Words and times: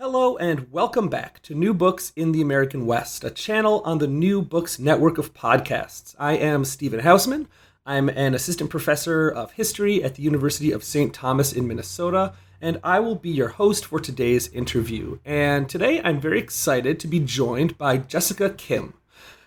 Hello 0.00 0.36
and 0.36 0.70
welcome 0.70 1.08
back 1.08 1.42
to 1.42 1.56
New 1.56 1.74
Books 1.74 2.12
in 2.14 2.30
the 2.30 2.40
American 2.40 2.86
West, 2.86 3.24
a 3.24 3.30
channel 3.30 3.82
on 3.84 3.98
the 3.98 4.06
New 4.06 4.40
Books 4.40 4.78
network 4.78 5.18
of 5.18 5.34
podcasts. 5.34 6.14
I 6.20 6.34
am 6.34 6.64
Stephen 6.64 7.00
Hausman. 7.00 7.48
I'm 7.84 8.08
an 8.10 8.32
assistant 8.32 8.70
professor 8.70 9.28
of 9.28 9.50
history 9.50 10.04
at 10.04 10.14
the 10.14 10.22
University 10.22 10.70
of 10.70 10.84
St. 10.84 11.12
Thomas 11.12 11.52
in 11.52 11.66
Minnesota, 11.66 12.34
and 12.60 12.78
I 12.84 13.00
will 13.00 13.16
be 13.16 13.30
your 13.30 13.48
host 13.48 13.86
for 13.86 13.98
today's 13.98 14.46
interview. 14.50 15.18
And 15.24 15.68
today 15.68 16.00
I'm 16.04 16.20
very 16.20 16.38
excited 16.38 17.00
to 17.00 17.08
be 17.08 17.18
joined 17.18 17.76
by 17.76 17.96
Jessica 17.98 18.50
Kim. 18.50 18.94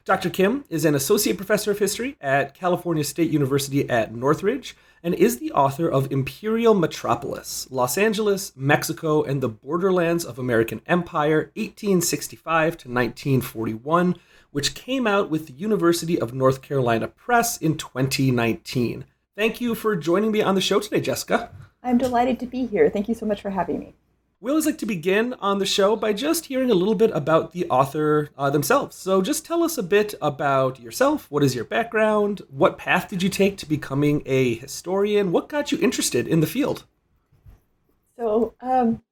Dr. 0.04 0.30
Kim 0.30 0.66
is 0.68 0.84
an 0.84 0.96
associate 0.96 1.38
professor 1.38 1.72
of 1.72 1.80
history 1.80 2.18
at 2.20 2.56
California 2.56 3.06
State 3.06 3.32
University 3.32 3.90
at 3.90 4.14
Northridge 4.14 4.76
and 5.04 5.14
is 5.16 5.40
the 5.40 5.52
author 5.52 5.88
of 5.88 6.12
Imperial 6.12 6.74
Metropolis 6.74 7.68
Los 7.70 7.98
Angeles, 7.98 8.54
Mexico, 8.56 9.24
and 9.24 9.42
the 9.42 9.50
Borderlands 9.50 10.26
of 10.26 10.38
American 10.38 10.82
Empire, 10.86 11.52
1865 11.56 12.78
to 12.78 12.90
1941, 12.90 14.16
which 14.52 14.74
came 14.74 15.08
out 15.08 15.30
with 15.30 15.48
the 15.48 15.54
University 15.54 16.20
of 16.20 16.34
North 16.34 16.62
Carolina 16.62 17.08
Press 17.08 17.58
in 17.58 17.78
2019. 17.78 19.06
Thank 19.36 19.62
you 19.62 19.76
for 19.76 19.96
joining 19.96 20.32
me 20.32 20.42
on 20.42 20.56
the 20.56 20.62
show 20.62 20.80
today, 20.80 21.02
Jessica. 21.02 21.52
I'm 21.84 21.98
delighted 21.98 22.40
to 22.42 22.46
be 22.46 22.66
here. 22.66 22.90
Thank 22.90 23.08
you 23.08 23.16
so 23.16 23.26
much 23.26 23.42
for 23.42 23.50
having 23.50 23.80
me. 23.80 23.96
We 24.44 24.50
always 24.50 24.66
like 24.66 24.80
to 24.80 24.88
begin 24.88 25.36
on 25.36 25.60
the 25.60 25.68
show 25.68 25.96
by 25.96 26.14
just 26.14 26.48
hearing 26.48 26.72
a 26.72 26.74
little 26.74 26.96
bit 26.96 27.12
about 27.14 27.52
the 27.52 27.70
author 27.70 28.30
uh, 28.36 28.50
themselves. 28.50 28.96
So, 28.96 29.22
just 29.22 29.46
tell 29.46 29.62
us 29.62 29.78
a 29.78 29.84
bit 29.84 30.16
about 30.20 30.80
yourself. 30.80 31.30
What 31.30 31.44
is 31.44 31.54
your 31.54 31.64
background? 31.64 32.42
What 32.50 32.80
path 32.80 33.08
did 33.08 33.22
you 33.22 33.30
take 33.30 33.58
to 33.58 33.68
becoming 33.68 34.24
a 34.26 34.56
historian? 34.56 35.32
What 35.32 35.48
got 35.48 35.72
you 35.72 35.78
interested 35.78 36.28
in 36.28 36.40
the 36.40 36.48
field? 36.48 36.86
So, 38.18 38.56
um, 38.62 39.04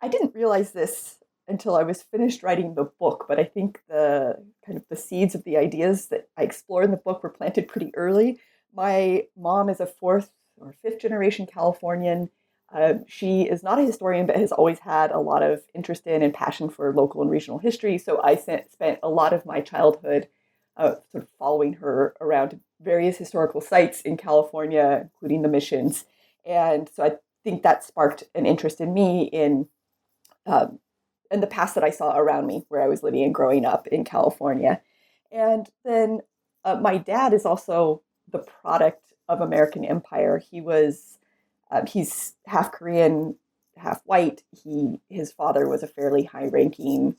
I 0.00 0.06
didn't 0.06 0.36
realize 0.36 0.70
this 0.70 1.18
until 1.48 1.74
I 1.74 1.82
was 1.82 2.04
finished 2.04 2.44
writing 2.44 2.76
the 2.76 2.84
book, 2.84 3.24
but 3.26 3.40
I 3.40 3.44
think 3.44 3.80
the 3.88 4.36
kind 4.64 4.78
of 4.78 4.84
the 4.88 4.94
seeds 4.94 5.34
of 5.34 5.42
the 5.42 5.56
ideas 5.56 6.06
that 6.10 6.28
I 6.36 6.44
explore 6.44 6.84
in 6.84 6.92
the 6.92 6.96
book 6.96 7.24
were 7.24 7.28
planted 7.28 7.66
pretty 7.66 7.92
early. 7.96 8.38
My 8.72 9.26
mom 9.36 9.68
is 9.68 9.80
a 9.80 9.86
fourth 9.86 10.30
or 10.56 10.76
fifth 10.80 11.00
generation 11.00 11.44
Californian 11.44 12.30
uh, 12.72 12.94
she 13.06 13.42
is 13.42 13.62
not 13.62 13.78
a 13.78 13.84
historian, 13.84 14.26
but 14.26 14.36
has 14.36 14.52
always 14.52 14.78
had 14.78 15.10
a 15.10 15.18
lot 15.18 15.42
of 15.42 15.62
interest 15.74 16.06
in 16.06 16.22
and 16.22 16.32
passion 16.32 16.68
for 16.70 16.94
local 16.94 17.20
and 17.20 17.30
regional 17.30 17.58
history. 17.58 17.98
So 17.98 18.20
I 18.22 18.36
sent, 18.36 18.72
spent 18.72 18.98
a 19.02 19.10
lot 19.10 19.32
of 19.32 19.44
my 19.44 19.60
childhood 19.60 20.28
uh, 20.76 20.94
sort 21.10 21.24
of 21.24 21.28
following 21.38 21.74
her 21.74 22.16
around 22.20 22.60
various 22.80 23.18
historical 23.18 23.60
sites 23.60 24.00
in 24.00 24.16
California, 24.16 25.00
including 25.02 25.42
the 25.42 25.48
missions. 25.48 26.06
And 26.46 26.88
so 26.94 27.04
I 27.04 27.12
think 27.44 27.62
that 27.62 27.84
sparked 27.84 28.24
an 28.34 28.46
interest 28.46 28.80
in 28.80 28.94
me 28.94 29.24
in 29.24 29.68
um, 30.46 30.78
in 31.30 31.40
the 31.40 31.46
past 31.46 31.74
that 31.74 31.84
I 31.84 31.90
saw 31.90 32.16
around 32.16 32.46
me, 32.46 32.64
where 32.68 32.82
I 32.82 32.88
was 32.88 33.02
living 33.02 33.22
and 33.22 33.34
growing 33.34 33.64
up 33.64 33.86
in 33.86 34.04
California. 34.04 34.80
And 35.30 35.68
then 35.84 36.20
uh, 36.64 36.76
my 36.76 36.98
dad 36.98 37.32
is 37.32 37.46
also 37.46 38.02
the 38.28 38.40
product 38.40 39.12
of 39.28 39.40
American 39.40 39.84
Empire. 39.84 40.38
He 40.38 40.60
was 40.60 41.18
um, 41.72 41.86
he's 41.86 42.34
half 42.46 42.70
Korean, 42.70 43.36
half 43.76 44.02
white. 44.04 44.42
He 44.50 45.00
his 45.08 45.32
father 45.32 45.68
was 45.68 45.82
a 45.82 45.88
fairly 45.88 46.24
high-ranking 46.24 47.16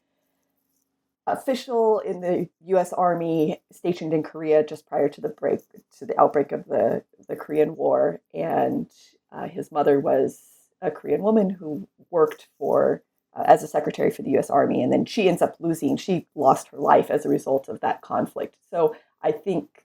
official 1.25 1.99
in 1.99 2.21
the 2.21 2.49
U.S. 2.67 2.93
Army 2.93 3.61
stationed 3.71 4.13
in 4.13 4.23
Korea 4.23 4.63
just 4.63 4.85
prior 4.85 5.09
to 5.09 5.21
the 5.21 5.29
break 5.29 5.61
to 5.97 6.05
the 6.05 6.19
outbreak 6.19 6.51
of 6.51 6.65
the 6.65 7.03
the 7.27 7.35
Korean 7.35 7.75
War, 7.75 8.21
and 8.33 8.87
uh, 9.31 9.47
his 9.47 9.71
mother 9.71 9.99
was 9.99 10.43
a 10.81 10.91
Korean 10.91 11.23
woman 11.23 11.49
who 11.49 11.87
worked 12.11 12.47
for 12.59 13.01
uh, 13.35 13.43
as 13.47 13.63
a 13.63 13.67
secretary 13.67 14.11
for 14.11 14.21
the 14.21 14.31
U.S. 14.31 14.51
Army, 14.51 14.83
and 14.83 14.93
then 14.93 15.05
she 15.05 15.27
ends 15.27 15.41
up 15.41 15.55
losing. 15.59 15.97
She 15.97 16.27
lost 16.35 16.67
her 16.67 16.77
life 16.77 17.09
as 17.09 17.25
a 17.25 17.29
result 17.29 17.69
of 17.69 17.79
that 17.79 18.01
conflict. 18.01 18.57
So 18.69 18.95
I 19.23 19.31
think 19.31 19.83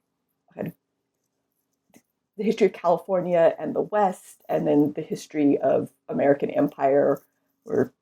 the 2.38 2.44
history 2.44 2.68
of 2.68 2.72
California 2.72 3.54
and 3.58 3.74
the 3.74 3.82
West, 3.82 4.42
and 4.48 4.66
then 4.66 4.92
the 4.94 5.02
history 5.02 5.58
of 5.58 5.90
American 6.08 6.50
Empire 6.50 7.20
were 7.64 7.92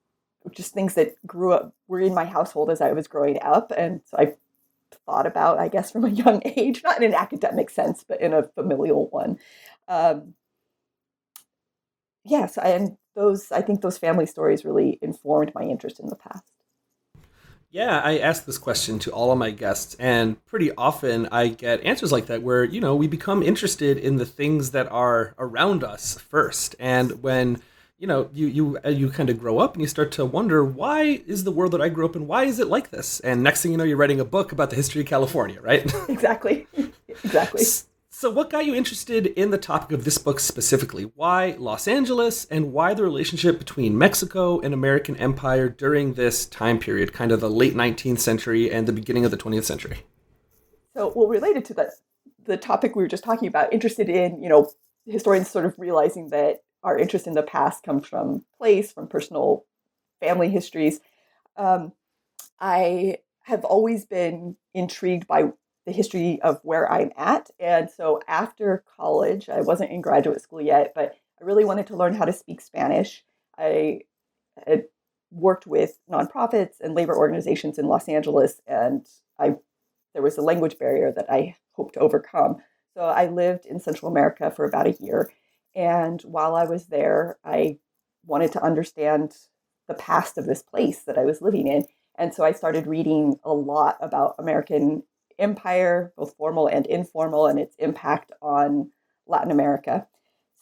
just 0.53 0.75
things 0.75 0.95
that 0.95 1.17
grew 1.27 1.53
up 1.53 1.75
were 1.89 2.01
in 2.01 2.15
my 2.15 2.27
household 2.27 2.71
as 2.71 2.81
I 2.81 2.93
was 2.93 3.09
growing 3.09 3.41
up, 3.43 3.73
and 3.77 4.03
so 4.05 4.19
I 4.19 4.35
thought 5.07 5.27
about, 5.27 5.59
I 5.59 5.69
guess, 5.69 5.91
from 5.93 6.05
a 6.05 6.11
young 6.11 6.43
age, 6.45 6.83
not 6.85 6.99
in 6.99 7.05
an 7.05 7.15
academic 7.15 7.71
sense, 7.71 8.05
but 8.07 8.21
in 8.21 8.33
a 8.33 8.43
familial 8.43 9.09
one. 9.09 9.39
Um, 9.89 10.35
yes, 12.25 12.59
and 12.59 12.99
those 13.15 13.51
I 13.51 13.63
think 13.63 13.81
those 13.81 13.99
family 13.99 14.27
stories 14.27 14.65
really 14.65 14.99
informed 15.01 15.53
my 15.55 15.63
interest 15.63 15.99
in 15.99 16.09
the 16.09 16.17
past. 16.17 16.45
Yeah, 17.77 18.01
I 18.03 18.17
ask 18.21 18.47
this 18.47 18.57
question 18.57 18.99
to 19.01 19.11
all 19.11 19.31
of 19.31 19.37
my 19.37 19.51
guests, 19.51 19.97
and 19.99 20.43
pretty 20.47 20.73
often 20.77 21.29
I 21.31 21.49
get 21.49 21.83
answers 21.83 22.11
like 22.11 22.25
that 22.25 22.41
where, 22.41 22.65
you 22.65 22.81
know, 22.81 22.97
we 22.97 23.07
become 23.07 23.43
interested 23.43 23.99
in 23.99 24.17
the 24.17 24.25
things 24.25 24.71
that 24.71 24.91
are 24.91 25.35
around 25.39 25.85
us 25.85 26.19
first. 26.19 26.75
And 26.81 27.23
when, 27.23 27.61
you 27.99 28.07
know, 28.07 28.31
you 28.33 28.47
you 28.47 28.79
uh, 28.83 28.89
you 28.89 29.11
kind 29.11 29.29
of 29.29 29.39
grow 29.39 29.59
up 29.59 29.75
and 29.75 29.83
you 29.83 29.89
start 29.89 30.11
to 30.13 30.25
wonder 30.25 30.65
why 30.65 31.21
is 31.27 31.45
the 31.45 31.51
world 31.51 31.73
that 31.73 31.83
I 31.83 31.91
grew 31.91 32.07
up 32.07 32.17
in, 32.17 32.27
why 32.27 32.45
is 32.45 32.61
it 32.61 32.69
like 32.69 32.89
this? 32.89 33.21
And 33.21 33.43
next 33.43 33.61
thing 33.61 33.73
you 33.73 33.77
know, 33.77 33.85
you're 33.85 33.99
writing 33.99 34.21
a 34.21 34.25
book 34.25 34.53
about 34.53 34.71
the 34.71 34.77
history 34.77 35.03
of 35.03 35.07
California, 35.07 35.61
right? 35.61 35.85
Exactly. 36.09 36.67
exactly. 37.09 37.63
So, 38.19 38.31
what 38.31 38.49
got 38.49 38.65
you 38.65 38.75
interested 38.75 39.27
in 39.27 39.51
the 39.51 39.59
topic 39.59 39.93
of 39.93 40.05
this 40.05 40.17
book 40.17 40.41
specifically? 40.41 41.03
Why 41.03 41.55
Los 41.59 41.87
Angeles, 41.87 42.47
and 42.47 42.73
why 42.73 42.95
the 42.95 43.03
relationship 43.03 43.59
between 43.59 43.99
Mexico 43.99 44.59
and 44.59 44.73
American 44.73 45.17
Empire 45.17 45.69
during 45.69 46.15
this 46.15 46.47
time 46.47 46.79
period, 46.79 47.13
kind 47.13 47.31
of 47.31 47.41
the 47.41 47.51
late 47.51 47.75
19th 47.75 48.21
century 48.21 48.73
and 48.73 48.89
the 48.89 48.93
beginning 48.95 49.27
of 49.27 49.33
the 49.33 49.37
20th 49.37 49.65
century? 49.65 49.99
So, 50.95 51.13
well, 51.15 51.29
related 51.29 51.67
to 51.67 51.75
the 51.75 51.93
the 52.47 52.57
topic 52.57 52.97
we 52.97 53.03
were 53.03 53.09
just 53.09 53.23
talking 53.23 53.49
about, 53.49 53.71
interested 53.71 54.09
in 54.09 54.43
you 54.43 54.49
know 54.49 54.71
historians 55.05 55.51
sort 55.51 55.67
of 55.67 55.75
realizing 55.77 56.31
that 56.31 56.63
our 56.83 56.99
interest 56.99 57.27
in 57.27 57.35
the 57.35 57.43
past 57.43 57.83
comes 57.83 58.07
from 58.07 58.47
place, 58.57 58.93
from 58.93 59.09
personal 59.09 59.67
family 60.21 60.49
histories. 60.49 61.01
Um, 61.59 61.93
I 62.59 63.19
have 63.43 63.67
always 63.67 64.07
been 64.07 64.57
intrigued 64.73 65.27
by 65.27 65.51
the 65.87 65.93
history 65.93 66.41
of 66.43 66.61
where 66.63 66.91
I'm 66.91 67.13
at. 67.17 67.51
And 67.61 67.89
so 67.89 68.21
after 68.27 68.85
college, 68.97 69.49
I 69.49 69.61
wasn't 69.61 69.93
in 69.93 70.01
graduate 70.01 70.43
school 70.43 70.61
yet, 70.61 70.93
but 70.95 71.15
I 71.41 71.45
really 71.45 71.65
wanted 71.65 71.87
to 71.89 71.97
learn 71.97 72.15
how 72.15 72.25
to 72.25 72.33
speak 72.33 72.61
Spanish. 72.61 73.25
I 73.57 74.01
had 74.67 74.85
worked 75.31 75.67
with 75.67 75.99
nonprofits 76.11 76.81
and 76.81 76.95
labor 76.95 77.17
organizations 77.17 77.79
in 77.79 77.87
Los 77.87 78.09
Angeles, 78.09 78.61
and 78.67 79.07
I 79.39 79.57
there 80.13 80.23
was 80.23 80.39
a 80.39 80.43
language 80.43 80.79
barrier 80.79 81.13
that 81.13 81.31
I 81.31 81.57
hoped 81.73 81.95
to 81.95 82.01
overcome. 82.01 82.57
So 82.95 83.03
I 83.03 83.27
lived 83.27 83.67
in 83.67 83.79
Central 83.79 84.11
America 84.11 84.51
for 84.51 84.65
about 84.65 84.87
a 84.87 84.97
year, 84.99 85.31
and 85.75 86.21
while 86.23 86.55
I 86.55 86.65
was 86.65 86.87
there, 86.87 87.39
I 87.45 87.79
wanted 88.25 88.51
to 88.53 88.63
understand 88.63 89.37
the 89.89 89.95
past 89.95 90.39
of 90.39 90.47
this 90.47 90.63
place 90.63 91.03
that 91.03 91.19
I 91.19 91.25
was 91.25 91.43
living 91.43 91.69
in. 91.69 91.85
And 92.19 92.35
so 92.35 92.45
I 92.45 92.53
started 92.53 92.87
reading 92.87 93.39
a 93.45 93.53
lot 93.53 93.99
about 94.01 94.37
American 94.39 95.03
empire, 95.39 96.13
both 96.17 96.37
formal 96.37 96.67
and 96.67 96.87
informal, 96.87 97.47
and 97.47 97.59
its 97.59 97.77
impact 97.79 98.33
on 98.41 98.91
Latin 99.27 99.51
America. 99.51 100.07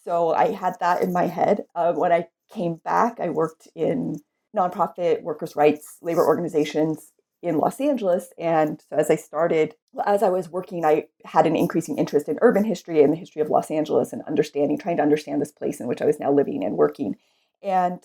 So 0.05 0.33
I 0.35 0.53
had 0.53 0.77
that 0.81 1.03
in 1.03 1.13
my 1.13 1.27
head. 1.27 1.65
Uh, 1.75 1.93
when 1.93 2.13
I 2.13 2.29
came 2.53 2.77
back, 2.77 3.21
I 3.21 3.31
worked 3.31 3.69
in 3.75 4.21
nonprofit 4.55 5.23
workers' 5.23 5.57
rights 5.57 5.99
labor 6.03 6.25
organizations 6.25 7.13
in 7.43 7.59
Los 7.59 7.81
Angeles. 7.81 8.33
And 8.39 8.83
so 8.89 8.97
as 8.97 9.11
I 9.11 9.17
started, 9.17 9.75
as 10.07 10.23
I 10.23 10.31
was 10.31 10.49
working, 10.49 10.85
I 10.85 11.05
had 11.25 11.47
an 11.47 11.57
increasing 11.57 11.99
interest 11.99 12.29
in 12.29 12.39
urban 12.41 12.65
history 12.65 13.03
and 13.03 13.13
the 13.13 13.19
history 13.19 13.43
of 13.43 13.51
Los 13.51 13.71
Angeles 13.71 14.13
and 14.13 14.23
understanding, 14.23 14.79
trying 14.79 14.97
to 14.97 15.03
understand 15.03 15.43
this 15.43 15.53
place 15.53 15.79
in 15.79 15.87
which 15.87 16.01
I 16.01 16.07
was 16.07 16.19
now 16.19 16.33
living 16.33 16.65
and 16.65 16.77
working. 16.77 17.17
And 17.63 18.03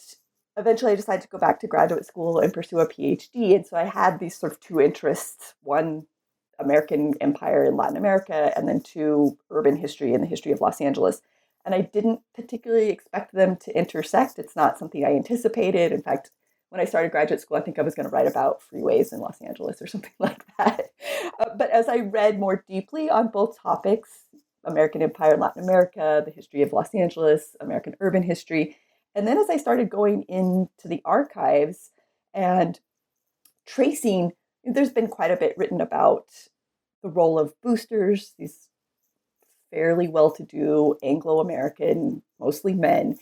eventually 0.57 0.91
I 0.91 0.95
decided 0.95 1.21
to 1.21 1.29
go 1.29 1.37
back 1.37 1.61
to 1.61 1.67
graduate 1.67 2.05
school 2.05 2.39
and 2.39 2.53
pursue 2.53 2.79
a 2.79 2.87
PhD. 2.87 3.55
And 3.55 3.65
so 3.65 3.77
I 3.77 3.85
had 3.85 4.19
these 4.19 4.35
sort 4.35 4.51
of 4.51 4.59
two 4.59 4.81
interests 4.81 5.53
one, 5.61 6.05
American 6.59 7.13
empire 7.21 7.63
in 7.63 7.77
Latin 7.77 7.97
America, 7.97 8.51
and 8.55 8.67
then 8.67 8.81
two, 8.81 9.37
urban 9.49 9.75
history 9.75 10.13
and 10.13 10.23
the 10.23 10.27
history 10.27 10.51
of 10.51 10.61
Los 10.61 10.81
Angeles. 10.81 11.21
And 11.65 11.75
I 11.75 11.81
didn't 11.81 12.21
particularly 12.33 12.89
expect 12.89 13.33
them 13.33 13.55
to 13.57 13.77
intersect. 13.77 14.39
It's 14.39 14.55
not 14.55 14.77
something 14.77 15.03
I 15.05 15.15
anticipated. 15.15 15.91
In 15.91 16.01
fact, 16.01 16.31
when 16.69 16.79
I 16.79 16.85
started 16.85 17.11
graduate 17.11 17.41
school, 17.41 17.57
I 17.57 17.61
think 17.61 17.79
I 17.79 17.81
was 17.81 17.95
going 17.95 18.07
to 18.07 18.11
write 18.11 18.27
about 18.27 18.61
freeways 18.61 19.11
in 19.11 19.19
Los 19.19 19.41
Angeles 19.41 19.81
or 19.81 19.87
something 19.93 20.11
like 20.19 20.45
that. 20.57 20.91
Uh, 21.39 21.55
but 21.57 21.69
as 21.71 21.87
I 21.87 21.97
read 21.97 22.39
more 22.39 22.63
deeply 22.67 23.09
on 23.09 23.29
both 23.29 23.61
topics, 23.61 24.25
American 24.63 25.01
Empire 25.01 25.33
in 25.33 25.39
Latin 25.39 25.63
America, 25.63 26.21
the 26.25 26.31
history 26.31 26.61
of 26.61 26.73
Los 26.73 26.93
Angeles, 26.93 27.55
American 27.59 27.95
urban 27.99 28.23
history, 28.23 28.75
and 29.15 29.27
then 29.27 29.37
as 29.37 29.49
I 29.49 29.57
started 29.57 29.89
going 29.89 30.23
into 30.23 30.87
the 30.87 31.01
archives 31.03 31.91
and 32.33 32.79
tracing, 33.65 34.33
there's 34.63 34.91
been 34.91 35.07
quite 35.07 35.31
a 35.31 35.37
bit 35.37 35.57
written 35.57 35.81
about 35.81 36.25
the 37.01 37.09
role 37.09 37.39
of 37.39 37.53
boosters, 37.61 38.33
these 38.37 38.69
fairly 39.71 40.07
well 40.07 40.31
to 40.31 40.43
do 40.43 40.97
Anglo 41.03 41.39
American, 41.39 42.21
mostly 42.39 42.73
men, 42.73 43.17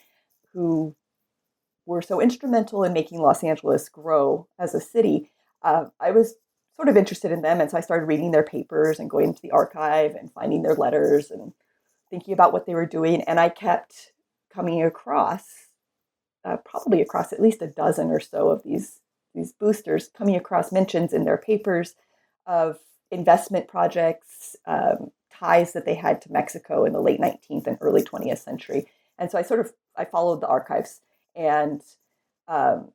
who 0.53 0.95
were 1.85 2.01
so 2.01 2.21
instrumental 2.21 2.83
in 2.83 2.93
making 2.93 3.19
Los 3.19 3.43
Angeles 3.43 3.89
grow 3.89 4.47
as 4.59 4.73
a 4.73 4.81
city. 4.81 5.29
Uh, 5.61 5.85
I 5.99 6.11
was 6.11 6.35
sort 6.75 6.89
of 6.89 6.97
interested 6.97 7.31
in 7.31 7.41
them, 7.41 7.59
and 7.59 7.69
so 7.69 7.77
I 7.77 7.81
started 7.81 8.05
reading 8.05 8.31
their 8.31 8.43
papers 8.43 8.99
and 8.99 9.09
going 9.09 9.27
into 9.27 9.41
the 9.41 9.51
archive 9.51 10.15
and 10.15 10.31
finding 10.31 10.61
their 10.61 10.75
letters 10.75 11.31
and 11.31 11.53
thinking 12.09 12.33
about 12.33 12.53
what 12.53 12.65
they 12.65 12.73
were 12.73 12.85
doing. 12.85 13.21
And 13.23 13.39
I 13.39 13.49
kept 13.49 14.13
coming 14.53 14.81
across, 14.83 15.43
uh, 16.45 16.57
probably 16.57 17.01
across 17.01 17.33
at 17.33 17.41
least 17.41 17.61
a 17.61 17.67
dozen 17.67 18.09
or 18.09 18.19
so 18.19 18.49
of 18.49 18.63
these 18.63 19.01
these 19.37 19.53
boosters, 19.53 20.09
coming 20.09 20.35
across 20.35 20.71
mentions 20.71 21.13
in 21.13 21.23
their 21.23 21.37
papers 21.37 21.95
of 22.45 22.79
investment 23.11 23.67
projects, 23.67 24.55
um, 24.65 25.11
ties 25.31 25.73
that 25.73 25.85
they 25.85 25.95
had 25.95 26.21
to 26.21 26.31
Mexico 26.31 26.83
in 26.85 26.93
the 26.93 27.01
late 27.01 27.19
19th 27.19 27.67
and 27.67 27.77
early 27.81 28.01
20th 28.01 28.39
century. 28.39 28.87
And 29.17 29.31
so 29.31 29.37
I 29.37 29.41
sort 29.41 29.59
of 29.59 29.71
I 29.95 30.05
followed 30.05 30.41
the 30.41 30.47
archives 30.47 31.01
and 31.35 31.81
um, 32.47 32.91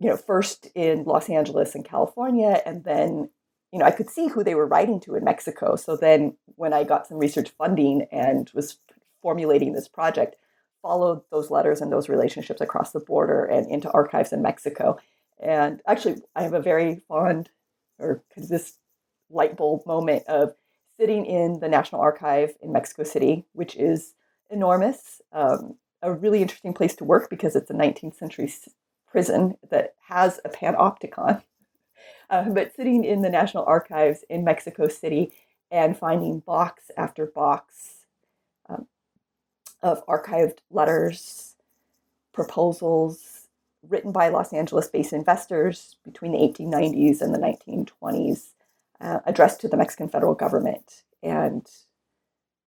you 0.00 0.08
know 0.08 0.16
first 0.16 0.68
in 0.74 1.04
Los 1.04 1.28
Angeles 1.28 1.74
and 1.74 1.84
California, 1.84 2.62
and 2.64 2.84
then 2.84 3.30
you 3.72 3.78
know 3.78 3.84
I 3.84 3.90
could 3.90 4.10
see 4.10 4.28
who 4.28 4.44
they 4.44 4.54
were 4.54 4.66
writing 4.66 5.00
to 5.00 5.14
in 5.14 5.24
Mexico. 5.24 5.76
So 5.76 5.96
then 5.96 6.36
when 6.56 6.72
I 6.72 6.84
got 6.84 7.06
some 7.06 7.18
research 7.18 7.50
funding 7.58 8.06
and 8.12 8.50
was 8.54 8.78
formulating 9.22 9.72
this 9.72 9.88
project, 9.88 10.36
followed 10.82 11.22
those 11.30 11.50
letters 11.50 11.80
and 11.80 11.92
those 11.92 12.08
relationships 12.08 12.60
across 12.60 12.92
the 12.92 13.00
border 13.00 13.44
and 13.44 13.70
into 13.70 13.90
archives 13.90 14.32
in 14.32 14.42
Mexico. 14.42 14.98
And 15.40 15.80
actually, 15.86 16.16
I 16.34 16.42
have 16.42 16.54
a 16.54 16.60
very 16.60 16.96
fond 17.08 17.50
or 17.98 18.22
this 18.36 18.78
light 19.30 19.56
bulb 19.56 19.86
moment 19.86 20.24
of 20.26 20.54
sitting 20.98 21.26
in 21.26 21.60
the 21.60 21.68
National 21.68 22.00
Archive 22.00 22.54
in 22.60 22.72
Mexico 22.72 23.04
City, 23.04 23.44
which 23.52 23.76
is 23.76 24.14
enormous. 24.50 25.20
Um, 25.32 25.76
a 26.02 26.12
really 26.12 26.42
interesting 26.42 26.74
place 26.74 26.94
to 26.96 27.04
work 27.04 27.28
because 27.28 27.56
it's 27.56 27.70
a 27.70 27.74
19th 27.74 28.16
century 28.16 28.52
prison 29.10 29.56
that 29.70 29.94
has 30.08 30.40
a 30.44 30.48
panopticon. 30.48 31.42
Uh, 32.30 32.50
but 32.50 32.76
sitting 32.76 33.04
in 33.04 33.22
the 33.22 33.30
National 33.30 33.64
Archives 33.64 34.22
in 34.28 34.44
Mexico 34.44 34.86
City 34.86 35.32
and 35.70 35.96
finding 35.96 36.40
box 36.40 36.90
after 36.94 37.24
box 37.24 38.04
um, 38.68 38.86
of 39.82 40.04
archived 40.06 40.58
letters, 40.70 41.56
proposals 42.34 43.37
written 43.86 44.12
by 44.12 44.28
Los 44.28 44.52
Angeles 44.52 44.88
based 44.88 45.12
investors 45.12 45.96
between 46.04 46.32
the 46.32 46.38
1890s 46.38 47.20
and 47.20 47.34
the 47.34 47.38
1920s, 47.38 48.50
uh, 49.00 49.20
addressed 49.26 49.60
to 49.60 49.68
the 49.68 49.76
Mexican 49.76 50.08
federal 50.08 50.34
government. 50.34 51.02
And, 51.22 51.66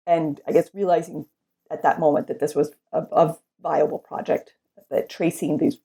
and 0.05 0.41
I 0.47 0.51
guess 0.51 0.69
realizing 0.73 1.25
at 1.71 1.83
that 1.83 1.99
moment 1.99 2.27
that 2.27 2.39
this 2.39 2.55
was 2.55 2.71
a, 2.91 3.01
a 3.11 3.37
viable 3.61 3.99
project, 3.99 4.53
that 4.89 5.09
tracing 5.09 5.57
these 5.57 5.79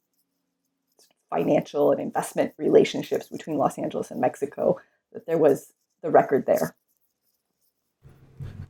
financial 1.31 1.93
and 1.93 2.01
investment 2.01 2.53
relationships 2.59 3.29
between 3.29 3.57
Los 3.57 3.79
Angeles 3.79 4.11
and 4.11 4.21
Mexico, 4.21 4.79
that 5.13 5.27
there 5.27 5.39
was 5.39 5.73
the 6.03 6.11
record 6.11 6.47
there. 6.47 6.75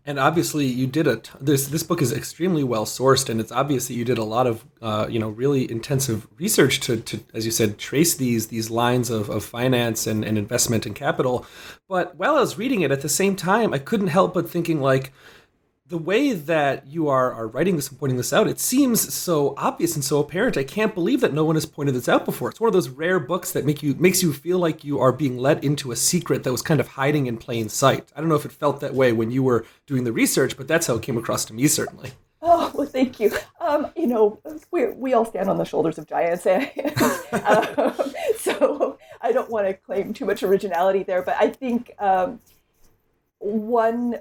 And 0.05 0.19
obviously, 0.19 0.67
you 0.67 0.89
did 0.89 1.07
a 1.07 1.19
t- 1.19 1.31
this. 1.41 1.69
This 1.69 1.85
book 1.85 2.03
is 2.03 2.13
extremely 2.13 2.65
well 2.65 2.85
sourced, 2.85 3.29
and 3.29 3.41
it's 3.41 3.53
obvious 3.53 3.87
that 3.87 3.95
you 3.95 4.05
did 4.05 4.19
a 4.19 4.25
lot 4.25 4.49
of, 4.49 4.65
uh, 4.81 5.07
you 5.09 5.21
know, 5.21 5.29
really 5.29 5.71
intensive 5.71 6.27
research 6.39 6.81
to, 6.81 6.97
to, 6.97 7.21
as 7.33 7.45
you 7.45 7.53
said, 7.53 7.79
trace 7.79 8.17
these 8.17 8.49
these 8.49 8.69
lines 8.69 9.11
of, 9.11 9.31
of 9.31 9.45
finance 9.45 10.09
and, 10.09 10.25
and 10.25 10.37
investment 10.37 10.87
and 10.87 10.97
capital. 10.97 11.47
But 11.89 12.17
while 12.17 12.37
I 12.37 12.41
was 12.41 12.59
reading 12.59 12.81
it, 12.81 12.91
at 12.91 13.03
the 13.03 13.09
same 13.09 13.37
time, 13.37 13.73
I 13.73 13.79
couldn't 13.79 14.09
help 14.09 14.35
but 14.35 14.51
thinking 14.51 14.81
like, 14.81 15.13
the 15.87 15.99
way 15.99 16.33
that 16.33 16.87
you 16.87 17.09
are, 17.09 17.33
are 17.33 17.47
writing 17.47 17.77
this 17.77 17.89
and 17.89 17.99
pointing 17.99 18.17
this 18.17 18.33
out, 18.33 18.47
it 18.47 18.61
seems 18.61 19.13
so 19.13 19.55
obvious 19.57 19.95
and 19.95 20.05
so 20.05 20.21
apparent. 20.21 20.57
I 20.57 20.65
can't 20.65 20.95
believe 20.95 21.21
that 21.21 21.35
no 21.35 21.45
one 21.45 21.57
has 21.57 21.67
pointed 21.67 21.95
this 21.95 22.09
out 22.09 22.25
before. 22.25 22.49
It's 22.49 22.61
one 22.61 22.69
of 22.69 22.73
those 22.73 22.89
rare 22.89 23.19
books 23.19 23.53
that 23.53 23.65
make 23.65 23.83
you 23.83 23.95
makes 23.95 24.23
you 24.23 24.33
feel 24.33 24.59
like 24.59 24.85
you 24.85 25.01
are 25.01 25.13
being 25.13 25.39
let 25.39 25.63
into 25.63 25.93
a 25.93 25.97
secret 25.97 26.45
that 26.45 26.53
was 26.53 26.63
kind 26.63 26.81
of 26.81 26.89
hiding 26.89 27.27
in 27.27 27.37
plain 27.37 27.69
sight. 27.69 28.13
I 28.15 28.21
don't 28.21 28.29
know 28.29 28.37
if 28.37 28.45
it 28.45 28.53
felt 28.53 28.81
that 28.81 28.95
way 28.95 29.13
when 29.13 29.31
you 29.31 29.43
were 29.43 29.67
doing 29.87 30.05
the 30.05 30.13
research, 30.13 30.57
but 30.57 30.69
that's 30.69 30.87
how 30.87 30.95
it 30.95 31.03
came 31.03 31.19
across 31.19 31.45
to 31.47 31.55
me 31.55 31.67
certainly. 31.67 32.13
Oh 32.41 32.73
well, 32.75 32.87
thank 32.87 33.21
you. 33.21 33.33
Um, 33.61 33.91
you 33.97 34.07
know, 34.07 34.41
we 34.71 34.87
we 34.93 35.15
all 35.15 35.25
stand 35.25 35.49
on 35.49 35.59
the 35.59 35.65
shoulders 35.65 35.99
of 35.99 36.09
giants, 36.09 36.47
um, 36.47 38.13
so 38.39 38.99
I 39.21 39.33
don't 39.33 39.51
want 39.51 39.67
to 39.67 39.75
claim 39.75 40.13
too 40.13 40.27
much 40.27 40.43
originality 40.43 41.03
there. 41.03 41.23
But 41.23 41.37
I 41.39 41.49
think 41.49 41.93
um, 41.99 42.41
one 43.39 44.17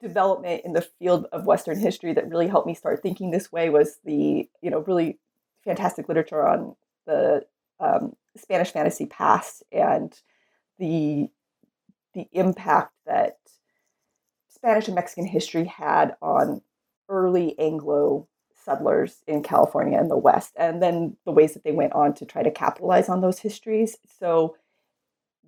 development 0.00 0.62
in 0.64 0.72
the 0.72 0.86
field 0.98 1.26
of 1.32 1.46
Western 1.46 1.78
history 1.78 2.12
that 2.12 2.28
really 2.28 2.48
helped 2.48 2.66
me 2.66 2.74
start 2.74 3.02
thinking 3.02 3.30
this 3.30 3.50
way 3.50 3.68
was 3.68 3.98
the 4.04 4.48
you 4.60 4.70
know 4.70 4.80
really 4.80 5.18
fantastic 5.64 6.08
literature 6.08 6.46
on 6.46 6.76
the 7.06 7.44
um, 7.80 8.14
Spanish 8.36 8.70
fantasy 8.70 9.06
past 9.06 9.62
and 9.72 10.14
the 10.78 11.28
the 12.14 12.28
impact 12.32 12.92
that 13.06 13.38
Spanish 14.48 14.86
and 14.86 14.94
Mexican 14.94 15.26
history 15.26 15.64
had 15.64 16.14
on 16.22 16.62
early 17.08 17.58
Anglo 17.58 18.28
settlers 18.64 19.22
in 19.26 19.42
California 19.42 19.98
and 19.98 20.10
the 20.10 20.16
West, 20.16 20.52
and 20.56 20.82
then 20.82 21.16
the 21.24 21.32
ways 21.32 21.54
that 21.54 21.64
they 21.64 21.72
went 21.72 21.92
on 21.94 22.14
to 22.14 22.24
try 22.24 22.42
to 22.42 22.50
capitalize 22.50 23.08
on 23.08 23.20
those 23.20 23.40
histories. 23.40 23.96
So 24.20 24.56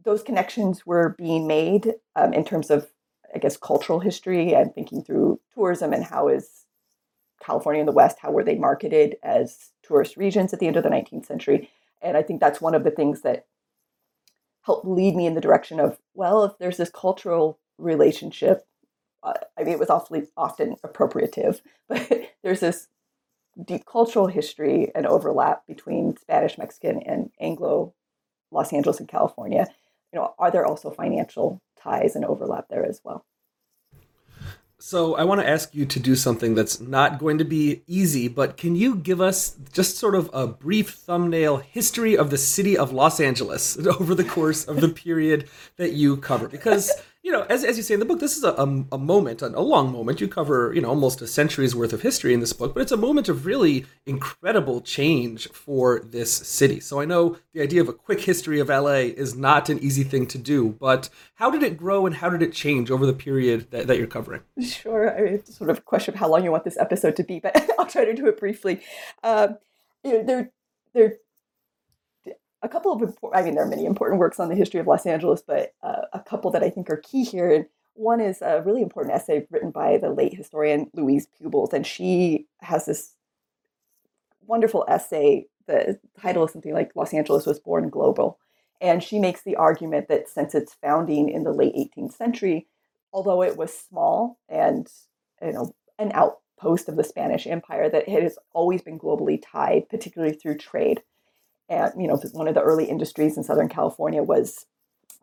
those 0.04 0.22
connections 0.22 0.84
were 0.84 1.14
being 1.16 1.46
made 1.46 1.94
um, 2.16 2.32
in 2.34 2.44
terms 2.44 2.70
of 2.70 2.88
I 3.34 3.38
guess, 3.38 3.56
cultural 3.56 4.00
history 4.00 4.54
and 4.54 4.74
thinking 4.74 5.02
through 5.02 5.40
tourism 5.54 5.92
and 5.92 6.04
how 6.04 6.28
is 6.28 6.64
California 7.44 7.80
and 7.80 7.88
the 7.88 7.92
West, 7.92 8.18
how 8.20 8.30
were 8.30 8.44
they 8.44 8.54
marketed 8.54 9.16
as 9.22 9.70
tourist 9.82 10.16
regions 10.16 10.52
at 10.52 10.60
the 10.60 10.66
end 10.66 10.76
of 10.76 10.82
the 10.82 10.88
19th 10.88 11.26
century? 11.26 11.70
And 12.00 12.16
I 12.16 12.22
think 12.22 12.40
that's 12.40 12.60
one 12.60 12.74
of 12.74 12.84
the 12.84 12.90
things 12.90 13.22
that 13.22 13.46
helped 14.62 14.86
lead 14.86 15.14
me 15.14 15.26
in 15.26 15.34
the 15.34 15.40
direction 15.40 15.80
of, 15.80 15.98
well, 16.14 16.44
if 16.44 16.52
there's 16.58 16.76
this 16.76 16.90
cultural 16.90 17.58
relationship, 17.76 18.66
uh, 19.22 19.34
I 19.58 19.64
mean, 19.64 19.72
it 19.72 19.78
was 19.78 19.90
awfully 19.90 20.28
often 20.36 20.76
appropriative, 20.84 21.60
but 21.88 22.30
there's 22.42 22.60
this 22.60 22.88
deep 23.62 23.84
cultural 23.86 24.26
history 24.26 24.90
and 24.94 25.06
overlap 25.06 25.66
between 25.66 26.16
Spanish, 26.16 26.58
Mexican, 26.58 27.02
and 27.02 27.30
Anglo 27.40 27.94
Los 28.50 28.72
Angeles 28.72 29.00
and 29.00 29.08
California. 29.08 29.66
You 30.12 30.20
know, 30.20 30.34
are 30.38 30.50
there 30.50 30.66
also 30.66 30.90
financial 30.90 31.60
ties 31.84 32.16
and 32.16 32.24
overlap 32.24 32.66
there 32.68 32.84
as 32.84 33.00
well. 33.04 33.24
So 34.78 35.14
I 35.14 35.24
want 35.24 35.40
to 35.40 35.48
ask 35.48 35.74
you 35.74 35.86
to 35.86 35.98
do 35.98 36.14
something 36.14 36.54
that's 36.54 36.78
not 36.78 37.18
going 37.18 37.38
to 37.38 37.44
be 37.44 37.82
easy, 37.86 38.28
but 38.28 38.58
can 38.58 38.76
you 38.76 38.96
give 38.96 39.18
us 39.18 39.56
just 39.72 39.96
sort 39.96 40.14
of 40.14 40.28
a 40.34 40.46
brief 40.46 40.90
thumbnail 40.90 41.56
history 41.56 42.18
of 42.18 42.28
the 42.28 42.36
city 42.36 42.76
of 42.76 42.92
Los 42.92 43.18
Angeles 43.18 43.78
over 43.98 44.14
the 44.14 44.24
course 44.24 44.66
of 44.66 44.82
the 44.82 44.90
period 44.90 45.48
that 45.76 45.92
you 45.92 46.18
cover? 46.18 46.48
Because 46.48 46.92
you 47.24 47.32
know, 47.32 47.46
as, 47.48 47.64
as 47.64 47.78
you 47.78 47.82
say 47.82 47.94
in 47.94 48.00
the 48.00 48.06
book, 48.06 48.20
this 48.20 48.36
is 48.36 48.44
a, 48.44 48.50
a, 48.50 48.84
a 48.92 48.98
moment, 48.98 49.40
a, 49.40 49.48
long 49.48 49.90
moment. 49.90 50.20
You 50.20 50.28
cover, 50.28 50.72
you 50.74 50.82
know, 50.82 50.90
almost 50.90 51.22
a 51.22 51.26
century's 51.26 51.74
worth 51.74 51.94
of 51.94 52.02
history 52.02 52.34
in 52.34 52.40
this 52.40 52.52
book, 52.52 52.74
but 52.74 52.82
it's 52.82 52.92
a 52.92 52.98
moment 52.98 53.30
of 53.30 53.46
really 53.46 53.86
incredible 54.04 54.82
change 54.82 55.48
for 55.48 56.00
this 56.00 56.30
city. 56.30 56.80
So 56.80 57.00
I 57.00 57.06
know 57.06 57.38
the 57.54 57.62
idea 57.62 57.80
of 57.80 57.88
a 57.88 57.94
quick 57.94 58.20
history 58.20 58.60
of 58.60 58.68
LA 58.68 59.08
is 59.16 59.34
not 59.34 59.70
an 59.70 59.78
easy 59.78 60.02
thing 60.04 60.26
to 60.26 60.38
do, 60.38 60.76
but 60.78 61.08
how 61.36 61.50
did 61.50 61.62
it 61.62 61.78
grow 61.78 62.04
and 62.04 62.16
how 62.16 62.28
did 62.28 62.42
it 62.42 62.52
change 62.52 62.90
over 62.90 63.06
the 63.06 63.14
period 63.14 63.70
that, 63.70 63.86
that 63.86 63.96
you're 63.96 64.06
covering? 64.06 64.42
Sure. 64.62 65.16
I 65.16 65.22
mean, 65.22 65.32
it's 65.32 65.56
sort 65.56 65.70
of 65.70 65.78
a 65.78 65.80
question 65.80 66.12
of 66.12 66.20
how 66.20 66.28
long 66.28 66.44
you 66.44 66.52
want 66.52 66.64
this 66.64 66.76
episode 66.76 67.16
to 67.16 67.24
be, 67.24 67.40
but 67.40 67.56
I'll 67.78 67.86
try 67.86 68.04
to 68.04 68.12
do 68.12 68.26
it 68.26 68.38
briefly. 68.38 68.82
Um, 69.22 69.56
you 70.04 70.12
know, 70.12 70.24
there, 70.24 70.50
there 70.92 71.16
a 72.64 72.68
couple 72.68 72.92
of 72.92 73.02
important, 73.02 73.38
I 73.40 73.44
mean, 73.44 73.54
there 73.54 73.62
are 73.62 73.68
many 73.68 73.84
important 73.84 74.18
works 74.18 74.40
on 74.40 74.48
the 74.48 74.54
history 74.54 74.80
of 74.80 74.86
Los 74.86 75.04
Angeles, 75.04 75.42
but 75.46 75.74
uh, 75.82 76.02
a 76.14 76.20
couple 76.20 76.50
that 76.52 76.62
I 76.62 76.70
think 76.70 76.88
are 76.88 76.96
key 76.96 77.22
here. 77.22 77.52
And 77.52 77.66
one 77.92 78.22
is 78.22 78.40
a 78.40 78.62
really 78.62 78.80
important 78.80 79.14
essay 79.14 79.46
written 79.50 79.70
by 79.70 79.98
the 79.98 80.08
late 80.08 80.34
historian 80.34 80.90
Louise 80.94 81.28
Pubols, 81.38 81.74
and 81.74 81.86
she 81.86 82.46
has 82.60 82.86
this 82.86 83.12
wonderful 84.46 84.86
essay. 84.88 85.46
The 85.66 86.00
title 86.18 86.44
is 86.46 86.52
something 86.52 86.72
like 86.72 86.96
Los 86.96 87.12
Angeles 87.12 87.44
was 87.44 87.60
born 87.60 87.90
global. 87.90 88.38
And 88.80 89.02
she 89.02 89.18
makes 89.18 89.42
the 89.42 89.56
argument 89.56 90.08
that 90.08 90.28
since 90.28 90.54
its 90.54 90.74
founding 90.74 91.28
in 91.28 91.44
the 91.44 91.52
late 91.52 91.74
18th 91.74 92.16
century, 92.16 92.66
although 93.12 93.42
it 93.42 93.56
was 93.56 93.72
small 93.72 94.38
and 94.48 94.88
you 95.42 95.52
know 95.52 95.74
an 95.98 96.12
outpost 96.14 96.88
of 96.88 96.96
the 96.96 97.04
Spanish 97.04 97.46
Empire, 97.46 97.90
that 97.90 98.08
it 98.08 98.22
has 98.22 98.38
always 98.54 98.80
been 98.80 98.98
globally 98.98 99.40
tied, 99.40 99.88
particularly 99.90 100.34
through 100.34 100.56
trade 100.56 101.02
and 101.68 101.92
you 102.00 102.06
know 102.06 102.16
one 102.32 102.48
of 102.48 102.54
the 102.54 102.62
early 102.62 102.84
industries 102.86 103.36
in 103.36 103.44
Southern 103.44 103.68
California 103.68 104.22
was 104.22 104.66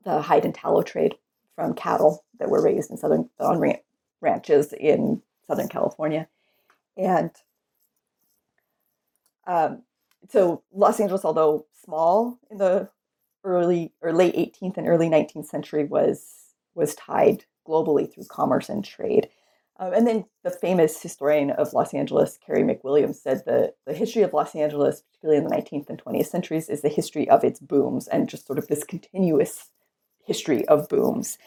the 0.04 0.22
hide 0.22 0.46
and 0.46 0.56
tallow 0.56 0.82
trade 0.82 1.16
from 1.56 1.74
cattle 1.74 2.24
that 2.40 2.50
were 2.50 2.62
raised 2.62 2.90
in 2.90 2.98
southern 2.98 3.30
on 3.40 3.76
ranches 4.22 4.74
in 4.74 5.22
Southern 5.48 5.68
California, 5.68 6.28
and 6.98 7.32
um, 9.48 9.84
so 10.30 10.64
Los 10.72 11.00
Angeles, 11.00 11.26
although 11.26 11.66
small 11.84 12.40
in 12.50 12.58
the 12.58 12.90
early 13.44 13.92
or 14.02 14.14
late 14.14 14.36
18th 14.36 14.78
and 14.78 14.88
early 14.88 15.10
19th 15.10 15.48
century, 15.48 15.86
was 15.86 16.54
was 16.74 16.96
tied 16.96 17.46
globally 17.68 18.12
through 18.12 18.26
commerce 18.26 18.70
and 18.70 18.84
trade. 18.84 19.30
Um, 19.82 19.94
and 19.94 20.06
then 20.06 20.26
the 20.44 20.52
famous 20.52 21.02
historian 21.02 21.50
of 21.50 21.74
Los 21.74 21.92
Angeles, 21.92 22.38
Carey 22.46 22.62
McWilliams, 22.62 23.16
said 23.16 23.42
that 23.48 23.78
the 23.88 23.96
history 23.96 24.22
of 24.22 24.32
Los 24.32 24.56
Angeles, 24.56 25.02
particularly 25.02 25.40
in 25.40 25.50
the 25.50 25.56
19th 25.56 25.90
and 25.90 26.02
20th 26.02 26.28
centuries, 26.28 26.70
is 26.70 26.84
the 26.84 26.88
history 26.90 27.28
of 27.28 27.44
its 27.44 27.60
booms 27.60 28.08
and 28.08 28.30
just 28.30 28.46
sort 28.46 28.60
of 28.60 28.68
this 28.68 28.84
continuous 28.84 29.70
history 30.24 30.68
of 30.68 30.88
booms. 30.88 31.40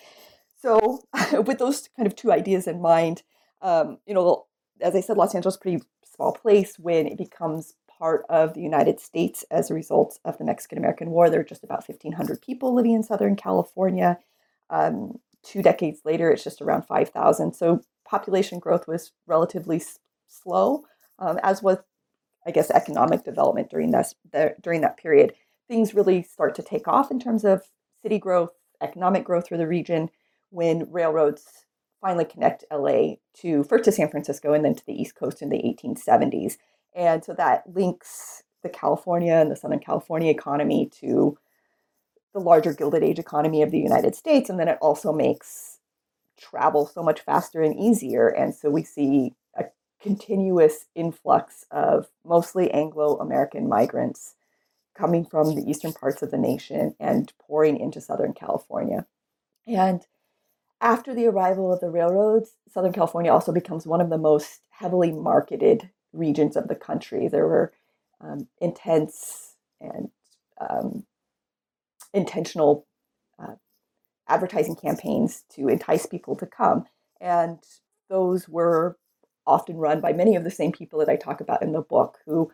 So, 0.61 1.05
with 1.47 1.59
those 1.59 1.89
kind 1.97 2.09
of 2.09 2.17
two 2.17 2.33
ideas 2.33 2.67
in 2.67 2.83
mind, 2.83 3.23
um, 3.63 3.99
you 4.05 4.15
know, 4.15 4.47
as 4.81 4.97
I 4.97 5.01
said, 5.01 5.17
Los 5.17 5.33
Angeles 5.37 5.55
is 5.55 5.59
a 5.59 5.63
pretty 5.63 5.85
small 6.05 6.33
place 6.33 6.77
when 6.77 7.07
it 7.07 7.17
becomes 7.17 7.75
part 7.87 8.27
of 8.29 8.55
the 8.55 8.61
United 8.61 8.99
States 8.99 9.45
as 9.53 9.71
a 9.71 9.75
result 9.75 10.19
of 10.25 10.39
the 10.39 10.45
Mexican 10.45 10.79
American 10.79 11.11
War. 11.11 11.31
There 11.31 11.39
are 11.41 11.45
just 11.45 11.63
about 11.63 11.89
1,500 11.89 12.43
people 12.43 12.75
living 12.75 12.95
in 12.95 13.05
Southern 13.05 13.37
California. 13.37 14.19
Um, 14.71 15.21
two 15.45 15.63
decades 15.63 16.01
later, 16.05 16.33
it's 16.33 16.43
just 16.43 16.61
around 16.61 16.83
5,000. 16.87 17.55
So 17.55 17.81
population 18.15 18.61
growth 18.61 18.87
was 18.87 19.11
relatively 19.27 19.77
s- 19.77 19.99
slow, 20.29 20.85
um, 21.19 21.41
as 21.43 21.63
was, 21.63 21.79
I 22.47 22.53
guess, 22.53 22.71
economic 22.71 23.25
development 23.25 23.71
during 23.71 23.91
the, 23.91 24.55
during 24.63 24.83
that 24.83 24.97
period. 24.97 25.35
Things 25.67 25.95
really 25.95 26.23
start 26.23 26.55
to 26.55 26.63
take 26.63 26.87
off 26.87 27.11
in 27.11 27.19
terms 27.19 27.45
of 27.45 27.63
city 28.03 28.19
growth, 28.19 28.51
economic 28.81 29.25
growth 29.25 29.49
for 29.49 29.57
the 29.57 29.67
region 29.67 30.11
when 30.51 30.87
railroads 30.93 31.67
finally 32.01 32.25
connect 32.25 32.65
LA 32.71 33.15
to 33.41 33.65
first 33.65 33.85
to 33.85 33.93
San 33.93 34.09
Francisco 34.09 34.53
and 34.53 34.65
then 34.65 34.77
to 34.77 34.87
the 34.87 34.93
East 34.93 35.17
Coast 35.17 35.43
in 35.43 35.49
the 35.49 35.59
1870s. 35.59 36.57
And 36.95 37.25
so 37.25 37.35
that 37.35 37.65
links 37.75 38.45
the 38.63 38.69
California 38.69 39.35
and 39.35 39.51
the 39.51 39.57
Southern 39.57 39.81
California 39.81 40.31
economy 40.31 40.89
to 41.01 41.37
the 42.33 42.41
larger 42.41 42.75
Gilded 42.75 43.03
Age 43.03 43.19
economy 43.19 43.63
of 43.63 43.73
the 43.73 43.79
United 43.79 44.15
States. 44.15 44.49
And 44.49 44.61
then 44.61 44.69
it 44.69 44.79
also 44.81 45.13
makes 45.13 45.74
travel 46.39 46.87
so 46.87 47.03
much 47.03 47.21
faster 47.21 47.63
and 47.63 47.79
easier. 47.79 48.29
And 48.29 48.55
so 48.55 48.71
we 48.71 48.83
see 48.83 49.35
a 49.55 49.65
continuous 50.01 50.87
influx 50.95 51.65
of 51.71 52.09
mostly 52.25 52.71
Anglo 52.71 53.17
American 53.19 53.69
migrants 53.69 54.35
coming 54.95 55.25
from 55.25 55.55
the 55.55 55.69
eastern 55.69 55.93
parts 55.93 56.23
of 56.23 56.31
the 56.31 56.39
nation 56.39 56.95
and 57.01 57.33
pouring 57.39 57.79
into 57.79 58.01
Southern 58.01 58.33
California. 58.33 59.07
And 59.67 60.07
after 60.81 61.15
the 61.15 61.27
arrival 61.27 61.73
of 61.73 61.81
the 61.81 61.91
railroads, 61.91 62.53
Southern 62.71 62.93
California 62.93 63.33
also 63.33 63.53
becomes 63.53 63.87
one 63.87 64.01
of 64.01 64.11
the 64.11 64.19
most 64.19 64.61
heavily 64.71 65.13
marketed 65.13 65.91
regions 66.13 66.57
of 66.57 66.69
the 66.69 66.75
country. 66.75 67.27
There 67.27 67.47
were 67.47 67.73
um, 68.21 68.49
intense 68.61 69.55
and 69.81 70.11
um, 70.61 71.05
intentional 72.13 72.87
uh, 73.39 73.55
advertising 74.29 74.77
campaigns 74.77 75.45
to 75.51 75.69
entice 75.69 76.07
people 76.07 76.37
to 76.37 76.47
come. 76.47 76.87
And 77.21 77.59
those 78.09 78.49
were 78.49 78.99
often 79.47 79.77
run 79.77 80.01
by 80.01 80.13
many 80.13 80.37
of 80.37 80.45
the 80.45 80.51
same 80.51 80.73
people 80.73 80.99
that 80.99 81.09
I 81.09 81.17
talk 81.17 81.41
about 81.41 81.63
in 81.63 81.73
the 81.73 81.83
book 81.83 82.19
who 82.25 82.51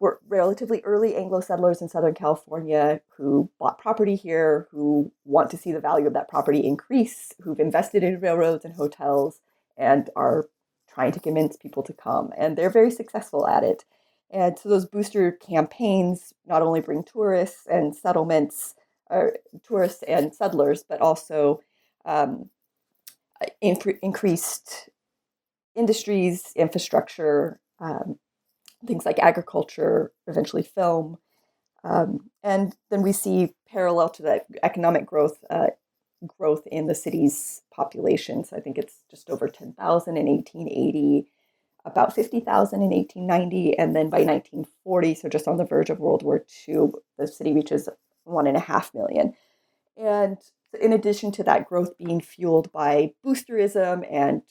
were 0.00 0.20
relatively 0.28 0.80
early 0.84 1.16
Anglo 1.16 1.40
settlers 1.40 1.80
in 1.80 1.88
Southern 1.88 2.14
California 2.14 3.00
who 3.16 3.50
bought 3.58 3.78
property 3.78 4.16
here, 4.16 4.68
who 4.70 5.12
want 5.24 5.50
to 5.50 5.56
see 5.56 5.72
the 5.72 5.80
value 5.80 6.06
of 6.06 6.12
that 6.14 6.28
property 6.28 6.60
increase, 6.60 7.32
who've 7.40 7.60
invested 7.60 8.02
in 8.02 8.20
railroads 8.20 8.64
and 8.64 8.74
hotels, 8.74 9.40
and 9.76 10.10
are 10.14 10.48
trying 10.88 11.12
to 11.12 11.20
convince 11.20 11.56
people 11.56 11.82
to 11.82 11.92
come. 11.92 12.32
And 12.36 12.56
they're 12.56 12.70
very 12.70 12.90
successful 12.90 13.46
at 13.46 13.64
it. 13.64 13.84
And 14.30 14.58
so 14.58 14.68
those 14.68 14.86
booster 14.86 15.32
campaigns 15.32 16.32
not 16.46 16.62
only 16.62 16.80
bring 16.80 17.04
tourists 17.04 17.66
and 17.66 17.94
settlements 17.94 18.74
or 19.10 19.36
tourists 19.66 20.02
and 20.04 20.34
settlers, 20.34 20.84
but 20.88 21.00
also 21.00 21.60
um, 22.04 22.50
increased 23.60 24.88
industries, 25.74 26.52
infrastructure, 26.56 27.60
um, 27.80 28.18
things 28.86 29.04
like 29.06 29.18
agriculture, 29.18 30.12
eventually 30.26 30.62
film. 30.62 31.18
Um, 31.82 32.30
and 32.42 32.74
then 32.90 33.02
we 33.02 33.12
see 33.12 33.54
parallel 33.68 34.08
to 34.10 34.22
that 34.22 34.46
economic 34.62 35.06
growth, 35.06 35.38
uh, 35.50 35.68
growth 36.38 36.66
in 36.66 36.86
the 36.86 36.94
city's 36.94 37.62
population. 37.74 38.44
So 38.44 38.56
I 38.56 38.60
think 38.60 38.78
it's 38.78 39.00
just 39.10 39.28
over 39.28 39.48
10,000 39.48 40.16
in 40.16 40.26
1880, 40.26 41.26
about 41.84 42.14
50,000 42.14 42.82
in 42.82 42.90
1890, 42.90 43.78
and 43.78 43.94
then 43.94 44.08
by 44.08 44.18
1940, 44.18 45.14
so 45.14 45.28
just 45.28 45.46
on 45.46 45.58
the 45.58 45.66
verge 45.66 45.90
of 45.90 45.98
World 45.98 46.22
War 46.22 46.42
II, 46.66 46.92
the 47.18 47.26
city 47.26 47.52
reaches 47.52 47.88
one 48.24 48.46
and 48.46 48.56
a 48.56 48.60
half 48.60 48.92
million. 48.94 49.34
And 49.96 50.38
in 50.80 50.92
addition 50.92 51.30
to 51.32 51.44
that 51.44 51.66
growth 51.66 51.96
being 51.98 52.20
fueled 52.20 52.72
by 52.72 53.12
boosterism 53.24 54.06
and 54.10 54.42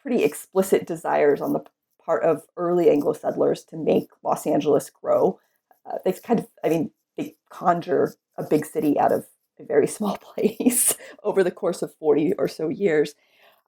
pretty 0.00 0.24
explicit 0.24 0.86
desires 0.86 1.40
on 1.40 1.52
the 1.52 1.64
part 2.04 2.24
of 2.24 2.42
early 2.56 2.90
Anglo 2.90 3.12
settlers 3.12 3.64
to 3.64 3.76
make 3.76 4.08
Los 4.22 4.46
Angeles 4.46 4.90
grow, 4.90 5.38
uh, 5.86 5.98
they 6.04 6.12
kind 6.12 6.40
of, 6.40 6.46
I 6.64 6.68
mean, 6.68 6.90
they 7.16 7.36
conjure 7.50 8.14
a 8.36 8.42
big 8.42 8.66
city 8.66 8.98
out 8.98 9.12
of 9.12 9.26
a 9.58 9.64
very 9.64 9.86
small 9.96 10.16
place 10.16 10.96
over 11.22 11.42
the 11.42 11.50
course 11.50 11.82
of 11.82 11.94
40 11.94 12.34
or 12.34 12.48
so 12.48 12.68
years. 12.68 13.14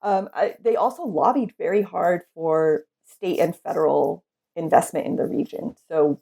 Um, 0.03 0.29
I, 0.35 0.57
they 0.61 0.77
also 0.77 1.05
lobbied 1.05 1.55
very 1.57 1.83
hard 1.83 2.23
for 2.35 2.85
state 3.05 3.39
and 3.39 3.55
federal 3.55 4.25
investment 4.57 5.07
in 5.07 5.17
the 5.17 5.27
region. 5.27 5.77
So 5.89 6.21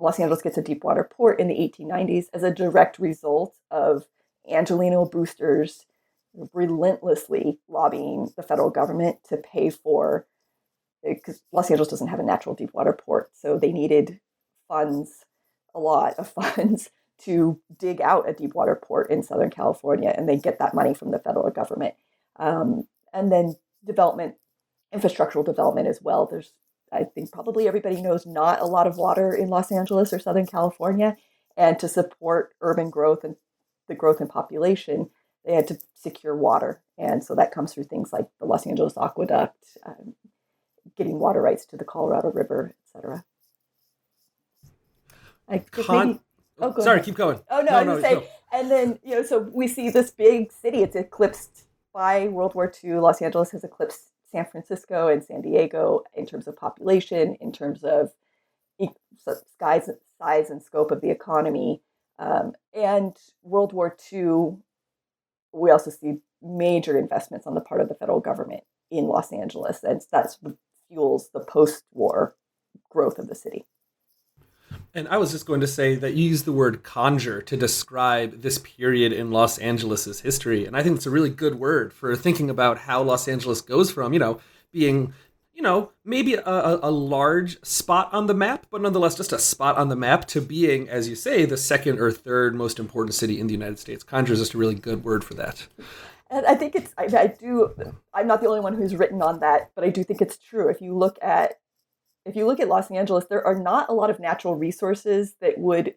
Los 0.00 0.18
Angeles 0.18 0.42
gets 0.42 0.58
a 0.58 0.62
deep 0.62 0.82
water 0.82 1.04
port 1.04 1.38
in 1.38 1.48
the 1.48 1.54
1890s 1.54 2.26
as 2.32 2.42
a 2.42 2.52
direct 2.52 2.98
result 2.98 3.56
of 3.70 4.06
Angeleno 4.50 5.10
boosters 5.10 5.86
relentlessly 6.52 7.58
lobbying 7.68 8.32
the 8.36 8.42
federal 8.42 8.70
government 8.70 9.18
to 9.28 9.36
pay 9.36 9.70
for 9.70 10.26
because 11.02 11.42
Los 11.52 11.70
Angeles 11.70 11.88
doesn't 11.88 12.08
have 12.08 12.20
a 12.20 12.24
natural 12.24 12.54
deep 12.54 12.74
water 12.74 12.92
port, 12.92 13.30
so 13.32 13.58
they 13.58 13.72
needed 13.72 14.20
funds, 14.68 15.24
a 15.74 15.80
lot 15.80 16.14
of 16.18 16.28
funds 16.56 16.90
to 17.22 17.60
dig 17.78 18.00
out 18.00 18.28
a 18.28 18.32
deep 18.32 18.54
water 18.54 18.78
port 18.80 19.10
in 19.10 19.22
Southern 19.22 19.50
California, 19.50 20.14
and 20.16 20.28
they 20.28 20.36
get 20.36 20.58
that 20.58 20.74
money 20.74 20.94
from 20.94 21.10
the 21.10 21.18
federal 21.18 21.50
government. 21.50 21.94
Um, 22.36 22.86
and 23.12 23.30
then 23.30 23.56
development, 23.84 24.36
infrastructural 24.94 25.44
development 25.44 25.88
as 25.88 26.00
well. 26.02 26.26
There's 26.26 26.52
I 26.92 27.04
think 27.04 27.30
probably 27.32 27.68
everybody 27.68 28.02
knows 28.02 28.26
not 28.26 28.60
a 28.60 28.66
lot 28.66 28.86
of 28.86 28.96
water 28.96 29.32
in 29.32 29.48
Los 29.48 29.70
Angeles 29.70 30.12
or 30.12 30.18
Southern 30.18 30.46
California. 30.46 31.16
And 31.56 31.78
to 31.78 31.88
support 31.88 32.54
urban 32.60 32.90
growth 32.90 33.24
and 33.24 33.36
the 33.88 33.94
growth 33.94 34.20
in 34.20 34.28
population, 34.28 35.10
they 35.44 35.54
had 35.54 35.68
to 35.68 35.78
secure 35.94 36.34
water. 36.34 36.82
And 36.98 37.22
so 37.24 37.34
that 37.34 37.52
comes 37.52 37.72
through 37.72 37.84
things 37.84 38.12
like 38.12 38.26
the 38.38 38.46
Los 38.46 38.66
Angeles 38.66 38.96
Aqueduct, 38.96 39.76
um, 39.86 40.14
getting 40.96 41.18
water 41.18 41.40
rights 41.40 41.64
to 41.66 41.76
the 41.76 41.84
Colorado 41.84 42.30
River, 42.30 42.74
etc. 42.84 43.24
Con- 45.72 46.06
maybe, 46.08 46.20
oh, 46.60 46.80
sorry, 46.80 46.96
ahead. 46.96 47.04
keep 47.04 47.16
going. 47.16 47.40
Oh 47.50 47.60
no, 47.60 47.70
no 47.70 47.76
I 47.76 47.84
was 47.84 48.02
no, 48.02 48.08
say, 48.08 48.14
no. 48.14 48.22
and 48.52 48.70
then 48.70 48.98
you 49.02 49.16
know, 49.16 49.22
so 49.22 49.38
we 49.38 49.66
see 49.66 49.90
this 49.90 50.10
big 50.10 50.52
city. 50.52 50.82
It's 50.82 50.94
eclipsed 50.94 51.64
by 51.92 52.28
World 52.28 52.54
War 52.54 52.70
II. 52.82 52.94
Los 52.94 53.20
Angeles 53.20 53.50
has 53.50 53.64
eclipsed 53.64 54.09
San 54.30 54.46
Francisco 54.46 55.08
and 55.08 55.22
San 55.22 55.42
Diego 55.42 56.04
in 56.14 56.26
terms 56.26 56.46
of 56.46 56.56
population, 56.56 57.36
in 57.40 57.52
terms 57.52 57.84
of 57.84 58.12
size, 59.58 59.90
size 60.18 60.50
and 60.50 60.62
scope 60.62 60.90
of 60.90 61.00
the 61.00 61.10
economy. 61.10 61.82
Um, 62.18 62.52
and 62.74 63.16
World 63.42 63.72
War 63.72 63.96
II, 64.12 64.58
we 65.52 65.70
also 65.70 65.90
see 65.90 66.18
major 66.42 66.98
investments 66.98 67.46
on 67.46 67.54
the 67.54 67.60
part 67.60 67.80
of 67.80 67.88
the 67.88 67.94
federal 67.94 68.20
government 68.20 68.62
in 68.90 69.04
Los 69.06 69.32
Angeles, 69.32 69.82
and 69.82 70.02
what 70.40 70.56
fuels 70.88 71.30
the 71.32 71.40
post-war 71.40 72.34
growth 72.90 73.18
of 73.18 73.28
the 73.28 73.34
city. 73.34 73.66
And 74.92 75.06
I 75.08 75.18
was 75.18 75.30
just 75.30 75.46
going 75.46 75.60
to 75.60 75.68
say 75.68 75.94
that 75.94 76.14
you 76.14 76.28
use 76.28 76.42
the 76.42 76.52
word 76.52 76.82
conjure 76.82 77.40
to 77.42 77.56
describe 77.56 78.42
this 78.42 78.58
period 78.58 79.12
in 79.12 79.30
Los 79.30 79.58
Angeles's 79.58 80.20
history. 80.20 80.66
And 80.66 80.76
I 80.76 80.82
think 80.82 80.96
it's 80.96 81.06
a 81.06 81.10
really 81.10 81.30
good 81.30 81.60
word 81.60 81.92
for 81.92 82.16
thinking 82.16 82.50
about 82.50 82.78
how 82.78 83.02
Los 83.02 83.28
Angeles 83.28 83.60
goes 83.60 83.92
from, 83.92 84.12
you 84.12 84.18
know, 84.18 84.40
being, 84.72 85.14
you 85.52 85.62
know, 85.62 85.92
maybe 86.04 86.34
a, 86.34 86.42
a 86.82 86.90
large 86.90 87.62
spot 87.64 88.12
on 88.12 88.26
the 88.26 88.34
map, 88.34 88.66
but 88.68 88.80
nonetheless 88.80 89.16
just 89.16 89.32
a 89.32 89.38
spot 89.38 89.76
on 89.76 89.90
the 89.90 89.96
map 89.96 90.24
to 90.26 90.40
being, 90.40 90.88
as 90.88 91.08
you 91.08 91.14
say, 91.14 91.44
the 91.44 91.56
second 91.56 92.00
or 92.00 92.10
third 92.10 92.56
most 92.56 92.80
important 92.80 93.14
city 93.14 93.38
in 93.38 93.46
the 93.46 93.52
United 93.54 93.78
States. 93.78 94.02
Conjure 94.02 94.32
is 94.32 94.40
just 94.40 94.54
a 94.54 94.58
really 94.58 94.74
good 94.74 95.04
word 95.04 95.22
for 95.22 95.34
that. 95.34 95.68
And 96.30 96.46
I 96.46 96.56
think 96.56 96.74
it's, 96.74 96.92
I, 96.98 97.04
I 97.16 97.26
do, 97.28 97.74
I'm 98.12 98.26
not 98.26 98.40
the 98.40 98.48
only 98.48 98.60
one 98.60 98.74
who's 98.74 98.96
written 98.96 99.22
on 99.22 99.38
that, 99.40 99.70
but 99.76 99.84
I 99.84 99.90
do 99.90 100.02
think 100.02 100.20
it's 100.20 100.36
true. 100.36 100.68
If 100.68 100.80
you 100.80 100.96
look 100.96 101.16
at 101.22 101.59
if 102.24 102.36
you 102.36 102.46
look 102.46 102.60
at 102.60 102.68
Los 102.68 102.90
Angeles, 102.90 103.26
there 103.26 103.46
are 103.46 103.58
not 103.58 103.88
a 103.88 103.94
lot 103.94 104.10
of 104.10 104.20
natural 104.20 104.54
resources 104.54 105.34
that 105.40 105.58
would 105.58 105.94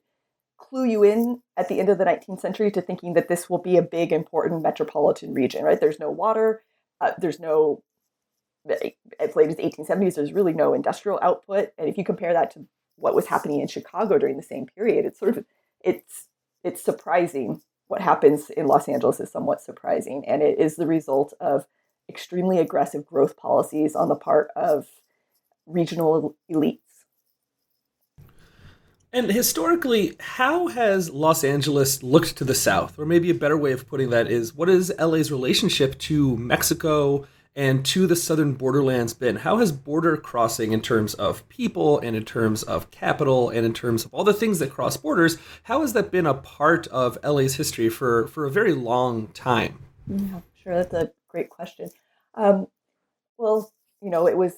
clue 0.58 0.86
you 0.86 1.03
in 1.03 1.42
at 1.58 1.68
the 1.68 1.80
end 1.80 1.89
of 1.89 1.98
the 1.98 2.06
19th 2.06 2.39
century 2.39 2.72
to 2.72 2.82
thinking 2.82 3.13
that 3.13 3.27
this 3.27 3.50
will 3.50 3.58
be 3.58 3.77
a 3.77 3.82
big, 3.82 4.12
important 4.12 4.63
metropolitan 4.63 5.34
region, 5.34 5.63
right? 5.63 5.80
There's 5.80 6.00
no 6.00 6.10
water, 6.10 6.63
uh, 7.01 7.12
there's 7.18 7.39
no, 7.39 7.84
as 9.20 9.36
late 9.36 9.50
as 9.50 9.58
1870s, 9.58 10.15
there's 10.15 10.32
really 10.32 10.53
no 10.53 10.74
industrial 10.74 11.20
output. 11.22 11.72
And 11.77 11.89
if 11.89 11.98
you 11.98 12.06
compare 12.06 12.34
that 12.34 12.51
to 12.51 12.65
what 12.96 13.15
was 13.15 13.27
happening 13.27 13.60
in 13.60 13.68
Chicago 13.68 14.18
during 14.18 14.38
the 14.38 14.44
same 14.44 14.65
period, 14.65 15.06
it's 15.06 15.20
sort 15.20 15.38
of, 15.38 15.46
it's, 15.82 16.27
it's 16.63 16.84
surprising. 16.84 17.62
What 17.88 18.01
happens 18.01 18.50
in 18.50 18.68
Los 18.68 18.88
Angeles 18.88 19.20
is 19.20 19.32
somewhat 19.32 19.62
surprising. 19.62 20.24
And 20.25 20.42
it 20.42 20.58
is 20.58 20.77
the 20.77 20.88
result 20.88 21.34
of 21.42 21.68
extremely 22.08 22.58
aggressive 22.58 23.06
growth 23.06 23.36
policies 23.36 23.96
on 23.96 24.08
the 24.08 24.15
part 24.15 24.50
of 24.56 24.88
regional 25.65 26.36
elites. 26.51 26.79
And 29.15 29.29
historically, 29.29 30.15
how 30.20 30.67
has 30.70 31.12
Los 31.12 31.43
Angeles 31.43 32.01
looked 32.01 32.36
to 32.38 32.43
the 32.43 32.55
south? 32.55 32.98
Or 32.98 33.05
maybe 33.05 33.29
a 33.29 33.36
better 33.36 33.55
way 33.55 33.72
of 33.72 33.88
putting 33.88 34.10
that 34.10 34.27
is 34.27 34.55
what 34.55 34.70
is 34.70 34.91
LA's 35.00 35.32
relationship 35.32 36.00
to 36.00 36.36
Mexico 36.38 37.27
and 37.55 37.86
to 37.86 38.08
the 38.08 38.15
southern 38.15 38.53
borderlands 38.53 39.13
been? 39.13 39.36
How 39.36 39.58
has 39.58 39.72
border 39.72 40.17
crossing, 40.17 40.72
in 40.72 40.82
terms 40.82 41.13
of 41.13 41.48
people 41.48 42.00
and 42.00 42.15
in 42.15 42.25
terms 42.25 42.63
of 42.63 42.89
capital 42.89 43.51
and 43.51 43.63
in 43.67 43.74
terms 43.75 44.03
of 44.03 44.12
all 44.15 44.24
the 44.24 44.34
things 44.34 44.58
that 44.58 44.72
cross 44.72 44.98
borders, 44.98 45.38
how 45.62 45.82
has 45.82 45.93
that 45.93 46.10
been 46.10 46.25
a 46.25 46.34
part 46.34 46.88
of 46.88 47.20
LA's 47.24 47.53
history 47.53 47.89
for, 47.89 48.27
for 48.29 48.46
a 48.48 48.51
very 48.51 48.74
long 48.74 49.27
time? 49.27 49.77
Yeah, 50.08 50.39
sure. 50.55 50.74
That's 50.74 50.93
a 50.96 51.12
great 51.27 51.51
question. 51.51 51.91
Um, 52.34 52.65
well, 53.38 53.72
you 54.01 54.10
know, 54.10 54.27
it 54.27 54.36
was 54.36 54.55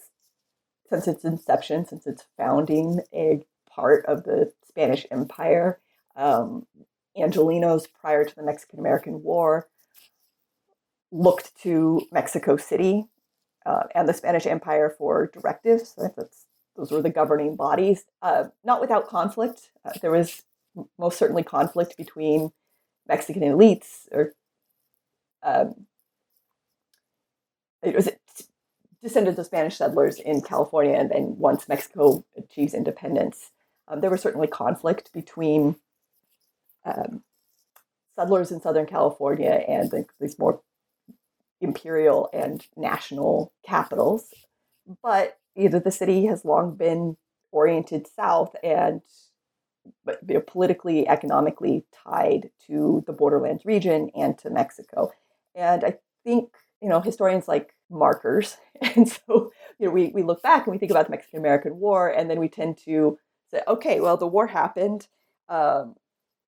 since 0.90 1.08
its 1.08 1.24
inception, 1.24 1.86
since 1.86 2.06
its 2.06 2.26
founding, 2.38 3.02
a 3.14 3.44
part 3.70 4.06
of 4.06 4.24
the 4.24 4.52
Spanish 4.68 5.06
Empire. 5.12 5.80
Um, 6.16 6.66
Angelenos, 7.18 7.88
prior 8.00 8.26
to 8.26 8.36
the 8.36 8.44
Mexican 8.44 8.80
American 8.80 9.24
War, 9.24 9.68
looked 11.12 11.56
to 11.62 12.02
Mexico 12.12 12.58
City 12.58 13.06
uh, 13.66 13.84
and 13.94 14.08
the 14.08 14.14
Spanish 14.14 14.46
Empire 14.46 14.94
for 14.98 15.32
directives. 15.34 15.96
That's, 15.98 16.46
those 16.76 16.92
were 16.92 17.02
the 17.02 17.10
governing 17.10 17.56
bodies, 17.56 18.06
uh, 18.22 18.46
not 18.64 18.82
without 18.82 19.08
conflict. 19.08 19.72
Uh, 19.86 19.92
there 20.02 20.12
was 20.12 20.44
most 21.00 21.18
certainly 21.18 21.44
conflict 21.44 21.96
between 21.98 22.52
Mexican 23.08 23.44
elites 23.44 24.08
or 24.12 24.34
um, 25.42 25.86
it 27.82 27.96
was 27.96 28.10
descendants 29.06 29.40
of 29.40 29.46
Spanish 29.46 29.78
settlers 29.78 30.20
in 30.20 30.42
California, 30.42 30.96
and 30.96 31.12
then 31.12 31.38
once 31.38 31.70
Mexico 31.70 32.26
achieves 32.36 32.74
independence, 32.74 33.52
um, 33.88 34.02
there 34.02 34.10
was 34.10 34.22
certainly 34.22 34.48
conflict 34.48 35.14
between 35.14 35.76
um, 36.84 37.24
settlers 38.16 38.52
in 38.52 38.60
Southern 38.60 38.88
California 38.88 39.64
and 39.68 39.92
the, 39.92 40.06
these 40.20 40.40
more 40.40 40.60
imperial 41.62 42.30
and 42.34 42.66
national 42.76 43.54
capitals. 43.64 44.34
But 45.04 45.38
either 45.56 45.80
the 45.80 45.92
city 45.92 46.26
has 46.26 46.44
long 46.44 46.76
been 46.76 47.16
oriented 47.52 48.08
south 48.08 48.56
and 48.64 49.02
but 50.04 50.20
you 50.28 50.34
know, 50.34 50.42
politically, 50.42 51.08
economically 51.08 51.86
tied 52.04 52.50
to 52.66 53.04
the 53.06 53.14
borderlands 53.14 53.66
region 53.66 54.10
and 54.16 54.36
to 54.40 54.50
Mexico. 54.50 55.12
And 55.54 55.84
I 55.84 56.00
think 56.24 56.56
you 56.82 56.90
know 56.90 57.02
historians 57.02 57.48
like 57.48 57.75
markers. 57.96 58.58
And 58.82 59.08
so, 59.08 59.54
you 59.80 59.88
know, 59.88 59.92
we, 59.92 60.08
we 60.08 60.22
look 60.22 60.44
back 60.44 60.68
and 60.68 60.74
we 60.74 60.78
think 60.78 60.92
about 60.92 61.06
the 61.06 61.12
Mexican 61.12 61.40
American 61.40 61.80
War, 61.80 62.10
and 62.10 62.30
then 62.30 62.42
we 62.42 62.50
tend 62.50 62.78
to 62.80 63.18
say, 63.50 63.62
okay, 63.70 64.02
well, 64.02 64.18
the 64.18 64.28
war 64.28 64.48
happened. 64.48 65.08
Um, 65.48 65.96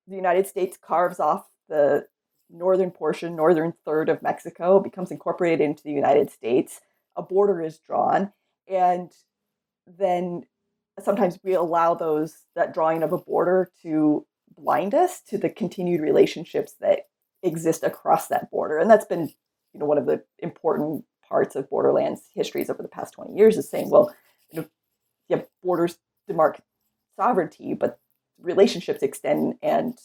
the 0.07 0.17
United 0.17 0.45
States 0.45 0.77
carves 0.77 1.21
off 1.21 1.47
the 1.69 2.05
northern 2.49 2.91
portion, 2.91 3.36
northern 3.36 3.73
third 3.86 4.10
of 4.10 4.21
Mexico, 4.21 4.81
becomes 4.81 5.10
incorporated 5.10 5.62
into 5.62 5.83
the 5.83 5.91
United 5.91 6.29
States. 6.29 6.81
A 7.15 7.21
border 7.21 7.62
is 7.62 7.79
drawn, 7.79 8.33
and 8.67 9.10
then 9.86 10.43
sometimes 10.99 11.39
we 11.43 11.53
allow 11.53 11.93
those 11.93 12.43
that 12.55 12.73
drawing 12.73 13.03
of 13.03 13.13
a 13.13 13.17
border 13.17 13.71
to 13.83 14.25
blind 14.57 14.93
us 14.93 15.21
to 15.29 15.38
the 15.38 15.49
continued 15.49 16.01
relationships 16.01 16.73
that 16.81 17.03
exist 17.43 17.83
across 17.83 18.27
that 18.27 18.49
border, 18.51 18.77
and 18.77 18.89
that's 18.89 19.05
been 19.05 19.29
you 19.73 19.79
know 19.79 19.86
one 19.86 19.97
of 19.97 20.05
the 20.05 20.23
important 20.39 21.05
parts 21.27 21.55
of 21.55 21.69
borderlands 21.69 22.21
histories 22.33 22.69
over 22.69 22.81
the 22.81 22.89
past 22.89 23.13
20 23.13 23.33
years 23.35 23.57
is 23.57 23.69
saying, 23.69 23.89
well, 23.89 24.13
you 24.51 24.61
know, 24.61 24.67
yeah, 25.29 25.41
borders 25.63 25.97
demark 26.29 26.59
sovereignty, 27.15 27.73
but 27.73 27.99
relationships 28.39 29.01
extend 29.01 29.55
and 29.61 29.97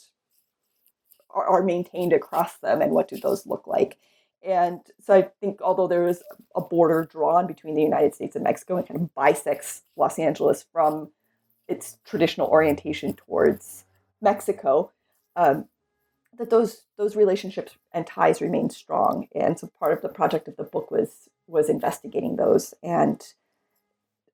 are, 1.30 1.46
are 1.46 1.62
maintained 1.62 2.12
across 2.12 2.58
them, 2.58 2.80
and 2.80 2.92
what 2.92 3.08
do 3.08 3.16
those 3.16 3.46
look 3.46 3.66
like? 3.66 3.98
And 4.44 4.80
so 5.00 5.14
I 5.14 5.30
think 5.40 5.60
although 5.62 5.86
there 5.86 6.06
is 6.06 6.22
a 6.56 6.60
border 6.60 7.04
drawn 7.04 7.46
between 7.46 7.74
the 7.74 7.82
United 7.82 8.14
States 8.14 8.34
and 8.34 8.42
Mexico, 8.42 8.76
and 8.76 8.86
kind 8.86 9.00
of 9.00 9.14
bisects 9.14 9.82
Los 9.96 10.18
Angeles 10.18 10.64
from 10.72 11.10
its 11.68 11.98
traditional 12.04 12.48
orientation 12.48 13.14
towards 13.14 13.84
Mexico. 14.20 14.90
Um, 15.36 15.66
that 16.42 16.50
those 16.50 16.82
those 16.98 17.14
relationships 17.14 17.76
and 17.92 18.06
ties 18.06 18.40
remain 18.40 18.68
strong. 18.68 19.28
And 19.34 19.58
so 19.58 19.70
part 19.78 19.92
of 19.92 20.02
the 20.02 20.08
project 20.08 20.48
of 20.48 20.56
the 20.56 20.64
book 20.64 20.90
was 20.90 21.28
was 21.46 21.68
investigating 21.68 22.36
those 22.36 22.74
and 22.82 23.22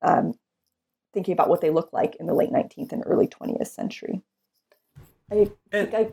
um, 0.01 0.35
thinking 1.13 1.33
about 1.33 1.49
what 1.49 1.61
they 1.61 1.71
look 1.71 1.93
like 1.93 2.17
in 2.17 2.27
the 2.27 2.35
late 2.35 2.51
19th 2.51 2.93
and 2.93 3.03
early 3.05 3.27
20th 3.27 3.67
century. 3.67 4.23
I 5.31 5.51
and, 5.71 5.95
I, 5.95 6.13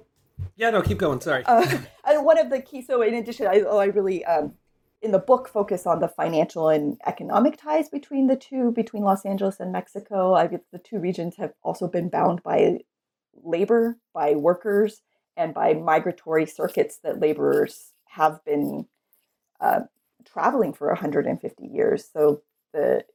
yeah, 0.58 0.70
no, 0.70 0.82
keep 0.82 0.98
going. 0.98 1.22
Sorry. 1.22 1.44
Uh, 1.46 1.80
and 2.06 2.26
one 2.26 2.38
of 2.38 2.50
the 2.50 2.62
key. 2.62 2.82
So 2.82 3.02
in 3.02 3.14
addition, 3.14 3.48
I, 3.48 3.62
oh, 3.62 3.78
I 3.78 3.86
really 3.86 4.26
um, 4.26 4.54
in 5.02 5.12
the 5.12 5.20
book 5.20 5.48
focus 5.48 5.88
on 5.88 6.02
the 6.02 6.10
financial 6.10 6.68
and 6.68 7.00
economic 7.06 7.58
ties 7.58 7.88
between 7.88 8.28
the 8.28 8.36
two, 8.36 8.72
between 8.72 9.04
Los 9.04 9.26
Angeles 9.26 9.62
and 9.62 9.72
Mexico. 9.72 10.34
I 10.34 10.48
get 10.48 10.66
the 10.74 10.80
two 10.80 11.00
regions 11.00 11.38
have 11.38 11.54
also 11.64 11.88
been 11.88 12.10
bound 12.10 12.44
by 12.44 12.80
labor, 13.44 13.98
by 14.14 14.36
workers, 14.36 15.02
and 15.38 15.54
by 15.54 15.74
migratory 15.74 16.46
circuits 16.46 17.00
that 17.04 17.20
laborers 17.20 17.92
have 18.10 18.44
been 18.46 18.88
uh, 19.60 19.82
traveling 20.26 20.74
for 20.74 20.88
150 20.88 21.66
years. 21.66 22.08
So 22.12 22.42
the 22.74 23.06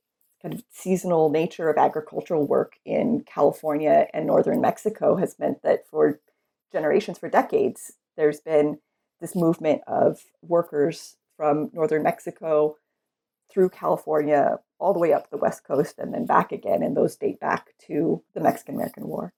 kind 0.43 0.55
of 0.55 0.63
seasonal 0.71 1.31
nature 1.31 1.69
of 1.69 1.77
agricultural 1.77 2.47
work 2.47 2.75
in 2.85 3.25
California 3.27 4.07
and 4.15 4.27
northern 4.27 4.61
Mexico 4.61 5.17
has 5.17 5.39
meant 5.39 5.63
that 5.63 5.87
for 5.87 6.21
generations, 6.73 7.19
for 7.19 7.29
decades, 7.29 7.93
there's 8.17 8.41
been 8.41 8.79
this 9.21 9.37
movement 9.37 9.83
of 9.87 10.21
workers 10.43 11.17
from 11.37 11.71
northern 11.73 12.03
Mexico 12.03 12.77
through 13.51 13.69
California 13.69 14.59
all 14.79 14.93
the 14.93 14.99
way 14.99 15.13
up 15.13 15.31
the 15.31 15.37
west 15.37 15.65
coast 15.65 15.99
and 15.99 16.15
then 16.15 16.25
back 16.25 16.53
again 16.53 16.83
and 16.83 16.97
those 16.97 17.17
date 17.17 17.41
back 17.41 17.75
to 17.87 18.23
the 18.35 18.41
Mexican 18.41 18.75
American 18.77 19.09
War. 19.09 19.33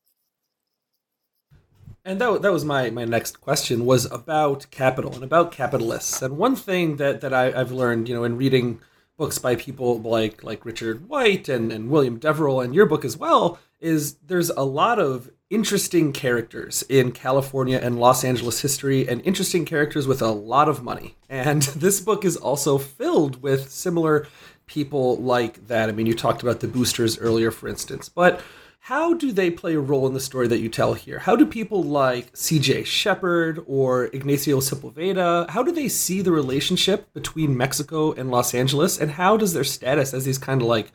And 2.04 2.20
that, 2.20 2.42
that 2.42 2.52
was 2.52 2.64
my, 2.64 2.90
my 2.90 3.04
next 3.04 3.40
question 3.40 3.84
was 3.86 4.10
about 4.10 4.66
capital 4.70 5.14
and 5.14 5.22
about 5.22 5.52
capitalists. 5.52 6.20
And 6.20 6.36
one 6.36 6.56
thing 6.56 6.96
that, 6.96 7.20
that 7.20 7.32
I, 7.32 7.52
I've 7.52 7.70
learned, 7.70 8.08
you 8.08 8.14
know, 8.14 8.24
in 8.24 8.36
reading 8.36 8.80
books 9.16 9.38
by 9.38 9.54
people 9.54 10.00
like 10.00 10.42
like 10.42 10.64
Richard 10.64 11.08
White 11.08 11.48
and, 11.48 11.70
and 11.70 11.90
William 11.90 12.18
Deverell 12.18 12.60
and 12.60 12.74
your 12.74 12.86
book 12.86 13.04
as 13.04 13.16
well 13.16 13.58
is 13.80 14.14
there's 14.26 14.50
a 14.50 14.62
lot 14.62 14.98
of 14.98 15.30
interesting 15.50 16.12
characters 16.12 16.82
in 16.88 17.12
California 17.12 17.78
and 17.80 18.00
Los 18.00 18.24
Angeles 18.24 18.62
history 18.62 19.06
and 19.06 19.20
interesting 19.22 19.64
characters 19.64 20.06
with 20.06 20.22
a 20.22 20.30
lot 20.30 20.68
of 20.68 20.82
money. 20.82 21.16
And 21.28 21.62
this 21.76 22.00
book 22.00 22.24
is 22.24 22.36
also 22.36 22.78
filled 22.78 23.42
with 23.42 23.70
similar 23.70 24.26
people 24.66 25.16
like 25.18 25.66
that. 25.68 25.88
I 25.88 25.92
mean, 25.92 26.06
you 26.06 26.14
talked 26.14 26.42
about 26.42 26.60
the 26.60 26.68
boosters 26.68 27.18
earlier, 27.18 27.50
for 27.50 27.68
instance, 27.68 28.08
but 28.08 28.40
how 28.86 29.14
do 29.14 29.30
they 29.30 29.48
play 29.48 29.74
a 29.74 29.80
role 29.80 30.08
in 30.08 30.12
the 30.12 30.18
story 30.18 30.48
that 30.48 30.58
you 30.58 30.68
tell 30.68 30.94
here? 30.94 31.20
How 31.20 31.36
do 31.36 31.46
people 31.46 31.84
like 31.84 32.36
C.J. 32.36 32.82
Shepard 32.82 33.62
or 33.68 34.06
Ignacio 34.06 34.58
Sepulveda, 34.58 35.48
how 35.50 35.62
do 35.62 35.70
they 35.70 35.88
see 35.88 36.20
the 36.20 36.32
relationship 36.32 37.12
between 37.14 37.56
Mexico 37.56 38.10
and 38.10 38.28
Los 38.28 38.54
Angeles, 38.54 38.98
and 39.00 39.12
how 39.12 39.36
does 39.36 39.52
their 39.52 39.62
status 39.62 40.12
as 40.12 40.24
these 40.24 40.36
kind 40.36 40.62
of 40.62 40.66
like 40.66 40.90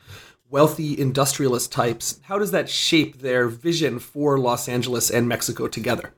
wealthy 0.50 1.00
industrialist 1.00 1.72
types, 1.72 2.20
how 2.24 2.38
does 2.38 2.50
that 2.50 2.68
shape 2.68 3.20
their 3.20 3.48
vision 3.48 3.98
for 3.98 4.38
Los 4.38 4.68
Angeles 4.68 5.10
and 5.10 5.26
Mexico 5.26 5.66
together? 5.66 6.12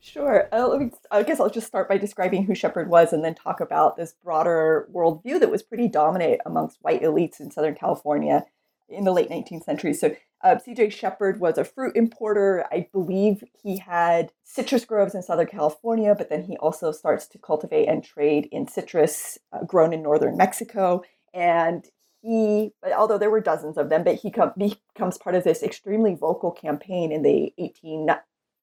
Sure. 0.00 0.50
Uh, 0.52 0.88
I 1.10 1.22
guess 1.22 1.40
I'll 1.40 1.48
just 1.48 1.66
start 1.66 1.88
by 1.88 1.96
describing 1.96 2.44
who 2.44 2.54
Shepard 2.54 2.90
was 2.90 3.14
and 3.14 3.24
then 3.24 3.34
talk 3.34 3.60
about 3.60 3.96
this 3.96 4.14
broader 4.22 4.86
worldview 4.92 5.40
that 5.40 5.50
was 5.50 5.62
pretty 5.62 5.88
dominant 5.88 6.42
amongst 6.44 6.76
white 6.82 7.00
elites 7.00 7.40
in 7.40 7.50
Southern 7.50 7.74
California 7.74 8.44
in 8.88 9.04
the 9.04 9.12
late 9.12 9.30
19th 9.30 9.64
century. 9.64 9.94
So 9.94 10.14
uh, 10.42 10.58
C.J. 10.58 10.90
Shepard 10.90 11.40
was 11.40 11.58
a 11.58 11.64
fruit 11.64 11.96
importer. 11.96 12.66
I 12.70 12.88
believe 12.92 13.42
he 13.62 13.78
had 13.78 14.32
citrus 14.44 14.84
groves 14.84 15.14
in 15.14 15.22
Southern 15.22 15.46
California, 15.46 16.14
but 16.16 16.28
then 16.28 16.44
he 16.44 16.56
also 16.58 16.92
starts 16.92 17.26
to 17.28 17.38
cultivate 17.38 17.86
and 17.86 18.04
trade 18.04 18.48
in 18.52 18.68
citrus 18.68 19.38
uh, 19.52 19.64
grown 19.64 19.92
in 19.92 20.02
northern 20.02 20.36
Mexico. 20.36 21.02
And 21.32 21.86
he, 22.20 22.72
although 22.96 23.18
there 23.18 23.30
were 23.30 23.40
dozens 23.40 23.78
of 23.78 23.88
them, 23.88 24.04
but 24.04 24.16
he 24.16 24.30
com- 24.30 24.52
becomes 24.56 25.18
part 25.18 25.34
of 25.34 25.44
this 25.44 25.62
extremely 25.62 26.14
vocal 26.14 26.50
campaign 26.50 27.12
in 27.12 27.22
the 27.22 27.52
18, 27.58 28.08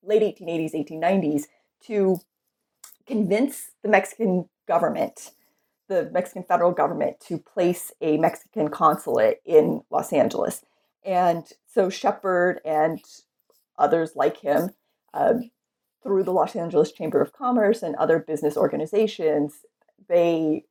late 0.03 0.21
1880s, 0.21 0.73
1890s 0.73 1.43
to 1.87 2.19
convince 3.05 3.71
the 3.81 3.89
Mexican 3.89 4.47
government 4.67 5.31
the 5.89 6.09
Mexican 6.11 6.43
federal 6.43 6.71
government 6.71 7.19
to 7.19 7.37
place 7.37 7.91
a 8.01 8.17
Mexican 8.17 8.69
consulate 8.69 9.41
in 9.45 9.81
Los 9.89 10.13
Angeles. 10.13 10.63
And 11.05 11.45
so 11.67 11.89
Shepard 11.89 12.61
and 12.65 12.99
others 13.77 14.15
like 14.15 14.37
him, 14.37 14.71
uh, 15.13 15.35
through 16.03 16.23
the 16.23 16.33
Los 16.33 16.55
Angeles 16.55 16.91
Chamber 16.91 17.21
of 17.21 17.33
Commerce 17.33 17.81
and 17.81 17.95
other 17.95 18.19
business 18.19 18.57
organizations, 18.57 19.53
they 20.07 20.65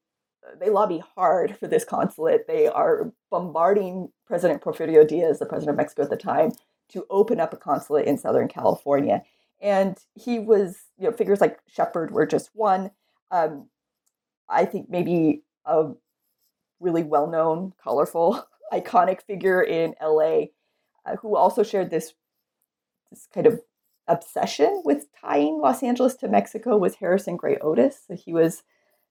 they 0.59 0.71
lobby 0.71 1.03
hard 1.15 1.57
for 1.57 1.69
this 1.69 1.85
consulate. 1.85 2.47
They 2.49 2.67
are 2.67 3.13
bombarding 3.31 4.11
President 4.27 4.61
Porfirio 4.61 5.07
Diaz, 5.07 5.39
the 5.39 5.47
president 5.47 5.71
of 5.71 5.77
Mexico 5.77 6.03
at 6.03 6.11
the 6.11 6.17
time, 6.17 6.53
to 6.91 7.07
open 7.11 7.41
up 7.41 7.53
a 7.53 7.57
consulate 7.57 8.07
in 8.07 8.19
Southern 8.19 8.49
California. 8.49 9.23
And 9.61 9.97
he 10.15 10.41
was, 10.41 10.79
you 10.99 11.09
know, 11.09 11.17
figures 11.17 11.41
like 11.41 11.61
Shepard 11.69 12.11
were 12.11 12.27
just 12.27 12.51
one. 12.55 12.91
Um, 13.31 13.69
I 14.49 14.65
think 14.65 14.91
maybe 14.91 15.45
a 15.65 15.93
really 16.81 17.05
well 17.05 17.29
known, 17.29 17.73
colorful, 17.83 18.45
iconic 18.73 19.23
figure 19.23 19.63
in 19.63 19.95
LA 20.01 20.47
uh, 21.05 21.17
who 21.21 21.37
also 21.37 21.63
shared 21.63 21.91
this, 21.91 22.15
this 23.11 23.29
kind 23.33 23.47
of 23.47 23.61
obsession 24.09 24.83
with 24.85 25.07
tying 25.21 25.61
Los 25.61 25.83
Angeles 25.83 26.15
to 26.17 26.29
Mexico 26.29 26.77
was 26.77 26.97
Harrison 26.97 27.37
Gray 27.37 27.57
Otis. 27.59 28.03
So 28.07 28.15
he 28.15 28.33
was 28.33 28.63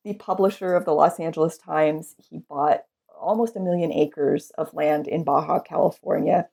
the 0.04 0.14
publisher 0.16 0.74
of 0.74 0.86
the 0.86 0.94
Los 0.94 1.20
Angeles 1.20 1.58
Times. 1.58 2.16
He 2.18 2.40
bought 2.40 2.84
almost 3.20 3.56
a 3.56 3.60
million 3.60 3.92
acres 3.92 4.52
of 4.58 4.74
land 4.74 5.08
in 5.08 5.24
Baja 5.24 5.60
California. 5.60 6.50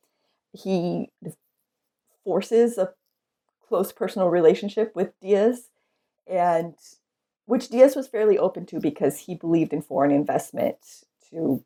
He 0.53 1.11
forces 2.25 2.79
a 2.79 2.93
close 3.67 3.93
personal 3.93 4.29
relationship 4.29 4.95
with 4.95 5.19
Diaz 5.21 5.69
and 6.27 6.75
which 7.47 7.69
Diaz 7.69 7.97
was 7.97 8.07
fairly 8.07 8.39
open 8.39 8.67
to 8.67 8.81
because 8.81 9.21
he 9.21 9.35
believed 9.35 9.73
in 9.73 9.81
foreign 9.81 10.11
investment 10.11 10.77
to 11.31 11.65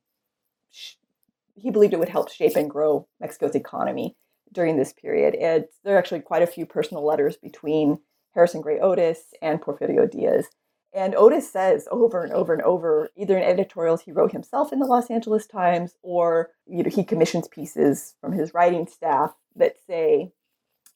he 1.62 1.70
believed 1.70 1.94
it 1.94 1.98
would 1.98 2.08
help 2.08 2.30
shape 2.30 2.56
and 2.56 2.68
grow 2.68 3.06
Mexico's 3.20 3.54
economy 3.54 4.16
during 4.52 4.76
this 4.76 4.92
period. 4.92 5.36
There 5.84 5.94
are 5.94 5.98
actually 5.98 6.20
quite 6.20 6.42
a 6.42 6.46
few 6.46 6.66
personal 6.66 7.06
letters 7.06 7.36
between 7.36 8.00
Harrison 8.34 8.60
Gray 8.60 8.80
Otis 8.80 9.32
and 9.40 9.60
Porfirio 9.60 10.10
Diaz. 10.10 10.46
And 10.94 11.14
Otis 11.14 11.50
says 11.50 11.88
over 11.90 12.22
and 12.22 12.32
over 12.32 12.52
and 12.52 12.62
over, 12.62 13.08
either 13.16 13.38
in 13.38 13.44
editorials 13.44 14.02
he 14.02 14.12
wrote 14.12 14.32
himself 14.32 14.72
in 14.72 14.78
the 14.78 14.86
Los 14.86 15.10
Angeles 15.10 15.46
Times, 15.46 15.94
or 16.02 16.50
you 16.66 16.82
know, 16.82 16.90
he 16.90 17.04
commissions 17.04 17.48
pieces 17.48 18.14
from 18.20 18.32
his 18.32 18.52
writing 18.52 18.86
staff 18.86 19.34
that 19.56 19.76
say 19.86 20.32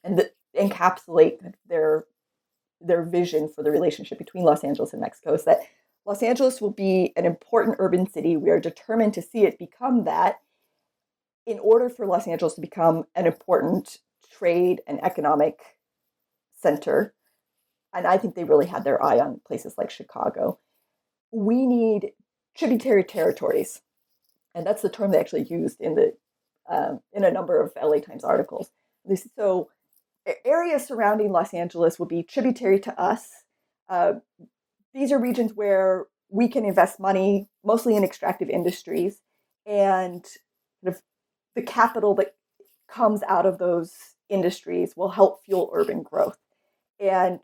and 0.03 0.19
that 0.19 0.35
encapsulate 0.55 1.53
their 1.67 2.05
their 2.79 3.03
vision 3.03 3.49
for 3.49 3.63
the 3.63 3.71
relationship 3.71 4.19
between 4.19 4.43
Los 4.43 4.63
Angeles 4.63 4.93
and 4.93 5.01
Mexico 5.01 5.33
is 5.33 5.45
that 5.45 5.61
Los 6.05 6.21
Angeles 6.21 6.61
will 6.61 6.71
be 6.71 7.11
an 7.15 7.25
important 7.25 7.77
urban 7.79 8.07
city. 8.07 8.37
We 8.37 8.51
are 8.51 8.59
determined 8.59 9.15
to 9.15 9.21
see 9.21 9.45
it 9.45 9.57
become 9.57 10.03
that 10.03 10.39
in 11.47 11.59
order 11.59 11.89
for 11.89 12.05
Los 12.05 12.27
Angeles 12.27 12.55
to 12.55 12.61
become 12.61 13.05
an 13.15 13.25
important 13.25 13.99
trade 14.37 14.81
and 14.85 15.03
economic 15.03 15.59
center. 16.61 17.15
And 17.93 18.05
I 18.05 18.17
think 18.17 18.35
they 18.35 18.43
really 18.43 18.65
had 18.65 18.83
their 18.83 19.01
eye 19.01 19.17
on 19.17 19.39
places 19.47 19.75
like 19.77 19.89
Chicago. 19.89 20.59
We 21.31 21.65
need 21.65 22.11
tributary 22.55 23.05
territories. 23.05 23.81
And 24.53 24.67
that's 24.67 24.81
the 24.81 24.89
term 24.89 25.11
they 25.11 25.19
actually 25.19 25.47
used 25.49 25.79
in 25.79 25.95
the 25.95 26.13
um, 26.69 26.99
in 27.13 27.23
a 27.23 27.31
number 27.31 27.61
of 27.61 27.71
LA 27.81 27.99
Times 27.99 28.25
articles. 28.25 28.69
So 29.37 29.69
areas 30.43 30.85
surrounding 30.85 31.31
Los 31.31 31.53
Angeles 31.53 31.97
will 31.97 32.07
be 32.07 32.23
tributary 32.23 32.77
to 32.81 33.01
us. 33.01 33.29
Uh, 33.87 34.15
these 34.93 35.13
are 35.13 35.19
regions 35.19 35.53
where 35.53 36.07
we 36.29 36.49
can 36.49 36.65
invest 36.65 36.99
money, 36.99 37.47
mostly 37.63 37.95
in 37.95 38.03
extractive 38.03 38.49
industries, 38.49 39.21
and 39.65 40.25
of 40.85 41.01
the 41.57 41.63
capital 41.63 42.13
that 42.13 42.35
comes 42.87 43.23
out 43.27 43.47
of 43.47 43.57
those 43.57 43.95
industries 44.29 44.93
will 44.95 45.09
help 45.09 45.43
fuel 45.43 45.71
urban 45.73 46.03
growth. 46.03 46.37
And 46.99 47.39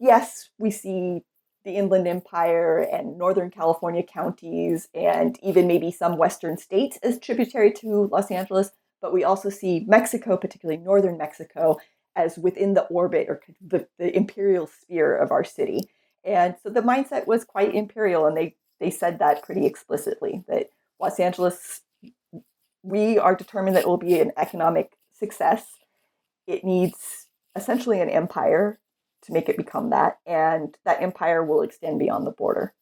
yes, 0.00 0.48
we 0.56 0.70
see 0.70 1.22
the 1.66 1.72
Inland 1.72 2.08
Empire 2.08 2.78
and 2.78 3.18
Northern 3.18 3.50
California 3.50 4.02
counties 4.02 4.88
and 4.94 5.38
even 5.42 5.66
maybe 5.66 5.90
some 5.90 6.16
Western 6.16 6.56
states 6.56 6.98
as 7.02 7.18
tributary 7.18 7.72
to 7.72 8.08
Los 8.10 8.30
Angeles, 8.30 8.70
but 9.02 9.12
we 9.12 9.22
also 9.22 9.50
see 9.50 9.84
Mexico, 9.86 10.38
particularly 10.38 10.80
northern 10.80 11.18
Mexico, 11.18 11.76
as 12.16 12.38
within 12.38 12.72
the 12.72 12.84
orbit 12.84 13.26
or 13.28 13.42
the, 13.60 13.86
the 13.98 14.16
imperial 14.16 14.66
sphere 14.66 15.14
of 15.14 15.30
our 15.30 15.44
city. 15.44 15.90
And 16.24 16.54
so 16.62 16.70
the 16.70 16.80
mindset 16.80 17.26
was 17.26 17.44
quite 17.44 17.74
imperial, 17.74 18.24
and 18.24 18.34
they, 18.34 18.56
they 18.80 18.90
said 18.90 19.18
that 19.18 19.42
pretty 19.42 19.66
explicitly 19.66 20.42
that 20.48 20.70
Los 20.98 21.20
Angeles, 21.20 21.82
we 22.84 23.18
are 23.18 23.34
determined 23.34 23.74
that 23.74 23.84
it 23.84 23.88
will 23.88 23.96
be 23.96 24.20
an 24.20 24.30
economic 24.36 24.92
success. 25.12 25.64
It 26.46 26.64
needs 26.64 27.26
essentially 27.56 28.00
an 28.00 28.10
empire 28.10 28.78
to 29.22 29.32
make 29.32 29.48
it 29.48 29.56
become 29.56 29.88
that, 29.90 30.18
and 30.26 30.76
that 30.84 31.00
empire 31.00 31.42
will 31.42 31.62
extend 31.62 31.98
beyond 31.98 32.26
the 32.26 32.30
border. 32.30 32.74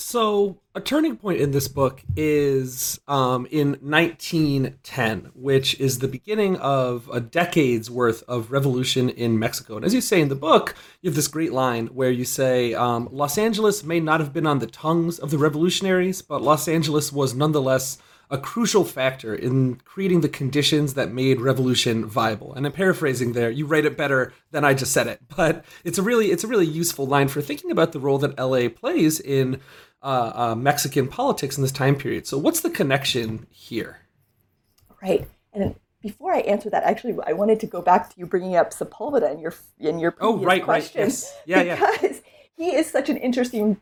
So, 0.00 0.56
a 0.74 0.80
turning 0.80 1.18
point 1.18 1.42
in 1.42 1.50
this 1.50 1.68
book 1.68 2.02
is 2.16 2.98
um, 3.06 3.46
in 3.50 3.72
1910, 3.82 5.30
which 5.34 5.78
is 5.78 5.98
the 5.98 6.08
beginning 6.08 6.56
of 6.56 7.08
a 7.12 7.20
decade's 7.20 7.90
worth 7.90 8.22
of 8.26 8.50
revolution 8.50 9.10
in 9.10 9.38
Mexico. 9.38 9.76
And 9.76 9.84
as 9.84 9.92
you 9.92 10.00
say 10.00 10.22
in 10.22 10.30
the 10.30 10.34
book, 10.34 10.74
you 11.02 11.10
have 11.10 11.16
this 11.16 11.28
great 11.28 11.52
line 11.52 11.88
where 11.88 12.10
you 12.10 12.24
say, 12.24 12.72
um, 12.72 13.10
Los 13.12 13.36
Angeles 13.36 13.84
may 13.84 14.00
not 14.00 14.20
have 14.20 14.32
been 14.32 14.46
on 14.46 14.58
the 14.58 14.66
tongues 14.66 15.18
of 15.18 15.30
the 15.30 15.38
revolutionaries, 15.38 16.22
but 16.22 16.40
Los 16.40 16.66
Angeles 16.66 17.12
was 17.12 17.34
nonetheless 17.34 17.98
a 18.30 18.38
crucial 18.38 18.84
factor 18.84 19.34
in 19.34 19.74
creating 19.84 20.20
the 20.20 20.28
conditions 20.28 20.94
that 20.94 21.12
made 21.12 21.40
revolution 21.40 22.06
viable. 22.06 22.54
And 22.54 22.64
I'm 22.64 22.72
paraphrasing 22.72 23.32
there. 23.32 23.50
You 23.50 23.66
write 23.66 23.84
it 23.84 23.96
better 23.96 24.32
than 24.52 24.64
I 24.64 24.72
just 24.72 24.92
said 24.92 25.08
it, 25.08 25.20
but 25.36 25.64
it's 25.84 25.98
a 25.98 26.02
really 26.02 26.30
it's 26.30 26.44
a 26.44 26.48
really 26.48 26.66
useful 26.66 27.06
line 27.06 27.28
for 27.28 27.42
thinking 27.42 27.70
about 27.70 27.92
the 27.92 28.00
role 28.00 28.18
that 28.18 28.38
LA 28.38 28.68
plays 28.68 29.20
in 29.20 29.60
uh, 30.02 30.32
uh, 30.34 30.54
Mexican 30.54 31.08
politics 31.08 31.56
in 31.56 31.62
this 31.62 31.72
time 31.72 31.96
period. 31.96 32.26
So, 32.26 32.38
what's 32.38 32.60
the 32.60 32.70
connection 32.70 33.46
here? 33.50 34.00
Right, 35.02 35.28
and 35.52 35.74
before 36.02 36.32
I 36.32 36.40
answer 36.40 36.70
that, 36.70 36.84
actually, 36.84 37.16
I 37.26 37.32
wanted 37.32 37.60
to 37.60 37.66
go 37.66 37.82
back 37.82 38.10
to 38.10 38.18
you 38.18 38.26
bringing 38.26 38.56
up 38.56 38.72
Sepulveda 38.72 39.32
in 39.32 39.40
your 39.40 39.54
in 39.78 39.98
your 39.98 40.14
oh, 40.20 40.32
previous 40.32 40.42
oh 40.42 40.46
right 40.46 40.64
question, 40.64 41.00
right 41.02 41.08
yes. 41.08 41.34
yeah 41.46 41.74
because 41.74 42.16
yeah. 42.16 42.20
he 42.56 42.74
is 42.74 42.90
such 42.90 43.08
an 43.08 43.16
interesting 43.16 43.80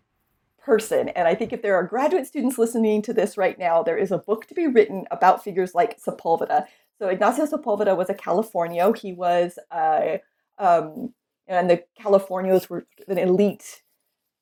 person. 0.69 1.09
And 1.11 1.27
I 1.27 1.35
think 1.35 1.55
if 1.55 1.63
there 1.63 1.75
are 1.77 1.83
graduate 1.83 2.27
students 2.27 2.59
listening 2.59 3.01
to 3.03 3.15
this 3.15 3.39
right 3.39 3.59
now, 3.59 3.83
there 3.83 3.97
is 3.97 4.13
a 4.13 4.19
book 4.19 4.47
to 4.49 4.55
be 4.55 4.67
written 4.67 5.07
about 5.11 5.43
figures 5.43 5.75
like 5.75 5.99
Sepulveda. 5.99 6.67
So 6.99 7.09
Ignacio 7.09 7.47
Sepulveda 7.47 7.97
was 7.97 8.11
a 8.11 8.15
Californio. 8.15 8.95
He 8.95 9.15
was, 9.15 9.59
uh, 9.71 10.19
um, 10.59 11.15
and 11.47 11.71
the 11.71 11.85
Californios 11.99 12.69
were 12.69 12.87
an 13.07 13.17
elite 13.17 13.83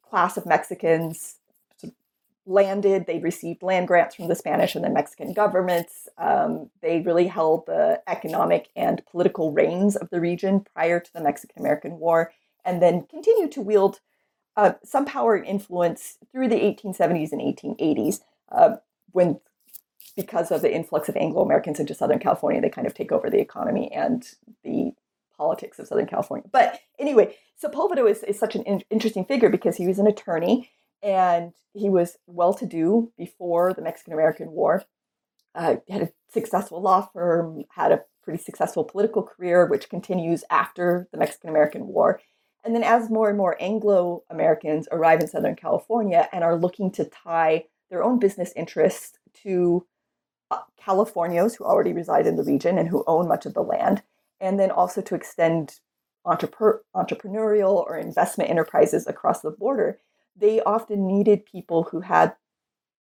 class 0.02 0.36
of 0.36 0.46
Mexicans 0.46 1.35
landed. 2.46 3.06
They 3.06 3.18
received 3.18 3.62
land 3.62 3.88
grants 3.88 4.14
from 4.14 4.28
the 4.28 4.34
Spanish 4.34 4.74
and 4.74 4.84
the 4.84 4.90
Mexican 4.90 5.32
governments. 5.32 6.08
Um, 6.16 6.70
they 6.80 7.00
really 7.00 7.26
held 7.26 7.66
the 7.66 8.00
economic 8.06 8.68
and 8.76 9.04
political 9.10 9.52
reins 9.52 9.96
of 9.96 10.10
the 10.10 10.20
region 10.20 10.64
prior 10.74 11.00
to 11.00 11.12
the 11.12 11.20
Mexican 11.20 11.60
American 11.60 11.98
War, 11.98 12.32
and 12.64 12.80
then 12.80 13.06
continued 13.10 13.52
to 13.52 13.60
wield 13.60 14.00
uh, 14.56 14.72
some 14.84 15.04
power 15.04 15.34
and 15.34 15.46
influence 15.46 16.18
through 16.32 16.48
the 16.48 16.56
1870s 16.56 17.32
and 17.32 17.40
1880s 17.40 18.20
uh, 18.50 18.76
when 19.12 19.40
because 20.16 20.50
of 20.50 20.62
the 20.62 20.74
influx 20.74 21.08
of 21.08 21.16
Anglo 21.16 21.42
Americans 21.42 21.78
into 21.78 21.94
Southern 21.94 22.18
California, 22.18 22.60
they 22.60 22.70
kind 22.70 22.86
of 22.86 22.94
take 22.94 23.12
over 23.12 23.28
the 23.28 23.40
economy 23.40 23.92
and 23.92 24.34
the 24.64 24.92
politics 25.36 25.78
of 25.78 25.86
Southern 25.86 26.06
California. 26.06 26.48
But 26.50 26.80
anyway, 26.98 27.36
Sepulveda 27.62 28.08
is, 28.10 28.22
is 28.22 28.38
such 28.38 28.54
an 28.54 28.62
in- 28.62 28.84
interesting 28.88 29.26
figure 29.26 29.50
because 29.50 29.76
he 29.76 29.86
was 29.86 29.98
an 29.98 30.06
attorney 30.06 30.70
and 31.02 31.52
he 31.72 31.88
was 31.88 32.16
well 32.26 32.54
to 32.54 32.66
do 32.66 33.12
before 33.16 33.72
the 33.72 33.82
Mexican 33.82 34.12
American 34.12 34.50
War. 34.50 34.84
Uh, 35.54 35.76
had 35.88 36.02
a 36.02 36.10
successful 36.30 36.82
law 36.82 37.08
firm, 37.12 37.64
had 37.70 37.92
a 37.92 38.02
pretty 38.22 38.42
successful 38.42 38.84
political 38.84 39.22
career, 39.22 39.66
which 39.66 39.88
continues 39.88 40.44
after 40.50 41.08
the 41.12 41.18
Mexican 41.18 41.48
American 41.48 41.86
War. 41.86 42.20
And 42.64 42.74
then, 42.74 42.82
as 42.82 43.08
more 43.08 43.28
and 43.28 43.38
more 43.38 43.56
Anglo 43.60 44.24
Americans 44.28 44.88
arrive 44.90 45.20
in 45.20 45.28
Southern 45.28 45.54
California 45.54 46.28
and 46.32 46.42
are 46.42 46.56
looking 46.56 46.90
to 46.92 47.04
tie 47.04 47.66
their 47.90 48.02
own 48.02 48.18
business 48.18 48.52
interests 48.56 49.18
to 49.44 49.86
uh, 50.50 50.58
Californios 50.84 51.56
who 51.56 51.64
already 51.64 51.92
reside 51.92 52.26
in 52.26 52.36
the 52.36 52.42
region 52.42 52.78
and 52.78 52.88
who 52.88 53.04
own 53.06 53.28
much 53.28 53.46
of 53.46 53.54
the 53.54 53.62
land, 53.62 54.02
and 54.40 54.58
then 54.58 54.70
also 54.70 55.00
to 55.00 55.14
extend 55.14 55.78
entrepre- 56.26 56.80
entrepreneurial 56.94 57.76
or 57.76 57.96
investment 57.96 58.50
enterprises 58.50 59.06
across 59.06 59.40
the 59.40 59.50
border, 59.50 60.00
they 60.38 60.60
often 60.62 61.06
needed 61.06 61.46
people 61.46 61.84
who 61.84 62.00
had 62.00 62.34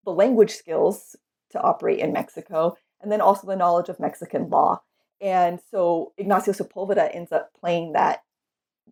the 0.04 0.12
language 0.12 0.52
skills 0.52 1.16
to 1.50 1.60
operate 1.60 1.98
in 1.98 2.12
Mexico 2.12 2.76
and 3.00 3.10
then 3.10 3.20
also 3.20 3.46
the 3.46 3.56
knowledge 3.56 3.88
of 3.88 4.00
Mexican 4.00 4.48
law. 4.48 4.80
And 5.20 5.60
so 5.70 6.12
Ignacio 6.18 6.52
Sepulveda 6.52 7.14
ends 7.14 7.32
up 7.32 7.50
playing 7.58 7.92
that 7.92 8.22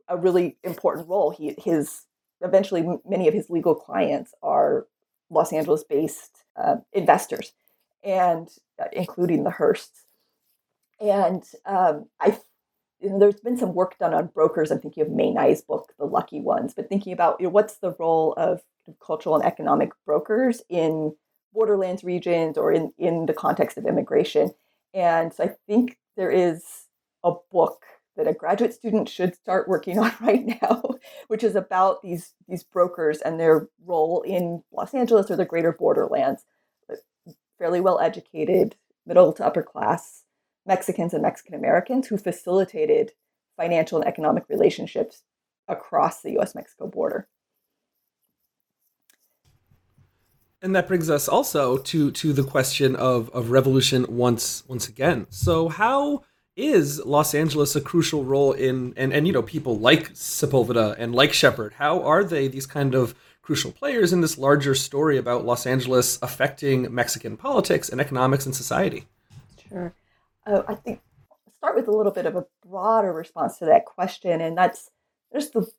a 0.09 0.17
really 0.17 0.57
important 0.63 1.09
role. 1.09 1.31
He 1.31 1.55
his 1.59 2.07
eventually 2.41 2.87
many 3.05 3.29
of 3.29 3.35
his 3.35 3.51
legal 3.51 3.75
clients 3.75 4.33
are 4.43 4.87
Los 5.31 5.53
Angeles 5.53 5.85
based 5.85 6.45
uh, 6.57 6.77
investors 6.93 7.53
and 8.03 8.49
uh, 8.79 8.87
including 8.93 9.45
the 9.45 9.51
Hearsts. 9.51 10.05
And 11.01 11.43
um, 11.67 12.07
I 12.21 12.39
there's 13.03 13.41
been 13.41 13.57
some 13.57 13.75
work 13.75 13.99
done 13.99 14.15
on 14.15 14.27
brokers. 14.27 14.71
I'm 14.71 14.81
thinking 14.81 15.03
of 15.03 15.11
Mae 15.11 15.33
Ngai's 15.33 15.63
book, 15.63 15.93
The 15.99 16.05
Lucky 16.05 16.41
Ones, 16.41 16.75
but 16.75 16.89
thinking 16.89 17.13
about 17.13 17.41
you 17.41 17.47
know, 17.47 17.51
what's 17.51 17.79
the 17.79 17.95
role 17.99 18.35
of 18.37 18.63
cultural 19.05 19.37
and 19.37 19.45
economic 19.45 19.91
brokers 20.05 20.63
in 20.69 21.15
borderlands 21.53 22.05
regions 22.05 22.57
or 22.57 22.73
in, 22.73 22.93
in 22.99 23.27
the 23.27 23.33
context 23.33 23.77
of 23.77 23.87
immigration. 23.87 24.53
And 24.95 25.33
so 25.33 25.45
I 25.45 25.55
think 25.67 25.99
there 26.17 26.31
is 26.31 26.87
a 27.25 27.33
book 27.51 27.85
that 28.17 28.27
a 28.27 28.35
graduate 28.35 28.75
student 28.75 29.09
should 29.09 29.35
start 29.35 29.69
working 29.69 29.99
on 30.01 30.13
right 30.21 30.61
now, 30.63 30.83
which 31.29 31.45
is 31.45 31.55
about 31.55 32.03
these, 32.03 32.35
these 32.49 32.63
brokers 32.63 33.21
and 33.21 33.39
their 33.39 33.69
role 33.85 34.23
in 34.23 34.63
Los 34.73 34.95
Angeles 34.95 35.31
or 35.31 35.37
the 35.37 35.45
greater 35.45 35.73
borderlands. 35.73 36.45
Fairly 37.59 37.81
well 37.81 38.01
educated, 38.01 38.77
middle 39.07 39.33
to 39.35 39.45
upper 39.45 39.63
class 39.63 40.25
Mexicans 40.71 41.13
and 41.13 41.23
Mexican 41.23 41.55
Americans 41.57 42.07
who 42.07 42.17
facilitated 42.17 43.11
financial 43.57 43.99
and 43.99 44.07
economic 44.07 44.45
relationships 44.49 45.25
across 45.67 46.23
the 46.23 46.39
US 46.39 46.55
Mexico 46.55 46.87
border. 46.87 47.27
And 50.63 50.77
that 50.77 50.87
brings 50.87 51.11
us 51.11 51.29
also 51.29 51.79
to 51.91 52.13
to 52.13 52.33
the 52.33 52.45
question 52.45 52.95
of, 52.95 53.31
of 53.31 53.51
revolution 53.51 54.07
once 54.09 54.63
once 54.69 54.89
again. 54.89 55.27
So 55.29 55.69
how 55.69 56.23
is 56.55 57.05
Los 57.05 57.35
Angeles 57.35 57.75
a 57.75 57.81
crucial 57.81 58.23
role 58.25 58.53
in 58.53 58.95
and, 58.97 59.13
and 59.13 59.27
you 59.27 59.33
know 59.33 59.43
people 59.43 59.77
like 59.77 60.13
Sepulveda 60.13 60.95
and 60.99 61.13
like 61.13 61.33
Shepard? 61.33 61.73
How 61.79 62.01
are 62.03 62.23
they 62.23 62.47
these 62.47 62.67
kind 62.67 62.95
of 62.95 63.17
crucial 63.43 63.73
players 63.73 64.13
in 64.13 64.21
this 64.21 64.39
larger 64.39 64.77
story 64.77 65.17
about 65.19 65.45
Los 65.45 65.67
Angeles 65.67 66.17
affecting 66.23 66.95
Mexican 66.95 67.37
politics 67.37 67.89
and 67.89 68.01
economics 68.01 68.47
and 68.47 68.55
society? 68.55 69.07
Sure 69.69 69.93
uh, 70.47 70.63
I 70.69 70.75
think 70.75 71.01
start 71.55 71.77
with 71.77 71.89
a 71.89 71.93
little 71.93 72.13
bit 72.13 72.27
of 72.27 72.37
a 72.37 72.47
broader 72.67 73.13
response 73.13 73.59
to 73.59 73.67
that 73.67 73.85
question, 73.85 74.41
and 74.41 74.57
that's 74.57 74.91
just 75.33 75.53
the 75.53 75.71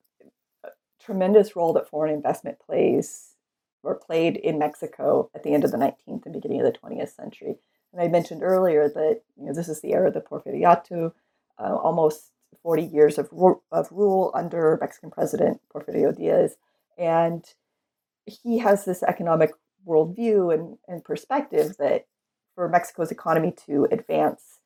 uh, 0.64 0.70
tremendous 1.04 1.56
role 1.56 1.74
that 1.74 1.90
foreign 1.90 2.14
investment 2.14 2.60
plays 2.60 3.36
or 3.84 3.96
played 3.96 4.38
in 4.38 4.60
Mexico 4.60 5.30
at 5.34 5.44
the 5.44 5.54
end 5.54 5.64
of 5.64 5.72
the 5.72 5.78
19th 5.78 6.26
and 6.26 6.34
beginning 6.34 6.62
of 6.62 6.72
the 6.72 6.78
20th 6.78 7.16
century. 7.16 7.56
And 7.92 8.02
I 8.02 8.08
mentioned 8.08 8.44
earlier 8.44 8.88
that 8.90 9.22
you 9.38 9.46
know 9.46 9.54
this 9.54 9.70
is 9.70 9.82
the 9.82 9.94
era 9.94 10.10
of 10.10 10.14
the 10.14 10.22
Porfiriato, 10.22 11.14
uh, 11.60 11.76
almost 11.76 12.32
40 12.64 12.84
years 12.84 13.18
of, 13.18 13.30
of 13.72 13.88
rule 13.92 14.32
under 14.36 14.78
Mexican 14.80 15.10
President 15.10 15.62
Porfirio 15.74 16.16
Diaz, 16.16 16.58
and 16.98 17.44
he 18.26 18.60
has 18.60 18.86
this 18.86 19.04
economic 19.04 19.52
worldview 19.86 20.54
and, 20.54 20.78
and 20.88 21.04
perspective 21.04 21.76
that 21.80 22.06
for 22.56 22.68
Mexico's 22.68 23.12
economy 23.12 23.54
to 23.66 23.88
advance, 23.92 24.60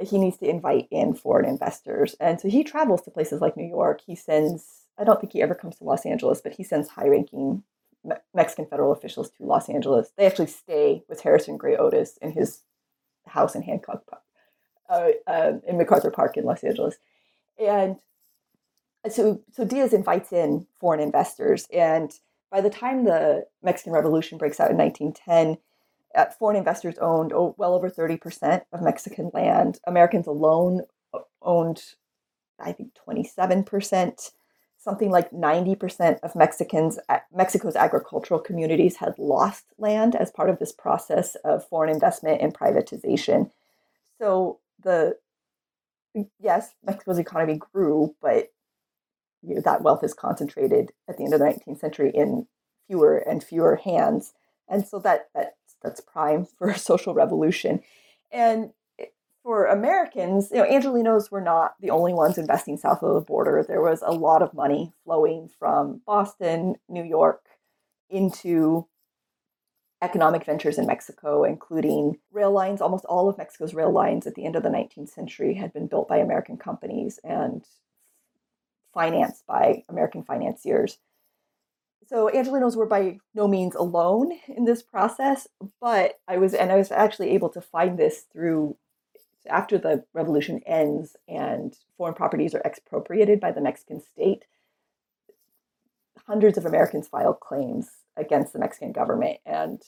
he 0.00 0.18
needs 0.18 0.38
to 0.38 0.48
invite 0.48 0.88
in 0.90 1.14
foreign 1.14 1.44
investors. 1.44 2.14
And 2.20 2.40
so 2.40 2.48
he 2.48 2.62
travels 2.62 3.02
to 3.02 3.10
places 3.10 3.40
like 3.40 3.56
New 3.56 3.66
York. 3.66 4.00
He 4.06 4.14
sends, 4.14 4.84
I 4.98 5.04
don't 5.04 5.20
think 5.20 5.32
he 5.32 5.42
ever 5.42 5.54
comes 5.54 5.76
to 5.76 5.84
Los 5.84 6.06
Angeles, 6.06 6.40
but 6.40 6.52
he 6.52 6.62
sends 6.62 6.88
high 6.88 7.08
ranking 7.08 7.64
Me- 8.04 8.14
Mexican 8.32 8.66
federal 8.66 8.92
officials 8.92 9.30
to 9.30 9.44
Los 9.44 9.68
Angeles. 9.68 10.12
They 10.16 10.26
actually 10.26 10.46
stay 10.46 11.02
with 11.08 11.20
Harrison 11.20 11.56
Gray 11.56 11.76
Otis 11.76 12.16
in 12.22 12.30
his 12.30 12.62
house 13.26 13.56
in 13.56 13.62
Hancock 13.62 14.06
Park, 14.06 14.22
uh, 14.88 15.08
uh, 15.26 15.52
in 15.66 15.76
MacArthur 15.76 16.10
Park 16.10 16.36
in 16.36 16.44
Los 16.44 16.62
Angeles. 16.62 16.96
And 17.58 17.96
so, 19.10 19.40
so 19.52 19.64
Diaz 19.64 19.92
invites 19.92 20.32
in 20.32 20.66
foreign 20.78 21.00
investors. 21.00 21.66
And 21.72 22.12
by 22.50 22.60
the 22.60 22.70
time 22.70 23.04
the 23.04 23.46
Mexican 23.62 23.92
Revolution 23.92 24.38
breaks 24.38 24.60
out 24.60 24.70
in 24.70 24.76
1910, 24.76 25.58
uh, 26.14 26.26
foreign 26.38 26.56
investors 26.56 26.96
owned 26.98 27.32
well 27.32 27.74
over 27.74 27.90
30% 27.90 28.62
of 28.72 28.82
Mexican 28.82 29.30
land. 29.34 29.78
Americans 29.86 30.26
alone 30.26 30.82
owned, 31.42 31.82
I 32.58 32.72
think, 32.72 32.92
27%. 33.08 34.30
Something 34.80 35.10
like 35.10 35.30
90% 35.32 36.20
of 36.22 36.36
Mexicans, 36.36 36.98
Mexico's 37.34 37.76
agricultural 37.76 38.40
communities 38.40 38.96
had 38.96 39.18
lost 39.18 39.64
land 39.76 40.14
as 40.14 40.30
part 40.30 40.48
of 40.48 40.58
this 40.58 40.72
process 40.72 41.34
of 41.44 41.66
foreign 41.68 41.90
investment 41.90 42.40
and 42.40 42.54
privatization. 42.54 43.50
So 44.18 44.60
the 44.82 45.16
yes, 46.40 46.74
Mexico's 46.84 47.18
economy 47.18 47.58
grew, 47.72 48.14
but 48.22 48.48
you 49.42 49.54
know, 49.54 49.60
that 49.60 49.82
wealth 49.82 50.02
is 50.02 50.14
concentrated 50.14 50.92
at 51.08 51.16
the 51.16 51.24
end 51.24 51.34
of 51.34 51.40
the 51.40 51.46
19th 51.46 51.80
century 51.80 52.10
in 52.14 52.46
fewer 52.86 53.18
and 53.18 53.42
fewer 53.42 53.76
hands. 53.76 54.32
And 54.68 54.86
so 54.86 54.98
that, 55.00 55.28
that 55.34 55.54
that's 55.82 56.00
prime 56.00 56.46
for 56.58 56.70
a 56.70 56.78
social 56.78 57.14
revolution. 57.14 57.80
And 58.30 58.70
for 59.42 59.66
Americans, 59.66 60.50
you 60.50 60.58
know, 60.58 60.68
Angelenos 60.68 61.30
were 61.30 61.40
not 61.40 61.74
the 61.80 61.90
only 61.90 62.12
ones 62.12 62.36
investing 62.36 62.76
south 62.76 63.02
of 63.02 63.14
the 63.14 63.20
border. 63.20 63.64
There 63.66 63.80
was 63.80 64.02
a 64.02 64.12
lot 64.12 64.42
of 64.42 64.52
money 64.52 64.92
flowing 65.04 65.48
from 65.58 66.02
Boston, 66.06 66.74
New 66.88 67.04
York, 67.04 67.46
into 68.10 68.86
economic 70.02 70.44
ventures 70.44 70.78
in 70.78 70.86
Mexico, 70.86 71.44
including 71.44 72.18
rail 72.30 72.52
lines. 72.52 72.80
Almost 72.80 73.04
all 73.06 73.28
of 73.28 73.38
Mexico's 73.38 73.74
rail 73.74 73.90
lines 73.90 74.26
at 74.26 74.34
the 74.34 74.44
end 74.44 74.54
of 74.54 74.62
the 74.62 74.68
19th 74.68 75.08
century 75.08 75.54
had 75.54 75.72
been 75.72 75.86
built 75.86 76.08
by 76.08 76.18
American 76.18 76.56
companies 76.56 77.18
and 77.24 77.64
financed 78.92 79.46
by 79.46 79.82
American 79.88 80.22
financiers 80.22 80.98
so 82.08 82.30
Angelenos 82.30 82.74
were 82.74 82.86
by 82.86 83.18
no 83.34 83.46
means 83.46 83.74
alone 83.74 84.32
in 84.48 84.64
this 84.64 84.82
process, 84.82 85.46
but 85.78 86.18
I 86.26 86.38
was, 86.38 86.54
and 86.54 86.72
I 86.72 86.76
was 86.76 86.90
actually 86.90 87.30
able 87.30 87.50
to 87.50 87.60
find 87.60 87.98
this 87.98 88.24
through 88.32 88.76
after 89.46 89.76
the 89.76 90.04
revolution 90.14 90.62
ends 90.66 91.16
and 91.28 91.76
foreign 91.96 92.14
properties 92.14 92.54
are 92.54 92.62
expropriated 92.64 93.40
by 93.40 93.52
the 93.52 93.60
Mexican 93.60 94.00
state. 94.00 94.44
Hundreds 96.26 96.56
of 96.56 96.64
Americans 96.64 97.08
filed 97.08 97.40
claims 97.40 97.90
against 98.16 98.52
the 98.52 98.58
Mexican 98.58 98.92
government, 98.92 99.38
and 99.44 99.82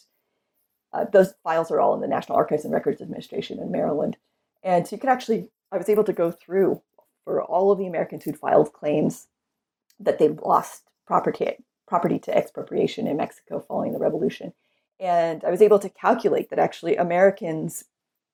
uh, 0.92 1.06
those 1.10 1.34
files 1.42 1.70
are 1.70 1.80
all 1.80 1.94
in 1.94 2.00
the 2.00 2.06
National 2.06 2.36
Archives 2.36 2.64
and 2.64 2.72
Records 2.72 3.00
Administration 3.00 3.58
in 3.58 3.72
Maryland. 3.72 4.18
And 4.62 4.86
so 4.86 4.96
you 4.96 5.00
can 5.00 5.08
actually, 5.08 5.48
I 5.72 5.78
was 5.78 5.88
able 5.88 6.04
to 6.04 6.12
go 6.12 6.30
through 6.30 6.82
for 7.24 7.42
all 7.42 7.72
of 7.72 7.78
the 7.78 7.86
Americans 7.86 8.24
who'd 8.24 8.38
filed 8.38 8.72
claims 8.72 9.28
that 9.98 10.18
they 10.18 10.28
lost 10.28 10.82
property 11.06 11.56
property 11.90 12.20
to 12.20 12.34
expropriation 12.34 13.08
in 13.08 13.16
Mexico 13.16 13.58
following 13.66 13.92
the 13.92 13.98
revolution. 13.98 14.52
And 15.00 15.42
I 15.44 15.50
was 15.50 15.60
able 15.60 15.80
to 15.80 15.88
calculate 15.88 16.48
that 16.48 16.58
actually 16.60 16.96
Americans, 16.96 17.84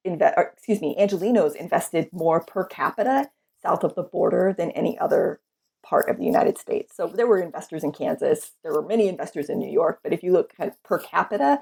invest, 0.04 0.36
excuse 0.38 0.82
me, 0.82 0.94
Angelenos 0.98 1.56
invested 1.56 2.10
more 2.12 2.40
per 2.40 2.64
capita 2.64 3.30
south 3.62 3.82
of 3.82 3.94
the 3.94 4.02
border 4.02 4.54
than 4.56 4.70
any 4.72 4.98
other 4.98 5.40
part 5.82 6.10
of 6.10 6.18
the 6.18 6.24
United 6.24 6.58
States. 6.58 6.94
So 6.94 7.08
there 7.08 7.26
were 7.26 7.40
investors 7.40 7.82
in 7.82 7.92
Kansas, 7.92 8.52
there 8.62 8.74
were 8.74 8.86
many 8.86 9.08
investors 9.08 9.48
in 9.48 9.58
New 9.58 9.70
York, 9.70 10.00
but 10.02 10.12
if 10.12 10.22
you 10.22 10.32
look 10.32 10.52
of 10.58 10.80
per 10.82 10.98
capita, 10.98 11.60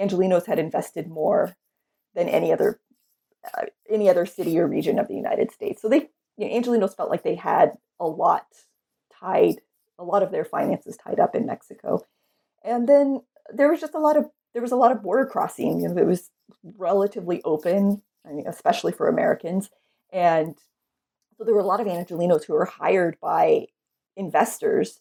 Angelenos 0.00 0.46
had 0.46 0.58
invested 0.58 1.08
more 1.08 1.56
than 2.14 2.28
any 2.28 2.52
other 2.52 2.80
uh, 3.52 3.66
any 3.90 4.08
other 4.08 4.24
city 4.24 4.58
or 4.58 4.66
region 4.66 4.98
of 4.98 5.08
the 5.08 5.14
United 5.14 5.52
States. 5.52 5.82
So 5.82 5.88
they 5.90 6.08
you 6.38 6.48
know, 6.48 6.54
Angelenos 6.54 6.96
felt 6.96 7.10
like 7.10 7.22
they 7.22 7.34
had 7.34 7.72
a 8.00 8.06
lot 8.06 8.46
tied, 9.20 9.60
a 9.98 10.04
lot 10.04 10.22
of 10.22 10.30
their 10.30 10.44
finances 10.44 10.96
tied 10.96 11.20
up 11.20 11.34
in 11.34 11.46
Mexico. 11.46 12.04
And 12.64 12.88
then 12.88 13.22
there 13.52 13.70
was 13.70 13.80
just 13.80 13.94
a 13.94 14.00
lot 14.00 14.16
of 14.16 14.30
there 14.52 14.62
was 14.62 14.72
a 14.72 14.76
lot 14.76 14.92
of 14.92 15.02
border 15.02 15.26
crossing. 15.26 15.80
You 15.80 15.88
know, 15.88 16.00
it 16.00 16.06
was 16.06 16.30
relatively 16.78 17.42
open, 17.44 18.02
I 18.26 18.32
mean, 18.32 18.46
especially 18.46 18.92
for 18.92 19.08
Americans. 19.08 19.68
And 20.12 20.56
so 21.36 21.44
there 21.44 21.54
were 21.54 21.60
a 21.60 21.66
lot 21.66 21.80
of 21.80 21.88
Angelenos 21.88 22.44
who 22.44 22.54
were 22.54 22.64
hired 22.64 23.18
by 23.20 23.66
investors, 24.16 25.00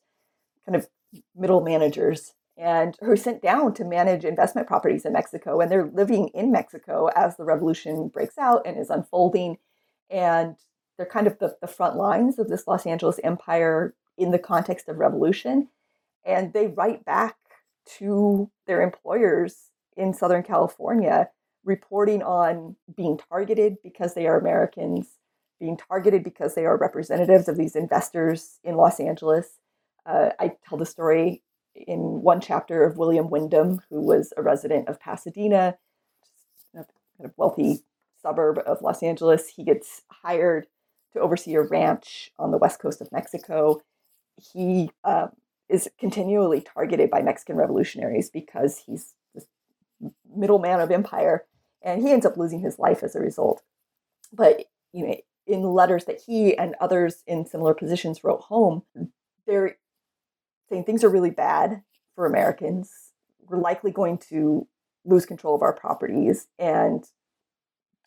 kind 0.65 0.75
of 0.75 0.87
middle 1.35 1.61
managers, 1.61 2.33
and 2.57 2.97
who 3.01 3.15
sent 3.15 3.41
down 3.41 3.73
to 3.75 3.85
manage 3.85 4.25
investment 4.25 4.67
properties 4.67 5.05
in 5.05 5.13
Mexico. 5.13 5.59
And 5.59 5.71
they're 5.71 5.85
living 5.93 6.29
in 6.29 6.51
Mexico 6.51 7.09
as 7.15 7.37
the 7.37 7.43
revolution 7.43 8.07
breaks 8.07 8.37
out 8.39 8.63
and 8.65 8.77
is 8.77 8.89
unfolding. 8.89 9.57
And 10.09 10.55
they're 10.97 11.05
kind 11.05 11.27
of 11.27 11.37
the, 11.39 11.55
the 11.61 11.67
front 11.67 11.95
lines 11.95 12.39
of 12.39 12.49
this 12.49 12.67
Los 12.67 12.85
Angeles 12.85 13.19
empire 13.23 13.95
in 14.17 14.31
the 14.31 14.39
context 14.39 14.87
of 14.87 14.97
revolution. 14.97 15.69
And 16.25 16.53
they 16.53 16.67
write 16.67 17.05
back 17.05 17.35
to 17.97 18.49
their 18.65 18.81
employers 18.81 19.69
in 19.97 20.13
Southern 20.13 20.43
California, 20.43 21.29
reporting 21.63 22.21
on 22.23 22.75
being 22.95 23.17
targeted 23.17 23.77
because 23.83 24.13
they 24.13 24.27
are 24.27 24.39
Americans, 24.39 25.07
being 25.59 25.77
targeted 25.77 26.23
because 26.23 26.55
they 26.55 26.65
are 26.65 26.77
representatives 26.77 27.47
of 27.47 27.57
these 27.57 27.75
investors 27.75 28.59
in 28.63 28.75
Los 28.75 28.99
Angeles. 28.99 29.59
Uh, 30.05 30.29
I 30.39 30.53
tell 30.67 30.77
the 30.77 30.85
story 30.85 31.43
in 31.75 32.21
one 32.21 32.41
chapter 32.41 32.83
of 32.83 32.97
William 32.97 33.29
Wyndham, 33.29 33.81
who 33.89 34.01
was 34.01 34.33
a 34.37 34.41
resident 34.41 34.87
of 34.87 34.99
Pasadena, 34.99 35.77
a 36.75 36.77
kind 36.77 36.85
of 37.25 37.33
wealthy 37.37 37.79
suburb 38.21 38.59
of 38.65 38.81
Los 38.81 39.03
Angeles. 39.03 39.47
He 39.47 39.63
gets 39.63 40.01
hired 40.09 40.67
to 41.13 41.19
oversee 41.19 41.55
a 41.55 41.61
ranch 41.61 42.31
on 42.37 42.51
the 42.51 42.57
west 42.57 42.79
coast 42.79 43.01
of 43.01 43.11
Mexico. 43.11 43.81
He 44.37 44.91
um, 45.03 45.29
is 45.69 45.89
continually 45.99 46.61
targeted 46.61 47.09
by 47.09 47.21
Mexican 47.21 47.55
revolutionaries 47.55 48.29
because 48.29 48.83
he's 48.85 49.13
this 49.33 49.45
middleman 50.35 50.79
of 50.79 50.91
empire, 50.91 51.45
and 51.81 52.01
he 52.01 52.11
ends 52.11 52.25
up 52.25 52.37
losing 52.37 52.59
his 52.59 52.79
life 52.79 53.03
as 53.03 53.15
a 53.15 53.19
result. 53.19 53.61
But 54.31 54.65
you 54.91 55.07
know, 55.07 55.15
in 55.45 55.63
letters 55.63 56.05
that 56.05 56.21
he 56.25 56.57
and 56.57 56.75
others 56.79 57.23
in 57.27 57.45
similar 57.45 57.73
positions 57.73 58.23
wrote 58.23 58.41
home, 58.41 58.83
they're 59.45 59.77
saying 60.69 60.83
things 60.83 61.03
are 61.03 61.09
really 61.09 61.29
bad 61.29 61.83
for 62.15 62.25
Americans. 62.25 62.91
We're 63.47 63.57
likely 63.57 63.91
going 63.91 64.17
to 64.29 64.67
lose 65.05 65.25
control 65.25 65.55
of 65.55 65.61
our 65.61 65.73
properties, 65.73 66.47
and 66.57 67.03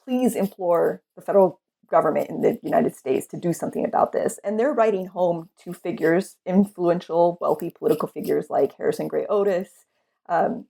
please 0.05 0.35
implore 0.35 1.03
the 1.15 1.23
federal 1.23 1.61
government 1.89 2.29
in 2.29 2.41
the 2.41 2.59
United 2.63 2.95
States 2.95 3.27
to 3.29 3.37
do 3.37 3.53
something 3.53 3.85
about 3.85 4.13
this. 4.13 4.39
And 4.45 4.59
they're 4.59 4.73
writing 4.73 5.07
home 5.07 5.49
to 5.65 5.73
figures, 5.73 6.37
influential, 6.47 7.39
wealthy 7.41 7.71
political 7.71 8.09
figures 8.09 8.51
like 8.51 8.77
Harrison 8.77 9.09
Gray 9.09 9.27
Otis. 9.27 9.69
Um, 10.29 10.67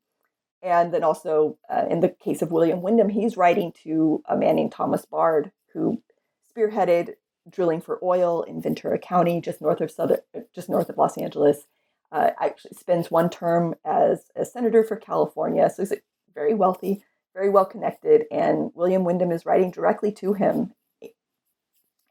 and 0.63 0.93
then 0.93 1.05
also, 1.05 1.59
uh, 1.71 1.85
in 1.89 2.01
the 2.01 2.09
case 2.09 2.43
of 2.43 2.51
William 2.51 2.83
Wyndham, 2.83 3.09
he's 3.09 3.37
writing 3.37 3.73
to 3.85 4.23
a 4.29 4.37
man 4.37 4.57
named 4.57 4.73
Thomas 4.73 5.05
Bard, 5.05 5.53
who 5.73 6.03
spearheaded 6.51 7.15
drilling 7.49 7.81
for 7.81 8.01
oil 8.03 8.43
in 8.43 8.61
Ventura 8.61 8.99
County, 8.99 9.41
just 9.41 9.61
north 9.61 9.81
of 9.81 9.91
southern, 9.91 10.19
just 10.55 10.69
north 10.69 10.89
of 10.89 10.99
Los 10.99 11.17
Angeles. 11.17 11.67
Uh, 12.11 12.31
actually, 12.41 12.73
spends 12.77 13.11
one 13.11 13.29
term 13.29 13.75
as 13.85 14.31
a 14.35 14.45
senator 14.45 14.83
for 14.83 14.97
California, 14.97 15.69
so 15.69 15.83
he's 15.83 15.93
very 16.35 16.55
wealthy, 16.55 17.03
very 17.35 17.49
well 17.49 17.65
connected. 17.65 18.25
And 18.31 18.71
William 18.75 19.05
Wyndham 19.05 19.33
is 19.33 19.47
writing 19.47 19.71
directly 19.71 20.13
to 20.13 20.33
him 20.33 20.73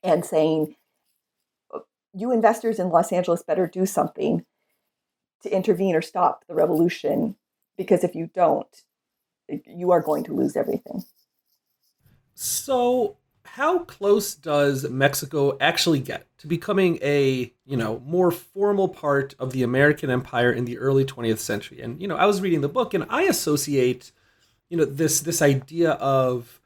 and 0.06 0.24
saying, 0.24 0.76
you 2.14 2.32
investors 2.32 2.80
in 2.80 2.90
Los 2.90 3.12
Angeles 3.12 3.44
better 3.44 3.68
do 3.68 3.86
something 3.86 4.46
to 5.44 5.54
intervene 5.54 5.96
or 5.96 6.02
stop 6.02 6.46
the 6.48 6.56
revolution, 6.56 7.36
because 7.78 8.04
if 8.04 8.16
you 8.16 8.30
don't, 8.34 8.84
you 9.66 9.92
are 9.92 10.02
going 10.02 10.24
to 10.24 10.34
lose 10.34 10.56
everything. 10.56 11.04
So, 12.34 13.18
how 13.44 13.80
close 13.80 14.34
does 14.36 14.90
Mexico 14.90 15.58
actually 15.62 16.00
get 16.00 16.26
to 16.40 16.48
becoming 16.48 17.00
a, 17.02 17.54
you 17.66 17.78
know, 17.78 18.02
more 18.06 18.32
formal 18.32 18.90
part 18.90 19.36
of 19.40 19.52
the 19.52 19.64
American 19.64 20.10
empire 20.10 20.52
in 20.52 20.66
the 20.66 20.78
early 20.78 21.06
20th 21.06 21.38
century? 21.40 21.82
And, 21.82 22.02
you 22.02 22.08
know, 22.08 22.18
I 22.18 22.26
was 22.26 22.42
reading 22.42 22.62
the 22.62 22.70
book 22.70 22.94
and 22.94 23.06
I 23.10 23.24
associate, 23.24 24.12
you 24.70 24.78
know, 24.78 24.86
this 24.86 25.22
this 25.22 25.42
idea 25.42 25.92
of 25.92 26.60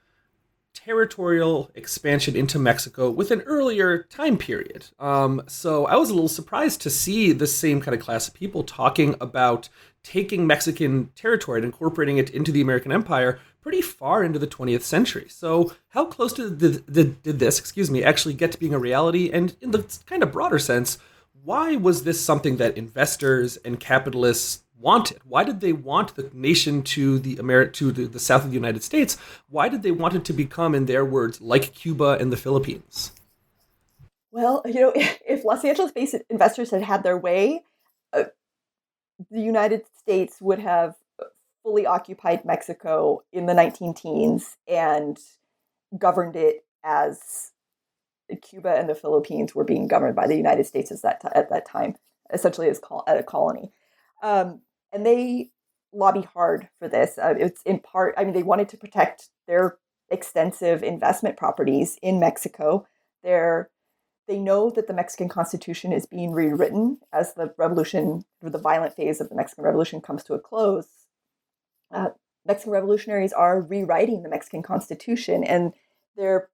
territorial 0.83 1.69
expansion 1.75 2.35
into 2.35 2.57
Mexico 2.57 3.09
with 3.09 3.31
an 3.31 3.41
earlier 3.41 4.03
time 4.03 4.37
period. 4.37 4.87
Um, 4.99 5.41
so 5.47 5.85
I 5.85 5.95
was 5.95 6.09
a 6.09 6.13
little 6.13 6.29
surprised 6.29 6.81
to 6.81 6.89
see 6.89 7.31
the 7.31 7.47
same 7.47 7.81
kind 7.81 7.95
of 7.95 8.01
class 8.01 8.27
of 8.27 8.33
people 8.33 8.63
talking 8.63 9.15
about 9.19 9.69
taking 10.03 10.47
Mexican 10.47 11.11
territory 11.15 11.59
and 11.59 11.65
incorporating 11.65 12.17
it 12.17 12.29
into 12.29 12.51
the 12.51 12.61
American 12.61 12.91
empire 12.91 13.39
pretty 13.61 13.81
far 13.81 14.23
into 14.23 14.39
the 14.39 14.47
20th 14.47 14.83
century. 14.83 15.27
So 15.29 15.73
how 15.89 16.05
close 16.05 16.33
did, 16.33 16.59
the 16.59 17.03
did 17.03 17.39
this, 17.39 17.59
excuse 17.59 17.91
me, 17.91 18.03
actually 18.03 18.33
get 18.33 18.53
to 18.53 18.57
being 18.59 18.73
a 18.73 18.79
reality? 18.79 19.29
And 19.31 19.55
in 19.61 19.71
the 19.71 19.83
kind 20.05 20.23
of 20.23 20.31
broader 20.31 20.59
sense, 20.59 20.97
why 21.43 21.75
was 21.75 22.03
this 22.03 22.21
something 22.23 22.57
that 22.57 22.77
investors 22.77 23.57
and 23.57 23.79
capitalists 23.79 24.63
wanted? 24.79 25.19
Why 25.25 25.43
did 25.43 25.59
they 25.59 25.73
want 25.73 26.15
the 26.15 26.29
nation 26.33 26.81
to 26.83 27.19
the 27.19 27.35
Ameri- 27.35 27.73
to 27.73 27.91
the, 27.91 28.05
the 28.05 28.19
south 28.19 28.45
of 28.45 28.49
the 28.49 28.55
United 28.55 28.83
States? 28.83 29.17
Why 29.49 29.69
did 29.69 29.83
they 29.83 29.91
want 29.91 30.15
it 30.15 30.25
to 30.25 30.33
become, 30.33 30.73
in 30.73 30.85
their 30.85 31.05
words, 31.05 31.41
like 31.41 31.73
Cuba 31.73 32.17
and 32.19 32.31
the 32.31 32.37
Philippines? 32.37 33.11
Well, 34.31 34.61
you 34.65 34.81
know, 34.81 34.93
if 34.95 35.43
Los 35.43 35.63
Angeles-based 35.63 36.15
investors 36.29 36.71
had 36.71 36.83
had 36.83 37.03
their 37.03 37.17
way, 37.17 37.63
uh, 38.13 38.25
the 39.29 39.41
United 39.41 39.83
States 39.97 40.41
would 40.41 40.59
have 40.59 40.95
fully 41.63 41.85
occupied 41.85 42.45
Mexico 42.45 43.23
in 43.31 43.45
the 43.45 43.53
19 43.53 43.93
teens 43.93 44.57
and 44.67 45.19
governed 45.97 46.35
it 46.35 46.65
as 46.83 47.51
Cuba 48.41 48.75
and 48.75 48.87
the 48.87 48.95
Philippines 48.95 49.55
were 49.55 49.63
being 49.63 49.87
governed 49.87 50.15
by 50.15 50.27
the 50.27 50.35
United 50.35 50.65
States 50.65 50.91
at 50.91 51.01
that, 51.01 51.21
t- 51.21 51.27
at 51.33 51.49
that 51.49 51.67
time, 51.67 51.95
essentially 52.31 52.69
as 52.69 52.79
col- 52.79 53.03
a 53.07 53.23
colony. 53.23 53.71
Um, 54.21 54.61
and 54.91 55.05
they 55.05 55.51
lobby 55.93 56.21
hard 56.33 56.69
for 56.79 56.87
this. 56.87 57.17
Uh, 57.17 57.35
it's 57.37 57.61
in 57.63 57.79
part, 57.79 58.13
I 58.17 58.23
mean, 58.23 58.33
they 58.33 58.43
wanted 58.43 58.69
to 58.69 58.77
protect 58.77 59.29
their 59.47 59.77
extensive 60.09 60.83
investment 60.83 61.37
properties 61.37 61.97
in 62.01 62.19
Mexico. 62.19 62.85
They're, 63.23 63.69
they 64.27 64.39
know 64.39 64.69
that 64.71 64.87
the 64.87 64.93
Mexican 64.93 65.29
Constitution 65.29 65.91
is 65.91 66.05
being 66.05 66.31
rewritten 66.31 66.99
as 67.11 67.33
the 67.33 67.53
revolution, 67.57 68.25
or 68.41 68.49
the 68.49 68.59
violent 68.59 68.95
phase 68.95 69.19
of 69.19 69.29
the 69.29 69.35
Mexican 69.35 69.63
Revolution 69.63 70.01
comes 70.01 70.23
to 70.25 70.35
a 70.35 70.39
close. 70.39 70.87
Uh, 71.91 72.09
Mexican 72.45 72.71
revolutionaries 72.71 73.33
are 73.33 73.61
rewriting 73.61 74.21
the 74.21 74.29
Mexican 74.29 74.61
Constitution, 74.61 75.43
and 75.43 75.73
they're 76.15 76.49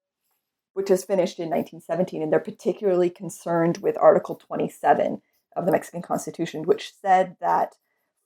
which 0.73 0.91
is 0.91 1.05
finished 1.05 1.39
in 1.39 1.45
1917, 1.45 2.21
and 2.21 2.33
they're 2.33 2.39
particularly 2.39 3.09
concerned 3.09 3.77
with 3.77 3.97
Article 3.97 4.35
27 4.35 5.21
of 5.55 5.65
the 5.65 5.71
Mexican 5.71 6.01
Constitution, 6.01 6.63
which 6.63 6.91
said 7.01 7.37
that 7.39 7.75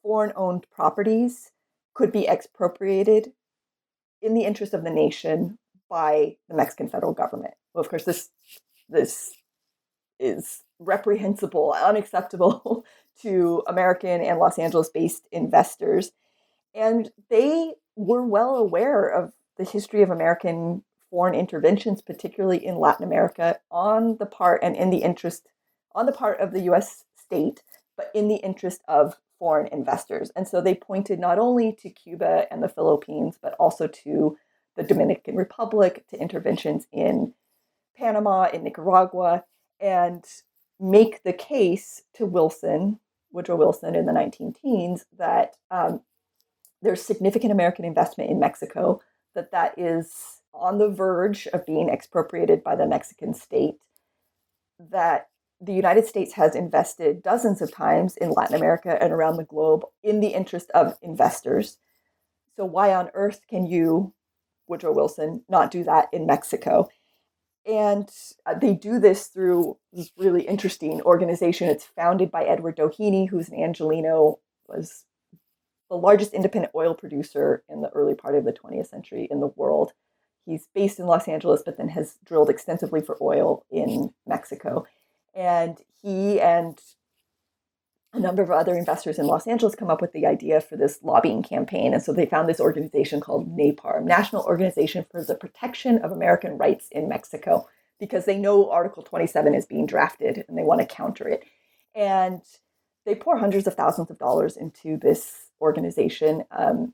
foreign 0.02 0.34
owned 0.36 0.66
properties 0.72 1.52
could 1.94 2.12
be 2.12 2.28
expropriated 2.28 3.34
in 4.22 4.34
the 4.34 4.44
interest 4.44 4.74
of 4.74 4.84
the 4.84 4.90
nation 4.90 5.58
by 5.90 6.38
the 6.48 6.56
Mexican 6.56 6.90
federal 6.90 7.14
government. 7.14 7.54
Well, 7.74 7.82
of 7.82 7.90
course, 7.90 8.04
this 8.04 8.30
this 8.88 9.34
is 10.20 10.64
reprehensible, 10.80 11.74
unacceptable 11.74 12.86
to 13.22 13.64
American 13.68 14.22
and 14.22 14.40
Los 14.40 14.60
Angeles 14.60 14.90
based 14.90 15.28
investors. 15.32 16.12
And 16.74 17.10
they 17.30 17.74
were 17.96 18.26
well 18.26 18.56
aware 18.56 19.08
of 19.08 19.34
the 19.58 19.64
history 19.64 20.02
of 20.02 20.10
American 20.10 20.84
foreign 21.10 21.36
interventions, 21.36 22.02
particularly 22.02 22.64
in 22.64 22.78
Latin 22.78 23.06
America, 23.06 23.60
on 23.72 24.18
the 24.18 24.26
part 24.26 24.62
and 24.64 24.76
in 24.76 24.90
the 24.90 25.00
interest 25.00 25.48
on 25.96 26.06
the 26.06 26.12
part 26.12 26.40
of 26.40 26.52
the 26.52 26.62
US 26.62 27.04
state, 27.16 27.64
but 27.98 28.12
in 28.14 28.28
the 28.28 28.38
interest 28.38 28.82
of 28.88 29.18
foreign 29.40 29.68
investors. 29.68 30.32
And 30.36 30.48
so 30.48 30.62
they 30.62 30.76
pointed 30.76 31.18
not 31.20 31.40
only 31.40 31.72
to 31.82 31.90
Cuba 31.90 32.46
and 32.52 32.62
the 32.62 32.70
Philippines, 32.70 33.40
but 33.42 33.54
also 33.54 33.88
to 33.88 34.38
the 34.76 34.84
Dominican 34.84 35.36
Republic, 35.36 36.06
to 36.10 36.20
interventions 36.20 36.88
in 36.92 37.34
Panama, 37.98 38.50
in 38.54 38.64
Nicaragua, 38.64 39.44
and 39.80 40.24
make 40.80 41.24
the 41.24 41.34
case 41.34 42.04
to 42.16 42.26
Wilson, 42.26 43.00
Woodrow 43.32 43.56
Wilson 43.56 43.96
in 43.96 44.06
the 44.06 44.14
19 44.14 44.54
teens, 44.54 45.06
that 45.18 45.56
um, 45.72 46.02
there's 46.82 47.02
significant 47.02 47.52
American 47.52 47.86
investment 47.86 48.30
in 48.30 48.40
Mexico, 48.40 49.02
that 49.36 49.52
that 49.52 49.78
is 49.78 50.42
on 50.54 50.78
the 50.78 50.90
verge 50.90 51.48
of 51.48 51.66
being 51.66 51.90
expropriated 51.90 52.64
by 52.64 52.76
the 52.76 52.88
Mexican 52.88 53.34
state, 53.34 53.76
that 54.80 55.28
the 55.62 55.74
United 55.74 56.06
States 56.06 56.34
has 56.34 56.56
invested 56.56 57.22
dozens 57.22 57.62
of 57.62 57.72
times 57.72 58.16
in 58.18 58.32
Latin 58.32 58.56
America 58.56 59.02
and 59.02 59.12
around 59.12 59.38
the 59.38 59.44
globe 59.44 59.84
in 60.04 60.20
the 60.20 60.30
interest 60.30 60.70
of 60.72 60.98
investors. 61.02 61.78
So, 62.56 62.66
why 62.66 62.94
on 62.94 63.10
earth 63.14 63.42
can 63.50 63.66
you, 63.66 64.14
Woodrow 64.68 64.94
Wilson, 64.94 65.44
not 65.50 65.72
do 65.72 65.84
that 65.84 66.08
in 66.14 66.26
Mexico? 66.26 66.88
And 67.66 68.10
uh, 68.46 68.54
they 68.54 68.74
do 68.74 69.00
this 69.00 69.28
through 69.28 69.78
this 69.92 70.12
really 70.18 70.44
interesting 70.44 71.02
organization. 71.02 71.68
It's 71.68 71.86
founded 71.86 72.32
by 72.32 72.46
Edward 72.46 72.78
Doheny, 72.78 73.30
who's 73.30 73.50
an 73.50 73.58
Angeleno, 73.58 74.40
was 74.68 75.06
the 75.90 75.98
largest 75.98 76.34
independent 76.34 76.74
oil 76.76 76.94
producer 76.94 77.64
in 77.68 77.82
the 77.82 77.90
early 77.90 78.16
part 78.16 78.36
of 78.36 78.46
the 78.46 78.54
20th 78.54 78.88
century 78.88 79.28
in 79.30 79.40
the 79.40 79.52
world. 79.56 79.92
He's 80.46 80.68
based 80.74 81.00
in 81.00 81.06
Los 81.06 81.28
Angeles, 81.28 81.62
but 81.66 81.78
then 81.78 81.90
has 81.90 82.18
drilled 82.24 82.50
extensively 82.50 83.02
for 83.02 83.18
oil 83.22 83.66
in 83.70 84.14
Mexico. 84.26 84.86
And 85.36 85.78
he 86.02 86.40
and 86.40 86.80
a 88.14 88.20
number 88.20 88.42
of 88.42 88.50
other 88.50 88.76
investors 88.76 89.20
in 89.20 89.28
Los 89.28 89.46
Angeles 89.46 89.76
come 89.76 89.90
up 89.90 90.02
with 90.02 90.14
the 90.14 90.26
idea 90.26 90.62
for 90.62 90.76
this 90.76 91.00
lobbying 91.04 91.44
campaign. 91.44 91.94
And 91.94 92.02
so 92.02 92.12
they 92.12 92.26
found 92.26 92.50
this 92.50 92.60
organization 92.60 93.22
called 93.22 93.56
NAPARM, 93.56 94.06
National 94.06 94.44
Organization 94.44 95.06
for 95.12 95.24
the 95.24 95.36
Protection 95.36 96.00
of 96.00 96.12
American 96.12 96.58
Rights 96.58 96.88
in 96.92 97.08
Mexico, 97.08 97.68
because 98.00 98.26
they 98.26 98.38
know 98.38 98.72
Article 98.72 99.04
27 99.04 99.54
is 99.54 99.68
being 99.68 99.86
drafted 99.86 100.44
and 100.48 100.58
they 100.58 100.64
want 100.64 100.82
to 100.82 100.88
counter 100.88 101.28
it. 101.28 101.44
And 101.94 102.42
they 103.06 103.14
pour 103.14 103.38
hundreds 103.38 103.68
of 103.68 103.76
thousands 103.76 104.10
of 104.10 104.18
dollars 104.18 104.58
into 104.58 104.98
this 104.98 105.50
organization. 105.62 106.46
Um, 106.52 106.94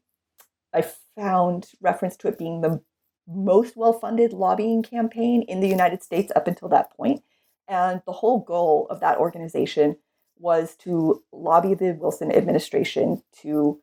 I 0.74 0.86
found 1.16 1.72
reference 1.82 2.18
to 2.18 2.28
it 2.28 2.38
being 2.38 2.62
the 2.62 2.82
most 3.28 3.76
well 3.78 3.94
funded 3.94 4.34
lobbying 4.34 4.84
campaign 4.84 5.44
in 5.44 5.60
the 5.62 5.68
United 5.68 6.04
States 6.04 6.32
up 6.36 6.48
until 6.48 6.70
that 6.70 6.96
point. 6.96 7.24
And 7.68 8.01
the 8.05 8.11
whole 8.11 8.39
goal 8.39 8.88
of 8.89 8.99
that 8.99 9.18
organization 9.18 9.97
was 10.38 10.76
to 10.76 11.24
lobby 11.32 11.74
the 11.74 11.97
Wilson 11.99 12.32
administration 12.32 13.24
to 13.41 13.80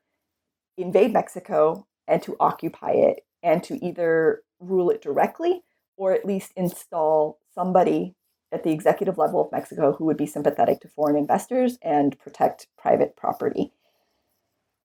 invade 0.76 1.12
Mexico 1.12 1.86
and 2.06 2.22
to 2.22 2.36
occupy 2.38 2.92
it 2.92 3.24
and 3.42 3.62
to 3.64 3.82
either 3.84 4.42
rule 4.60 4.90
it 4.90 5.02
directly 5.02 5.62
or 5.96 6.12
at 6.12 6.24
least 6.24 6.52
install 6.56 7.38
somebody 7.54 8.14
at 8.52 8.64
the 8.64 8.70
executive 8.70 9.18
level 9.18 9.40
of 9.40 9.50
Mexico 9.50 9.92
who 9.92 10.04
would 10.04 10.16
be 10.16 10.26
sympathetic 10.26 10.80
to 10.80 10.88
foreign 10.88 11.16
investors 11.16 11.78
and 11.82 12.18
protect 12.18 12.66
private 12.76 13.16
property. 13.16 13.72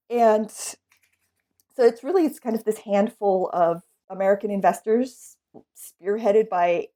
And 0.10 0.50
so 0.50 1.84
it's 1.84 2.04
really 2.04 2.26
it's 2.26 2.40
kind 2.40 2.56
of 2.56 2.64
this 2.64 2.80
handful 2.80 3.50
of 3.54 3.84
American 4.10 4.50
investors 4.50 5.36
spearheaded 5.76 6.50
by 6.50 6.88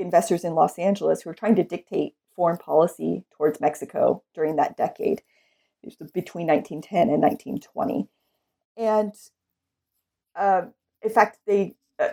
investors 0.00 0.44
in 0.44 0.54
Los 0.54 0.78
Angeles 0.78 1.22
who 1.22 1.30
are 1.30 1.34
trying 1.34 1.56
to 1.56 1.62
dictate 1.62 2.14
foreign 2.34 2.56
policy 2.56 3.24
towards 3.36 3.60
Mexico 3.60 4.22
during 4.34 4.56
that 4.56 4.76
decade, 4.76 5.22
between 6.12 6.46
1910 6.46 7.08
and 7.08 7.22
1920. 7.22 8.08
And 8.76 9.14
uh, 10.36 10.62
in 11.02 11.10
fact, 11.10 11.38
they 11.46 11.74
uh, 11.98 12.10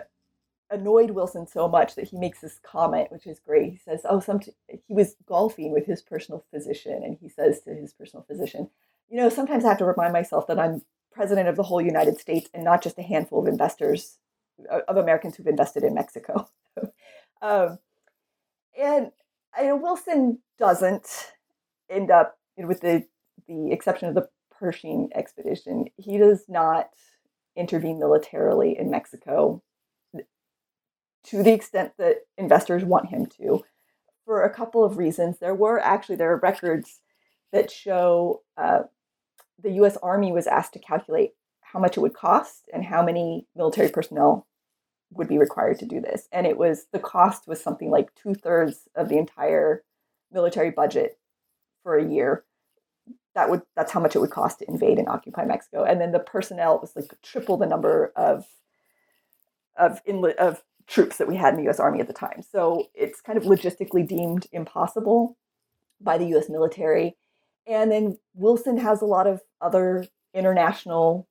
annoyed 0.70 1.10
Wilson 1.10 1.46
so 1.46 1.68
much 1.68 1.94
that 1.94 2.08
he 2.08 2.18
makes 2.18 2.40
this 2.40 2.58
comment, 2.62 3.10
which 3.10 3.26
is 3.26 3.40
great. 3.40 3.72
He 3.72 3.78
says, 3.78 4.02
"Oh, 4.08 4.20
some 4.20 4.40
he 4.68 4.94
was 4.94 5.16
golfing 5.26 5.72
with 5.72 5.86
his 5.86 6.02
personal 6.02 6.44
physician, 6.50 7.02
and 7.04 7.16
he 7.20 7.28
says 7.28 7.60
to 7.62 7.74
his 7.74 7.92
personal 7.92 8.24
physician, 8.24 8.70
you 9.08 9.16
know, 9.16 9.28
sometimes 9.28 9.64
I 9.64 9.68
have 9.68 9.78
to 9.78 9.84
remind 9.84 10.12
myself 10.12 10.46
that 10.48 10.58
I'm 10.58 10.82
president 11.10 11.48
of 11.48 11.56
the 11.56 11.64
whole 11.64 11.80
United 11.80 12.18
States 12.18 12.48
and 12.54 12.64
not 12.64 12.82
just 12.82 12.98
a 12.98 13.02
handful 13.02 13.40
of 13.40 13.48
investors 13.48 14.18
of 14.88 14.96
Americans 14.96 15.36
who've 15.36 15.46
invested 15.46 15.84
in 15.84 15.94
Mexico." 15.94 16.48
um, 17.42 17.78
and 18.78 19.10
know 19.62 19.76
Wilson 19.76 20.38
doesn't 20.58 21.32
end 21.90 22.10
up 22.10 22.38
with 22.56 22.80
the 22.80 23.06
the 23.46 23.72
exception 23.72 24.08
of 24.08 24.14
the 24.14 24.28
Pershing 24.50 25.08
expedition. 25.14 25.86
He 25.96 26.18
does 26.18 26.46
not 26.48 26.90
intervene 27.56 28.00
militarily 28.00 28.76
in 28.76 28.90
Mexico 28.90 29.62
to 31.24 31.42
the 31.42 31.52
extent 31.52 31.92
that 31.98 32.16
investors 32.36 32.84
want 32.84 33.10
him 33.10 33.26
to 33.26 33.62
for 34.24 34.42
a 34.42 34.52
couple 34.52 34.84
of 34.84 34.98
reasons. 34.98 35.38
There 35.38 35.54
were 35.54 35.78
actually 35.78 36.16
there 36.16 36.32
are 36.32 36.40
records 36.40 37.00
that 37.52 37.70
show 37.70 38.42
uh, 38.56 38.80
the 39.62 39.70
U.S. 39.72 39.96
Army 40.02 40.32
was 40.32 40.48
asked 40.48 40.72
to 40.72 40.80
calculate 40.80 41.34
how 41.60 41.78
much 41.78 41.96
it 41.96 42.00
would 42.00 42.14
cost 42.14 42.68
and 42.72 42.84
how 42.84 43.04
many 43.04 43.46
military 43.54 43.90
personnel 43.90 44.47
would 45.10 45.28
be 45.28 45.38
required 45.38 45.78
to 45.78 45.86
do 45.86 46.00
this. 46.00 46.28
And 46.32 46.46
it 46.46 46.58
was 46.58 46.86
the 46.92 46.98
cost 46.98 47.48
was 47.48 47.62
something 47.62 47.90
like 47.90 48.14
two 48.14 48.34
thirds 48.34 48.88
of 48.94 49.08
the 49.08 49.18
entire 49.18 49.82
military 50.30 50.70
budget 50.70 51.18
for 51.82 51.96
a 51.96 52.04
year. 52.04 52.44
That 53.34 53.50
would 53.50 53.62
that's 53.76 53.92
how 53.92 54.00
much 54.00 54.16
it 54.16 54.20
would 54.20 54.30
cost 54.30 54.58
to 54.58 54.68
invade 54.68 54.98
and 54.98 55.08
occupy 55.08 55.44
Mexico. 55.44 55.84
And 55.84 56.00
then 56.00 56.12
the 56.12 56.18
personnel 56.18 56.78
was 56.80 56.94
like 56.96 57.06
triple 57.22 57.56
the 57.56 57.66
number 57.66 58.12
of 58.16 58.46
of 59.76 60.00
inlet 60.04 60.38
of 60.38 60.62
troops 60.86 61.18
that 61.18 61.28
we 61.28 61.36
had 61.36 61.50
in 61.50 61.58
the 61.58 61.64
U.S. 61.64 61.80
Army 61.80 62.00
at 62.00 62.06
the 62.06 62.12
time. 62.12 62.42
So 62.42 62.88
it's 62.94 63.20
kind 63.20 63.38
of 63.38 63.44
logistically 63.44 64.06
deemed 64.06 64.46
impossible 64.52 65.36
by 66.00 66.18
the 66.18 66.26
U.S. 66.28 66.48
military. 66.48 67.16
And 67.66 67.92
then 67.92 68.18
Wilson 68.34 68.78
has 68.78 69.02
a 69.02 69.06
lot 69.06 69.26
of 69.26 69.42
other 69.60 70.06
international 70.34 71.28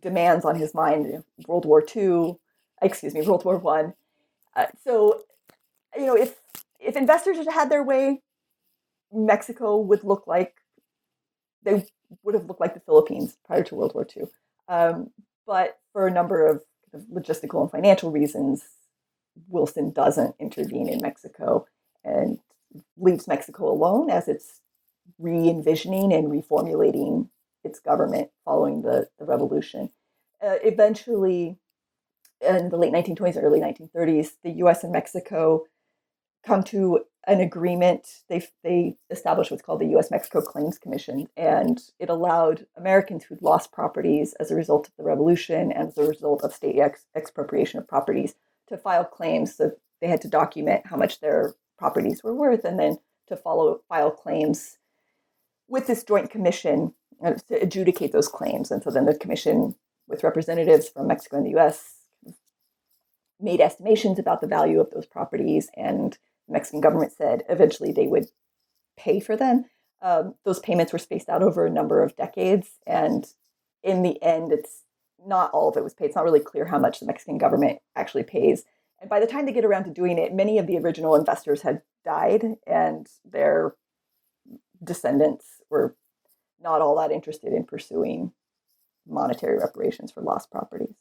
demands 0.00 0.44
on 0.44 0.56
his 0.56 0.74
mind. 0.74 1.24
World 1.46 1.64
War 1.64 1.82
II, 1.82 2.36
excuse 2.82 3.14
me, 3.14 3.22
World 3.22 3.44
War 3.44 3.58
One. 3.58 3.94
Uh, 4.54 4.66
so, 4.84 5.22
you 5.96 6.06
know, 6.06 6.16
if 6.16 6.36
if 6.80 6.96
investors 6.96 7.36
had 7.36 7.48
had 7.48 7.70
their 7.70 7.82
way, 7.82 8.22
Mexico 9.12 9.78
would 9.78 10.04
look 10.04 10.26
like 10.26 10.56
they 11.62 11.84
would 12.22 12.34
have 12.34 12.46
looked 12.46 12.60
like 12.60 12.74
the 12.74 12.80
Philippines 12.80 13.36
prior 13.46 13.62
to 13.64 13.74
World 13.74 13.94
War 13.94 14.06
II. 14.16 14.24
Um, 14.68 15.10
but 15.46 15.78
for 15.92 16.06
a 16.06 16.10
number 16.10 16.46
of 16.46 16.62
logistical 17.12 17.62
and 17.62 17.70
financial 17.70 18.10
reasons, 18.10 18.64
Wilson 19.48 19.92
doesn't 19.92 20.34
intervene 20.38 20.88
in 20.88 21.00
Mexico 21.00 21.66
and 22.04 22.38
leaves 22.96 23.28
Mexico 23.28 23.70
alone 23.70 24.10
as 24.10 24.28
it's 24.28 24.60
re 25.18 25.48
envisioning 25.48 26.12
and 26.12 26.28
reformulating 26.28 27.28
its 27.64 27.80
government 27.80 28.30
following 28.44 28.82
the, 28.82 29.08
the 29.18 29.24
revolution. 29.24 29.90
Uh, 30.42 30.56
eventually, 30.64 31.58
in 32.42 32.68
the 32.68 32.76
late 32.76 32.92
1920s, 32.92 33.42
early 33.42 33.60
1930s, 33.60 34.32
the 34.42 34.50
U.S. 34.52 34.82
and 34.82 34.92
Mexico 34.92 35.64
come 36.44 36.62
to 36.64 37.00
an 37.26 37.40
agreement. 37.40 38.22
They 38.28 38.46
they 38.64 38.96
established 39.10 39.50
what's 39.50 39.62
called 39.62 39.80
the 39.80 39.88
U.S. 39.88 40.10
Mexico 40.10 40.40
Claims 40.40 40.78
Commission, 40.78 41.28
and 41.36 41.80
it 41.98 42.08
allowed 42.08 42.66
Americans 42.76 43.24
who'd 43.24 43.42
lost 43.42 43.72
properties 43.72 44.34
as 44.40 44.50
a 44.50 44.56
result 44.56 44.88
of 44.88 44.94
the 44.96 45.04
revolution 45.04 45.70
and 45.72 45.88
as 45.88 45.98
a 45.98 46.06
result 46.06 46.42
of 46.42 46.52
state 46.52 46.78
ex- 46.78 47.06
expropriation 47.14 47.78
of 47.78 47.86
properties 47.86 48.34
to 48.68 48.76
file 48.76 49.04
claims. 49.04 49.54
So 49.54 49.72
they 50.00 50.08
had 50.08 50.20
to 50.22 50.28
document 50.28 50.86
how 50.86 50.96
much 50.96 51.20
their 51.20 51.54
properties 51.78 52.22
were 52.24 52.34
worth, 52.34 52.64
and 52.64 52.78
then 52.78 52.98
to 53.28 53.36
follow 53.36 53.80
file 53.88 54.10
claims 54.10 54.78
with 55.68 55.86
this 55.86 56.02
joint 56.02 56.28
commission 56.30 56.92
uh, 57.24 57.34
to 57.48 57.62
adjudicate 57.62 58.12
those 58.12 58.28
claims. 58.28 58.70
And 58.70 58.82
so 58.82 58.90
then 58.90 59.06
the 59.06 59.14
commission, 59.14 59.76
with 60.08 60.24
representatives 60.24 60.88
from 60.88 61.06
Mexico 61.06 61.36
and 61.36 61.46
the 61.46 61.50
U.S 61.50 62.01
made 63.42 63.60
estimations 63.60 64.18
about 64.18 64.40
the 64.40 64.46
value 64.46 64.80
of 64.80 64.90
those 64.90 65.06
properties, 65.06 65.68
and 65.76 66.18
the 66.46 66.54
Mexican 66.54 66.80
government 66.80 67.12
said 67.12 67.42
eventually 67.48 67.92
they 67.92 68.06
would 68.06 68.26
pay 68.96 69.20
for 69.20 69.36
them. 69.36 69.66
Um, 70.00 70.34
those 70.44 70.60
payments 70.60 70.92
were 70.92 70.98
spaced 70.98 71.28
out 71.28 71.42
over 71.42 71.66
a 71.66 71.70
number 71.70 72.02
of 72.02 72.16
decades, 72.16 72.78
and 72.86 73.26
in 73.82 74.02
the 74.02 74.22
end, 74.22 74.52
it's 74.52 74.84
not 75.24 75.50
all 75.52 75.68
of 75.68 75.76
it 75.76 75.84
was 75.84 75.94
paid. 75.94 76.06
It's 76.06 76.16
not 76.16 76.24
really 76.24 76.40
clear 76.40 76.66
how 76.66 76.78
much 76.78 77.00
the 77.00 77.06
Mexican 77.06 77.38
government 77.38 77.78
actually 77.94 78.24
pays. 78.24 78.64
And 79.00 79.10
by 79.10 79.20
the 79.20 79.26
time 79.26 79.46
they 79.46 79.52
get 79.52 79.64
around 79.64 79.84
to 79.84 79.90
doing 79.90 80.18
it, 80.18 80.34
many 80.34 80.58
of 80.58 80.66
the 80.66 80.78
original 80.78 81.14
investors 81.14 81.62
had 81.62 81.82
died, 82.04 82.56
and 82.66 83.08
their 83.24 83.74
descendants 84.82 85.46
were 85.70 85.96
not 86.60 86.80
all 86.80 86.96
that 86.96 87.12
interested 87.12 87.52
in 87.52 87.64
pursuing 87.64 88.32
monetary 89.06 89.58
reparations 89.58 90.12
for 90.12 90.22
lost 90.22 90.50
properties. 90.50 90.96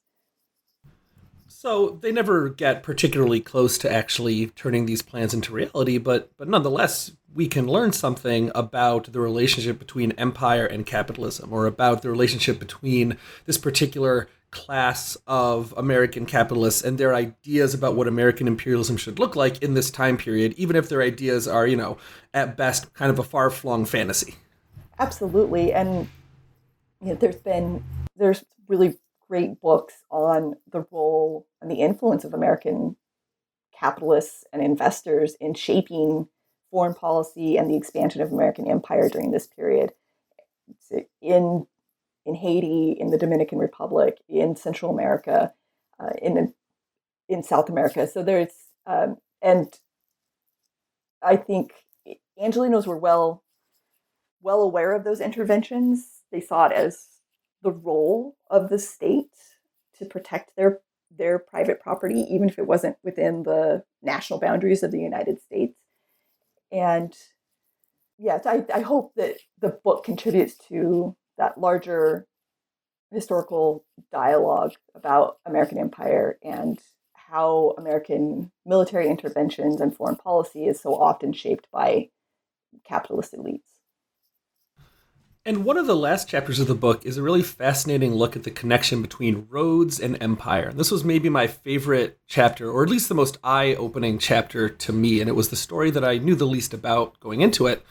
So 1.52 2.00
they 2.02 2.12
never 2.12 2.50
get 2.50 2.82
particularly 2.82 3.40
close 3.40 3.78
to 3.80 3.92
actually 3.92 4.48
turning 4.48 4.86
these 4.86 5.02
plans 5.02 5.34
into 5.34 5.54
reality, 5.54 5.98
but 5.98 6.32
but 6.38 6.48
nonetheless, 6.48 7.12
we 7.34 7.48
can 7.48 7.68
learn 7.68 7.92
something 7.92 8.52
about 8.56 9.12
the 9.12 9.20
relationship 9.20 9.78
between 9.78 10.14
empire 10.14 10.66
and 10.66 10.86
capitalism, 10.86 11.52
or 11.54 11.66
about 11.68 12.02
the 12.02 12.10
relationship 12.10 12.58
between 12.58 13.18
this 13.46 13.58
particular 13.58 14.28
class 14.50 15.18
of 15.28 15.74
American 15.78 16.26
capitalists 16.26 16.84
and 16.84 16.98
their 16.98 17.14
ideas 17.14 17.74
about 17.74 17.96
what 17.96 18.08
American 18.08 18.48
imperialism 18.48 18.98
should 18.98 19.20
look 19.20 19.36
like 19.36 19.62
in 19.62 19.74
this 19.74 19.92
time 19.92 20.18
period, 20.18 20.54
even 20.58 20.76
if 20.76 20.90
their 20.90 21.02
ideas 21.02 21.48
are, 21.48 21.68
you 21.68 21.78
know, 21.78 21.98
at 22.34 22.58
best 22.58 22.94
kind 22.94 23.12
of 23.12 23.20
a 23.20 23.24
far 23.24 23.50
flung 23.50 23.86
fantasy. 23.86 24.36
Absolutely. 25.00 25.74
And 25.74 26.10
you 27.02 27.10
know, 27.10 27.16
there's 27.16 27.38
been 27.38 27.84
there's 28.16 28.44
really 28.68 28.98
great 29.32 29.62
books 29.62 29.94
on 30.12 30.56
the 30.70 30.86
role 30.92 31.48
and 31.62 31.72
the 31.72 31.80
influence 31.80 32.26
of 32.26 32.34
American 32.34 32.98
capitalists 33.80 34.44
and 34.52 34.62
investors 34.62 35.38
in 35.40 35.54
shaping 35.54 36.28
foreign 36.70 36.94
policy 36.94 37.56
and 37.56 37.70
the 37.70 37.78
expansion 37.78 38.22
of 38.22 38.34
American 38.34 38.70
empire 38.70 39.08
during 39.08 39.32
this 39.32 39.48
period 39.48 39.94
in 41.22 41.66
in 42.26 42.36
Haiti, 42.36 42.92
in 43.00 43.10
the 43.10 43.18
Dominican 43.18 43.58
Republic, 43.58 44.18
in 44.28 44.58
Central 44.58 44.92
America, 44.92 45.54
uh, 45.98 46.12
in 46.22 46.54
in 47.30 47.42
South 47.42 47.70
America. 47.70 48.06
So 48.08 48.24
there's 48.24 48.52
um, 48.86 49.16
and 49.42 49.74
I 51.24 51.38
think 51.38 51.72
Angelenos 52.38 52.86
were 52.86 52.98
well 52.98 53.44
well 54.42 54.62
aware 54.62 54.92
of 54.92 55.06
those 55.06 55.22
interventions. 55.22 56.24
They 56.34 56.42
saw 56.42 56.66
it 56.66 56.74
as 56.74 57.08
the 57.62 57.72
role 57.72 58.36
of 58.50 58.70
the 58.70 58.80
state 58.80 59.32
to 59.98 60.06
protect 60.06 60.56
their 60.56 60.82
their 61.18 61.40
private 61.40 61.82
property, 61.82 62.22
even 62.30 62.48
if 62.48 62.58
it 62.58 62.68
wasn't 62.68 62.96
within 63.04 63.44
the 63.44 63.84
national 64.02 64.40
boundaries 64.40 64.82
of 64.82 64.92
the 64.92 65.00
United 65.00 65.42
States. 65.42 65.78
And 66.72 67.14
yes, 68.18 68.46
I, 68.46 68.64
I 68.74 68.80
hope 68.80 69.14
that 69.16 69.36
the 69.60 69.78
book 69.84 70.06
contributes 70.06 70.58
to 70.70 71.16
that 71.38 71.58
larger 71.58 72.28
historical 73.12 73.84
dialogue 74.12 74.72
about 74.96 75.38
American 75.46 75.78
empire 75.78 76.38
and 76.44 76.80
how 77.14 77.74
American 77.78 78.52
military 78.66 79.10
interventions 79.10 79.82
and 79.82 79.96
foreign 79.96 80.16
policy 80.16 80.66
is 80.66 80.80
so 80.80 80.96
often 80.96 81.34
shaped 81.34 81.68
by 81.72 82.10
capitalist 82.86 83.34
elites. 83.34 83.71
And 85.44 85.66
one 85.66 85.80
of 85.80 85.88
the 85.88 85.96
last 85.96 86.30
chapters 86.30 86.60
of 86.60 86.68
the 86.68 86.76
book 86.76 87.04
is 87.04 87.18
a 87.18 87.24
really 87.24 87.42
fascinating 87.42 88.14
look 88.14 88.36
at 88.36 88.44
the 88.44 88.52
connection 88.52 89.02
between 89.02 89.48
roads 89.50 90.00
and 90.00 90.22
empire. 90.22 90.72
This 90.72 90.92
was 90.92 91.04
maybe 91.04 91.30
my 91.30 91.48
favorite 91.48 92.20
chapter, 92.28 92.70
or 92.70 92.84
at 92.84 92.92
least 92.92 93.10
the 93.10 93.16
most 93.16 93.40
eye 93.44 93.74
opening 93.74 94.20
chapter 94.20 94.70
to 94.70 94.94
me, 94.94 95.20
and 95.20 95.28
it 95.28 95.34
was 95.34 95.50
the 95.50 95.56
story 95.56 95.90
that 95.90 96.04
I 96.04 96.20
knew 96.20 96.36
the 96.36 96.46
least 96.46 96.76
about 96.76 97.20
going 97.20 97.42
into 97.42 97.66
it. 97.66 97.84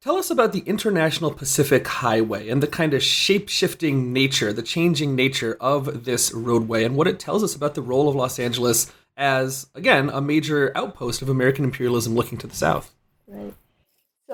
Tell 0.00 0.16
us 0.16 0.28
about 0.28 0.52
the 0.52 0.64
International 0.66 1.30
Pacific 1.30 1.86
Highway 1.86 2.48
and 2.48 2.60
the 2.60 2.66
kind 2.66 2.94
of 2.94 3.02
shape 3.02 3.48
shifting 3.48 4.12
nature, 4.12 4.52
the 4.52 4.60
changing 4.60 5.14
nature 5.14 5.56
of 5.60 6.04
this 6.04 6.32
roadway, 6.32 6.82
and 6.82 6.96
what 6.96 7.06
it 7.06 7.20
tells 7.20 7.44
us 7.44 7.54
about 7.54 7.76
the 7.76 7.82
role 7.82 8.08
of 8.08 8.16
Los 8.16 8.40
Angeles 8.40 8.92
as, 9.16 9.68
again, 9.76 10.08
a 10.08 10.20
major 10.20 10.72
outpost 10.74 11.22
of 11.22 11.28
American 11.28 11.64
imperialism 11.64 12.16
looking 12.16 12.38
to 12.38 12.48
the 12.48 12.56
south. 12.56 12.92
Right. 13.28 13.54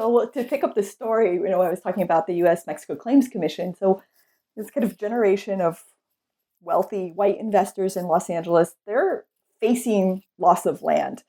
So 0.02 0.26
to 0.26 0.42
pick 0.42 0.64
up 0.64 0.74
the 0.74 0.82
story, 0.82 1.34
you 1.34 1.48
know, 1.48 1.62
I 1.62 1.70
was 1.70 1.80
talking 1.80 2.02
about 2.02 2.26
the 2.26 2.34
U.S. 2.38 2.66
Mexico 2.66 2.96
Claims 2.96 3.28
Commission. 3.28 3.72
So 3.72 4.02
this 4.56 4.68
kind 4.68 4.82
of 4.82 4.98
generation 4.98 5.60
of 5.60 5.84
wealthy 6.60 7.12
white 7.14 7.38
investors 7.38 7.96
in 7.96 8.06
Los 8.06 8.28
Angeles, 8.28 8.74
they're 8.84 9.26
facing 9.60 10.24
loss 10.38 10.66
of 10.66 10.82
land. 10.82 11.22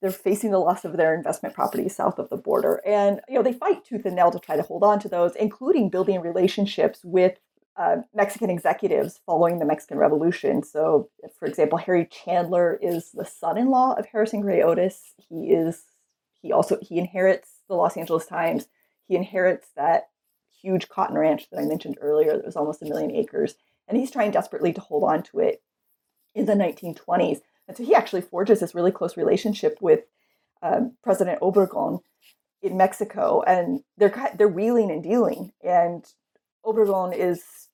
They're 0.00 0.10
facing 0.10 0.50
the 0.50 0.58
loss 0.58 0.86
of 0.86 0.96
their 0.96 1.14
investment 1.14 1.54
properties 1.54 1.94
south 1.94 2.18
of 2.18 2.30
the 2.30 2.38
border, 2.38 2.80
and 2.86 3.20
you 3.28 3.34
know 3.34 3.42
they 3.42 3.52
fight 3.52 3.84
tooth 3.84 4.06
and 4.06 4.16
nail 4.16 4.30
to 4.30 4.38
try 4.38 4.56
to 4.56 4.62
hold 4.62 4.82
on 4.82 4.98
to 5.00 5.08
those, 5.08 5.36
including 5.36 5.90
building 5.90 6.22
relationships 6.22 7.00
with 7.02 7.38
uh, 7.76 7.96
Mexican 8.14 8.48
executives 8.48 9.20
following 9.26 9.58
the 9.58 9.64
Mexican 9.66 9.98
Revolution. 9.98 10.62
So, 10.62 11.10
for 11.38 11.46
example, 11.46 11.78
Harry 11.78 12.06
Chandler 12.06 12.78
is 12.80 13.12
the 13.12 13.24
son-in-law 13.26 13.94
of 13.94 14.06
Harrison 14.06 14.40
Gray 14.40 14.62
Otis. 14.62 15.14
He 15.28 15.50
is 15.50 15.84
he 16.42 16.52
also 16.52 16.78
he 16.80 16.98
inherits 16.98 17.59
the 17.70 17.76
Los 17.76 17.96
Angeles 17.96 18.26
Times. 18.26 18.66
He 19.06 19.16
inherits 19.16 19.68
that 19.76 20.10
huge 20.60 20.88
cotton 20.88 21.16
ranch 21.16 21.48
that 21.50 21.58
I 21.58 21.64
mentioned 21.64 21.96
earlier 22.00 22.36
that 22.36 22.44
was 22.44 22.56
almost 22.56 22.82
a 22.82 22.86
million 22.86 23.10
acres. 23.10 23.54
And 23.88 23.98
he's 23.98 24.10
trying 24.10 24.30
desperately 24.30 24.72
to 24.74 24.80
hold 24.80 25.04
on 25.04 25.22
to 25.24 25.40
it 25.40 25.62
in 26.34 26.46
the 26.46 26.52
1920s. 26.52 27.40
And 27.66 27.76
so 27.76 27.84
he 27.84 27.94
actually 27.94 28.20
forges 28.20 28.60
this 28.60 28.74
really 28.74 28.92
close 28.92 29.16
relationship 29.16 29.78
with 29.80 30.00
um, 30.62 30.96
President 31.02 31.40
Obregon 31.40 32.00
in 32.62 32.76
Mexico. 32.76 33.42
And 33.46 33.80
they're, 33.96 34.32
they're 34.36 34.48
wheeling 34.48 34.90
and 34.90 35.02
dealing. 35.02 35.52
And 35.62 36.04
Obregon 36.64 37.16
is 37.16 37.68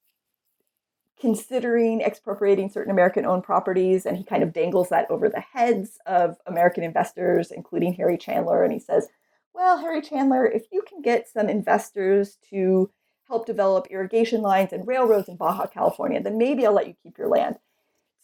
considering 1.18 2.02
expropriating 2.02 2.68
certain 2.68 2.90
American 2.90 3.24
owned 3.24 3.42
properties, 3.42 4.04
and 4.04 4.18
he 4.18 4.24
kind 4.24 4.42
of 4.42 4.52
dangles 4.52 4.90
that 4.90 5.10
over 5.10 5.28
the 5.28 5.40
heads 5.40 5.98
of 6.06 6.36
American 6.46 6.84
investors, 6.84 7.50
including 7.50 7.94
Harry 7.94 8.18
Chandler. 8.18 8.62
And 8.62 8.72
he 8.72 8.78
says, 8.78 9.08
well, 9.56 9.78
Harry 9.78 10.02
Chandler, 10.02 10.46
if 10.46 10.66
you 10.70 10.82
can 10.86 11.00
get 11.00 11.28
some 11.28 11.48
investors 11.48 12.36
to 12.50 12.90
help 13.26 13.46
develop 13.46 13.86
irrigation 13.90 14.42
lines 14.42 14.72
and 14.72 14.86
railroads 14.86 15.28
in 15.28 15.36
Baja 15.36 15.66
California, 15.66 16.22
then 16.22 16.36
maybe 16.36 16.66
I'll 16.66 16.74
let 16.74 16.86
you 16.86 16.94
keep 17.02 17.16
your 17.16 17.28
land. 17.28 17.56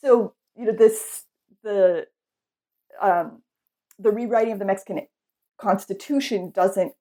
So, 0.02 0.34
you 0.54 0.66
know, 0.66 0.72
this 0.72 1.24
the 1.64 2.06
um, 3.00 3.42
the 3.98 4.10
rewriting 4.10 4.52
of 4.52 4.58
the 4.58 4.66
Mexican 4.66 5.06
Constitution 5.58 6.50
doesn't 6.50 6.92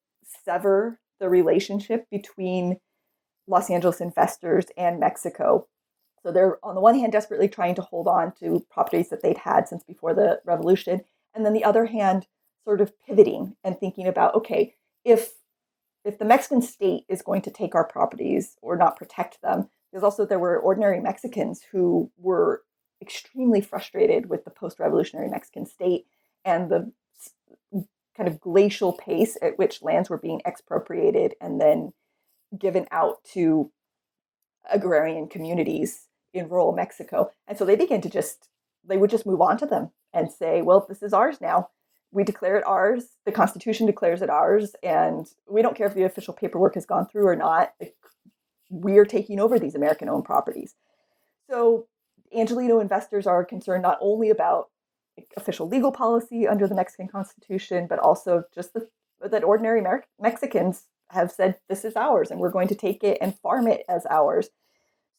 sever 0.45 0.99
the 1.19 1.27
relationship 1.27 2.09
between 2.09 2.77
Los 3.47 3.69
Angeles 3.69 3.99
investors 3.99 4.67
and 4.77 4.99
Mexico. 4.99 5.67
So 6.23 6.31
they're 6.31 6.57
on 6.63 6.75
the 6.75 6.81
one 6.81 6.97
hand 6.97 7.11
desperately 7.11 7.49
trying 7.49 7.75
to 7.75 7.81
hold 7.81 8.07
on 8.07 8.31
to 8.39 8.65
properties 8.71 9.09
that 9.09 9.21
they'd 9.21 9.39
had 9.39 9.67
since 9.67 9.83
before 9.83 10.13
the 10.13 10.39
revolution, 10.45 11.01
and 11.35 11.45
then 11.45 11.53
the 11.53 11.65
other 11.65 11.87
hand 11.87 12.27
sort 12.65 12.81
of 12.81 12.93
pivoting 13.05 13.55
and 13.63 13.79
thinking 13.79 14.07
about 14.07 14.35
okay, 14.35 14.75
if 15.03 15.33
if 16.03 16.17
the 16.17 16.25
Mexican 16.25 16.61
state 16.61 17.03
is 17.09 17.21
going 17.21 17.41
to 17.43 17.51
take 17.51 17.75
our 17.75 17.87
properties 17.87 18.57
or 18.61 18.75
not 18.75 18.97
protect 18.97 19.41
them, 19.41 19.69
because 19.91 20.03
also 20.03 20.25
there 20.25 20.39
were 20.39 20.59
ordinary 20.59 20.99
Mexicans 20.99 21.61
who 21.71 22.11
were 22.17 22.63
extremely 23.01 23.61
frustrated 23.61 24.29
with 24.29 24.45
the 24.45 24.51
post-revolutionary 24.51 25.29
Mexican 25.29 25.65
state 25.65 26.05
and 26.45 26.69
the 26.69 26.91
kind 28.15 28.27
of 28.27 28.39
glacial 28.39 28.93
pace 28.93 29.37
at 29.41 29.57
which 29.57 29.81
lands 29.81 30.09
were 30.09 30.17
being 30.17 30.41
expropriated 30.45 31.33
and 31.39 31.59
then 31.59 31.93
given 32.57 32.85
out 32.91 33.23
to 33.23 33.71
agrarian 34.69 35.27
communities 35.27 36.07
in 36.33 36.49
rural 36.49 36.71
Mexico. 36.71 37.31
And 37.47 37.57
so 37.57 37.65
they 37.65 37.75
began 37.75 38.01
to 38.01 38.09
just 38.09 38.49
they 38.87 38.97
would 38.97 39.09
just 39.09 39.25
move 39.25 39.41
on 39.41 39.57
to 39.57 39.65
them 39.65 39.91
and 40.13 40.31
say, 40.31 40.61
well, 40.61 40.85
this 40.87 41.03
is 41.03 41.13
ours 41.13 41.39
now 41.39 41.69
we 42.11 42.23
declare 42.23 42.57
it 42.57 42.67
ours. 42.67 43.05
The 43.25 43.31
Constitution 43.31 43.85
declares 43.85 44.21
it 44.21 44.29
ours, 44.29 44.75
and 44.83 45.27
we 45.49 45.61
don't 45.61 45.75
care 45.75 45.87
if 45.87 45.93
the 45.93 46.03
official 46.03 46.33
paperwork 46.33 46.75
has 46.75 46.85
gone 46.85 47.07
through 47.07 47.27
or 47.27 47.35
not. 47.35 47.73
We're 48.69 49.05
taking 49.05 49.39
over 49.39 49.57
these 49.57 49.75
American-owned 49.75 50.25
properties. 50.25 50.75
So, 51.49 51.87
Angeleno 52.35 52.81
investors 52.81 53.27
are 53.27 53.43
concerned 53.43 53.83
not 53.83 53.97
only 54.01 54.29
about 54.29 54.69
official 55.35 55.67
legal 55.67 55.91
policy 55.91 56.47
under 56.47 56.67
the 56.67 56.75
Mexican 56.75 57.07
Constitution, 57.07 57.87
but 57.89 57.99
also 57.99 58.43
just 58.53 58.73
the, 58.73 58.87
that 59.21 59.43
ordinary 59.43 59.79
Amer- 59.79 60.05
Mexicans 60.19 60.85
have 61.09 61.31
said 61.31 61.59
this 61.67 61.83
is 61.83 61.95
ours, 61.95 62.31
and 62.31 62.39
we're 62.39 62.51
going 62.51 62.69
to 62.69 62.75
take 62.75 63.03
it 63.03 63.17
and 63.21 63.37
farm 63.39 63.67
it 63.67 63.83
as 63.89 64.05
ours. 64.09 64.49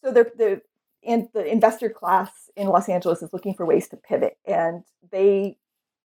So, 0.02 0.12
the 0.12 0.62
and 1.04 1.28
the 1.34 1.44
investor 1.44 1.90
class 1.90 2.30
in 2.56 2.68
Los 2.68 2.88
Angeles 2.88 3.22
is 3.22 3.32
looking 3.32 3.54
for 3.54 3.66
ways 3.66 3.88
to 3.88 3.96
pivot, 3.96 4.38
and 4.46 4.84
they 5.10 5.58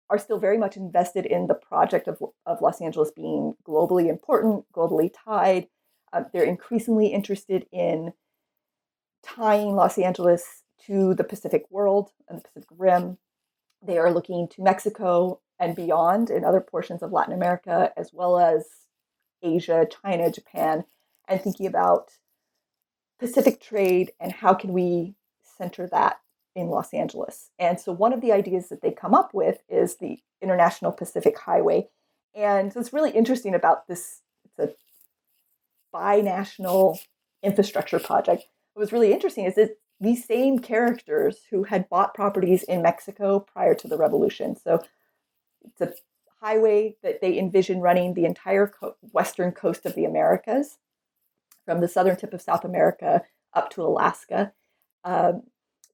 are 0.10 0.18
still 0.18 0.39
very 0.39 0.58
much 0.58 0.78
invested 0.78 1.26
in 1.26 1.47
the 1.47 1.53
project 1.53 2.08
of, 2.08 2.22
of 2.45 2.62
Los 2.62 2.82
Angeles 2.82 3.12
being 3.12 3.55
globally 3.68 4.10
important, 4.10 4.66
globally 4.74 5.12
tied. 5.14 5.68
Uh, 6.14 6.24
they're 6.32 6.43
increasingly 6.43 7.08
interested 7.08 7.66
in 7.72 8.14
tying 9.24 9.76
Los 9.76 9.97
Angeles 9.97 10.64
to 10.86 11.14
the 11.14 11.24
Pacific 11.24 11.66
world 11.70 12.12
and 12.30 12.39
the 12.39 12.43
Pacific 12.43 12.70
Rim. 12.78 13.18
They 13.86 13.97
are 13.97 14.12
looking 14.12 14.47
to 14.49 14.64
Mexico 14.64 15.41
and 15.60 15.76
beyond 15.76 16.30
in 16.30 16.45
other 16.45 16.62
portions 16.62 17.03
of 17.03 17.12
Latin 17.12 17.34
America, 17.34 17.91
as 17.97 18.12
well 18.14 18.39
as 18.39 18.66
Asia, 19.43 19.88
China, 20.03 20.32
Japan, 20.32 20.86
and 21.28 21.41
thinking 21.41 21.68
about 21.68 22.12
Pacific 23.20 23.60
trade 23.60 24.12
and 24.20 24.32
how 24.32 24.53
can 24.53 24.72
we 24.72 25.16
center 25.58 25.88
that 25.88 26.20
in 26.58 26.70
Los 26.70 26.91
Angeles. 26.91 27.51
And 27.60 27.80
so 27.80 27.91
one 27.91 28.14
of 28.14 28.22
the 28.22 28.32
ideas 28.32 28.70
that 28.70 28.82
they 28.82 28.91
come 28.91 29.14
up 29.14 29.32
with 29.34 29.60
is 29.70 29.97
the 29.97 30.18
International 30.41 30.91
Pacific 30.91 31.38
Highway. 31.38 31.88
And 32.36 32.74
what's 32.74 32.91
really 32.91 33.12
interesting 33.12 33.53
about 33.53 33.88
this, 33.88 34.22
it's 34.43 34.60
a 34.60 35.95
binational 35.95 36.97
infrastructure 37.43 37.99
project. 37.99 38.45
What 38.74 38.82
was 38.82 38.91
really 38.91 39.14
interesting 39.14 39.45
is 39.45 39.53
that 39.55 39.78
these 39.99 40.26
same 40.26 40.58
characters 40.58 41.41
who 41.51 41.64
had 41.64 41.89
bought 41.89 42.16
properties 42.16 42.64
in 42.64 42.82
Mexico 42.82 43.39
prior 43.39 43.76
to 43.76 43.88
the 43.88 43.97
revolution. 43.97 44.55
So 44.55 44.84
it's 45.64 45.82
a 45.82 45.93
highway 46.41 46.95
that 47.03 47.22
they 47.22 47.38
envision 47.38 47.82
running 47.82 48.14
the 48.16 48.26
entire 48.26 48.68
co- 48.68 48.95
western 49.01 49.51
coast 49.51 49.86
of 49.86 49.93
the 49.93 50.05
Americas, 50.05 50.78
from 51.66 51.82
the 51.82 51.88
southern 51.88 52.16
tip 52.16 52.34
of 52.34 52.41
South 52.41 52.66
America 52.66 53.24
up 53.53 53.70
to 53.72 53.84
Alaska. 53.84 54.53
Um, 55.03 55.43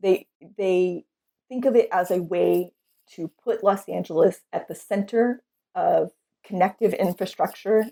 they 0.03 0.27
they 0.57 1.05
think 1.49 1.65
of 1.65 1.75
it 1.75 1.89
as 1.91 2.11
a 2.11 2.21
way 2.21 2.73
to 3.15 3.31
put 3.43 3.63
Los 3.63 3.87
Angeles 3.89 4.41
at 4.51 4.67
the 4.67 4.75
center 4.75 5.43
of 5.73 6.11
connective 6.43 6.93
infrastructure 6.93 7.85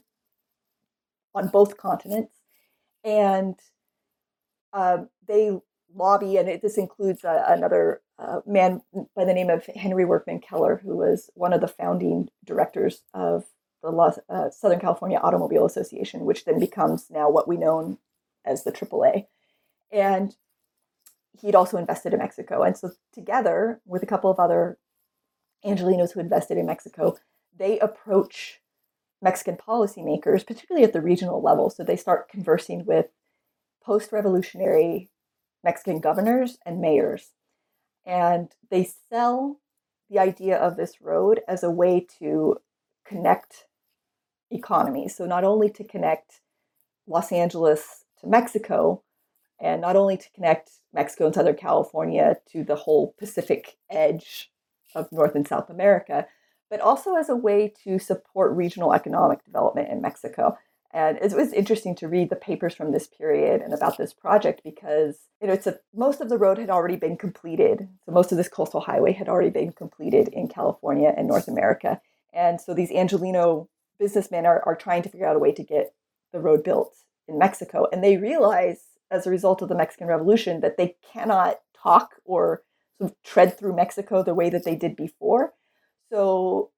on 1.34 1.47
both 1.47 1.78
continents, 1.78 2.36
and 3.03 3.55
um, 4.74 5.09
they 5.28 5.57
lobby, 5.95 6.38
and 6.38 6.47
it, 6.47 6.62
this 6.62 6.78
includes 6.78 7.26
uh, 7.26 7.43
another 7.47 8.01
uh, 8.20 8.41
man 8.45 8.82
by 9.16 9.26
the 9.26 9.34
name 9.34 9.49
of 9.49 9.66
Henry 9.76 10.05
Workman 10.05 10.39
Keller, 10.39 10.82
who 10.84 10.95
was 10.95 11.30
one 11.34 11.53
of 11.53 11.62
the 11.62 11.68
founding 11.68 12.30
directors 12.45 13.03
of 13.14 13.45
the 13.82 13.89
Los, 13.89 14.20
uh, 14.30 14.49
Southern 14.51 14.80
California 14.80 15.18
Automobile 15.18 15.66
Association, 15.66 16.22
which 16.22 16.45
then 16.45 16.59
becomes 16.59 17.07
now 17.09 17.30
what 17.30 17.47
we 17.47 17.57
know 17.57 17.97
as 18.45 18.64
the 18.64 18.72
AAA. 18.72 19.26
And 19.91 20.36
he'd 21.39 21.55
also 21.55 21.77
invested 21.77 22.13
in 22.13 22.19
Mexico. 22.19 22.63
And 22.63 22.77
so, 22.77 22.91
together 23.13 23.82
with 23.86 24.03
a 24.03 24.07
couple 24.07 24.29
of 24.29 24.39
other 24.39 24.77
Angelenos 25.65 26.11
who 26.11 26.19
invested 26.19 26.57
in 26.57 26.65
Mexico, 26.65 27.17
they 27.57 27.79
approach 27.79 28.61
Mexican 29.21 29.55
policymakers, 29.55 30.45
particularly 30.45 30.84
at 30.84 30.93
the 30.93 31.01
regional 31.01 31.41
level. 31.41 31.69
So, 31.69 31.84
they 31.84 31.95
start 31.95 32.29
conversing 32.29 32.86
with 32.86 33.07
post 33.84 34.11
revolutionary 34.11 35.09
Mexican 35.63 35.99
governors 35.99 36.57
and 36.65 36.82
mayors. 36.82 37.32
And 38.05 38.49
they 38.69 38.89
sell 39.09 39.59
the 40.09 40.19
idea 40.19 40.57
of 40.57 40.75
this 40.75 41.01
road 41.01 41.41
as 41.47 41.63
a 41.63 41.71
way 41.71 42.05
to 42.19 42.57
connect 43.05 43.65
economies. 44.49 45.15
So, 45.15 45.25
not 45.25 45.43
only 45.43 45.69
to 45.69 45.84
connect 45.84 46.41
Los 47.07 47.32
Angeles 47.32 48.05
to 48.19 48.27
Mexico, 48.27 49.03
and 49.62 49.80
not 49.80 49.95
only 49.95 50.18
to 50.18 50.32
connect 50.32 50.72
Mexico 50.93 51.28
and 51.28 51.36
Southern 51.36 51.55
California 51.55 52.38
to 52.51 52.64
the 52.64 52.76
whole 52.76 53.16
Pacific 53.18 53.78
edge 53.89 54.51
of 54.95 55.12
North 55.12 55.36
and 55.36 55.47
South 55.47 55.70
America, 55.70 56.28
but 56.70 56.82
also 56.82 57.16
as 57.16 57.30
a 57.30 57.36
way 57.36 57.72
to 57.84 57.99
support 57.99 58.55
regional 58.55 58.93
economic 58.93 59.45
development 59.45 59.89
in 59.89 60.01
Mexico. 60.01 60.57
And 60.93 61.18
it 61.22 61.32
was 61.34 61.53
interesting 61.53 61.95
to 61.95 62.07
read 62.07 62.30
the 62.30 62.36
papers 62.36 62.74
from 62.74 62.91
this 62.91 63.07
period 63.07 63.62
and 63.62 63.74
about 63.74 63.97
this 63.97 64.14
project 64.14 64.62
because 64.64 65.20
you 65.39 65.47
know 65.47 65.53
it's 65.53 65.68
a 65.68 65.80
most 65.93 66.20
of 66.20 66.28
the 66.28 66.38
road 66.38 66.57
had 66.57 66.70
already 66.70 66.97
been 66.97 67.16
completed. 67.16 67.88
So 68.05 68.12
most 68.12 68.32
of 68.32 68.38
this 68.38 68.49
coastal 68.49 68.82
highway 68.82 69.14
had 69.14 69.30
already 69.30 69.51
been 69.51 69.72
completed 69.72 70.28
in 70.30 70.49
California 70.49 71.14
and 71.16 71.28
North 71.28 71.47
America. 71.47 72.01
And 72.34 72.59
so 72.59 72.74
these 72.74 72.91
Angeleno 72.91 73.68
businessmen 73.99 74.45
are, 74.45 74.64
are 74.66 74.76
trying 74.76 75.03
to 75.03 75.09
figure 75.09 75.28
out 75.28 75.36
a 75.36 75.39
way 75.39 75.53
to 75.53 75.64
get 75.64 75.93
the 76.34 76.39
road 76.39 76.64
built 76.64 76.95
in 77.28 77.38
Mexico. 77.38 77.88
And 77.91 78.03
they 78.03 78.18
realize 78.18 78.80
as 79.12 79.28
a 79.28 79.30
result 79.30 79.62
of 79.62 79.70
the 79.70 79.76
Mexican 79.76 80.07
Revolution 80.07 80.62
that 80.62 80.78
they 80.78 80.95
cannot 81.14 81.59
talk 81.76 82.16
or 82.26 82.64
sort 82.97 83.12
of 83.12 83.24
tread 83.24 83.57
through 83.57 83.76
Mexico 83.76 84.24
the 84.24 84.34
way 84.34 84.49
that 84.49 84.64
they 84.64 84.76
did 84.76 84.95
before. 84.95 85.53
So 86.12 86.72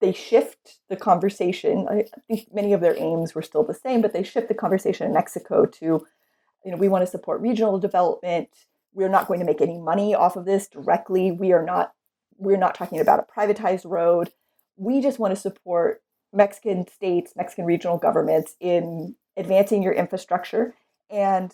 they 0.00 0.12
shift 0.12 0.78
the 0.88 0.96
conversation. 0.96 1.86
I 1.88 2.04
think 2.28 2.48
many 2.52 2.72
of 2.72 2.80
their 2.80 2.98
aims 2.98 3.34
were 3.34 3.42
still 3.42 3.64
the 3.64 3.74
same, 3.74 4.00
but 4.00 4.12
they 4.12 4.22
shift 4.22 4.48
the 4.48 4.54
conversation 4.54 5.06
in 5.06 5.12
Mexico 5.12 5.66
to, 5.66 6.06
you 6.64 6.70
know, 6.70 6.76
we 6.76 6.88
want 6.88 7.02
to 7.02 7.10
support 7.10 7.40
regional 7.40 7.78
development. 7.78 8.48
We're 8.94 9.08
not 9.08 9.28
going 9.28 9.40
to 9.40 9.46
make 9.46 9.60
any 9.60 9.78
money 9.78 10.14
off 10.14 10.36
of 10.36 10.44
this 10.44 10.68
directly. 10.68 11.32
We 11.32 11.52
are 11.52 11.64
not 11.64 11.92
we're 12.38 12.56
not 12.56 12.74
talking 12.74 12.98
about 12.98 13.20
a 13.20 13.40
privatized 13.40 13.88
road. 13.88 14.30
We 14.76 15.00
just 15.00 15.18
want 15.18 15.34
to 15.34 15.40
support 15.40 16.02
Mexican 16.32 16.86
states, 16.88 17.34
Mexican 17.36 17.64
regional 17.64 17.98
governments 17.98 18.56
in 18.60 19.14
advancing 19.36 19.82
your 19.82 19.92
infrastructure. 19.92 20.74
And 21.12 21.52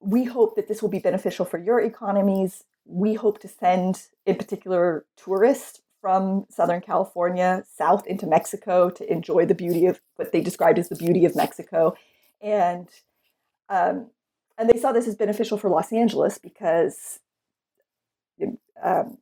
we 0.00 0.24
hope 0.24 0.56
that 0.56 0.68
this 0.68 0.82
will 0.82 0.88
be 0.88 0.98
beneficial 0.98 1.44
for 1.44 1.58
your 1.58 1.80
economies. 1.80 2.64
We 2.84 3.14
hope 3.14 3.40
to 3.40 3.48
send, 3.48 4.08
in 4.26 4.36
particular, 4.36 5.06
tourists 5.16 5.80
from 6.00 6.46
Southern 6.50 6.80
California 6.80 7.64
south 7.72 8.06
into 8.06 8.26
Mexico 8.26 8.90
to 8.90 9.10
enjoy 9.10 9.46
the 9.46 9.54
beauty 9.54 9.86
of 9.86 10.00
what 10.16 10.32
they 10.32 10.40
described 10.40 10.78
as 10.78 10.88
the 10.88 10.96
beauty 10.96 11.24
of 11.24 11.34
Mexico. 11.34 11.94
And 12.40 12.88
um, 13.68 14.10
and 14.58 14.70
they 14.70 14.78
saw 14.78 14.92
this 14.92 15.08
as 15.08 15.14
beneficial 15.14 15.58
for 15.58 15.68
Los 15.68 15.92
Angeles 15.92 16.38
because 16.38 17.20
um, 18.82 19.18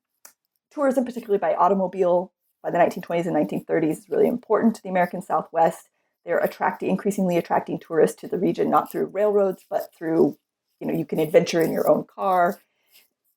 tourism, 0.71 1.05
particularly 1.05 1.39
by 1.39 1.55
automobile, 1.55 2.33
by 2.63 2.71
the 2.71 2.79
1920s 2.79 3.27
and 3.27 3.37
1930s, 3.37 3.91
is 3.91 4.07
really 4.09 4.29
important 4.29 4.77
to 4.77 4.83
the 4.83 4.89
American 4.89 5.23
Southwest. 5.23 5.89
They're 6.25 6.39
attracting, 6.39 6.91
increasingly 6.91 7.37
attracting 7.37 7.79
tourists 7.79 8.21
to 8.21 8.29
the 8.29 8.39
region, 8.39 8.71
not 8.71 8.91
through 8.91 9.07
railroads, 9.07 9.65
but 9.69 9.91
through, 9.97 10.39
you 10.81 10.87
know, 10.87 10.95
you 10.95 11.05
can 11.05 11.19
adventure 11.19 11.61
in 11.61 11.73
your 11.73 11.89
own 11.89 12.05
car, 12.05 12.61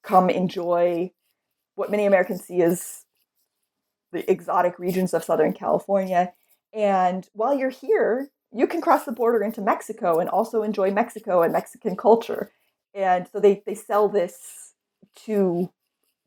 come 0.03 0.29
enjoy 0.29 1.11
what 1.75 1.91
many 1.91 2.05
Americans 2.05 2.45
see 2.45 2.61
as 2.61 3.03
the 4.11 4.29
exotic 4.31 4.79
regions 4.79 5.13
of 5.13 5.23
Southern 5.23 5.53
California. 5.53 6.33
And 6.73 7.27
while 7.33 7.57
you're 7.57 7.69
here, 7.69 8.29
you 8.51 8.67
can 8.67 8.81
cross 8.81 9.03
the 9.03 9.11
border 9.11 9.43
into 9.43 9.61
Mexico 9.61 10.19
and 10.19 10.29
also 10.29 10.63
enjoy 10.63 10.91
Mexico 10.91 11.41
and 11.41 11.51
Mexican 11.51 11.95
culture. 11.95 12.51
And 12.93 13.27
so 13.31 13.39
they, 13.39 13.61
they 13.65 13.75
sell 13.75 14.07
this 14.07 14.73
to 15.25 15.71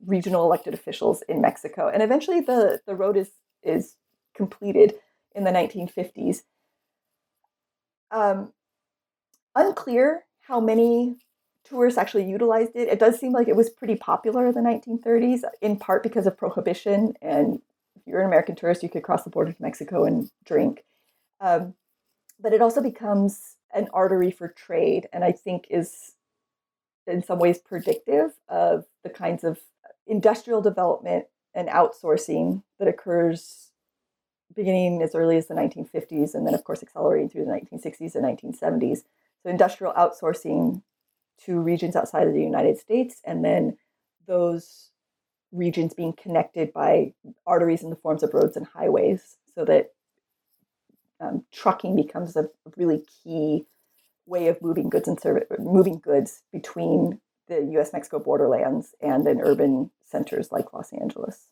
regional 0.06 0.44
elected 0.44 0.74
officials 0.74 1.22
in 1.28 1.40
Mexico. 1.40 1.88
And 1.88 2.02
eventually 2.02 2.40
the, 2.40 2.80
the 2.86 2.94
road 2.94 3.16
is, 3.16 3.30
is 3.62 3.96
completed 4.34 4.94
in 5.34 5.44
the 5.44 5.50
1950s. 5.50 6.42
Um, 8.10 8.52
unclear 9.54 10.24
how 10.40 10.60
many 10.60 11.16
tourists 11.64 11.98
actually 11.98 12.28
utilized 12.28 12.72
it. 12.74 12.88
It 12.88 12.98
does 12.98 13.18
seem 13.18 13.32
like 13.32 13.48
it 13.48 13.56
was 13.56 13.70
pretty 13.70 13.96
popular 13.96 14.46
in 14.46 14.54
the 14.54 14.60
1930s, 14.60 15.42
in 15.60 15.76
part 15.76 16.02
because 16.02 16.26
of 16.26 16.36
prohibition 16.36 17.14
and 17.22 17.60
if 18.00 18.06
you're 18.06 18.20
an 18.20 18.26
American 18.26 18.56
tourist, 18.56 18.82
you 18.82 18.88
could 18.88 19.02
cross 19.02 19.24
the 19.24 19.30
border 19.30 19.52
to 19.52 19.62
Mexico 19.62 20.04
and 20.04 20.30
drink. 20.44 20.84
Um, 21.40 21.74
but 22.40 22.52
it 22.52 22.62
also 22.62 22.82
becomes 22.82 23.56
an 23.74 23.88
artery 23.92 24.30
for 24.30 24.48
trade, 24.48 25.08
and 25.12 25.22
I 25.24 25.32
think 25.32 25.66
is 25.70 26.12
in 27.06 27.22
some 27.22 27.38
ways 27.38 27.58
predictive 27.58 28.32
of 28.48 28.86
the 29.02 29.10
kinds 29.10 29.44
of 29.44 29.60
industrial 30.06 30.60
development 30.60 31.26
and 31.54 31.68
outsourcing 31.68 32.62
that 32.78 32.88
occurs 32.88 33.69
beginning 34.54 35.02
as 35.02 35.14
early 35.14 35.36
as 35.36 35.46
the 35.46 35.54
1950s 35.54 36.34
and 36.34 36.46
then 36.46 36.54
of 36.54 36.64
course 36.64 36.82
accelerating 36.82 37.28
through 37.28 37.44
the 37.44 37.50
1960s 37.50 38.14
and 38.14 38.24
1970s 38.24 39.04
so 39.42 39.50
industrial 39.50 39.92
outsourcing 39.94 40.82
to 41.44 41.58
regions 41.58 41.96
outside 41.96 42.26
of 42.26 42.34
the 42.34 42.42
united 42.42 42.78
states 42.78 43.20
and 43.24 43.44
then 43.44 43.76
those 44.26 44.90
regions 45.52 45.94
being 45.94 46.12
connected 46.12 46.72
by 46.72 47.12
arteries 47.46 47.82
in 47.82 47.90
the 47.90 47.96
forms 47.96 48.22
of 48.22 48.32
roads 48.34 48.56
and 48.56 48.66
highways 48.66 49.36
so 49.54 49.64
that 49.64 49.92
um, 51.20 51.44
trucking 51.52 51.96
becomes 51.96 52.36
a 52.36 52.48
really 52.76 53.04
key 53.22 53.66
way 54.26 54.46
of 54.48 54.62
moving 54.62 54.88
goods 54.88 55.08
and 55.08 55.20
moving 55.58 55.98
goods 55.98 56.42
between 56.52 57.20
the 57.48 57.62
US 57.78 57.92
Mexico 57.92 58.18
borderlands 58.18 58.94
and 59.00 59.26
then 59.26 59.40
urban 59.40 59.90
centers 60.04 60.52
like 60.52 60.72
Los 60.72 60.92
Angeles. 60.92 61.48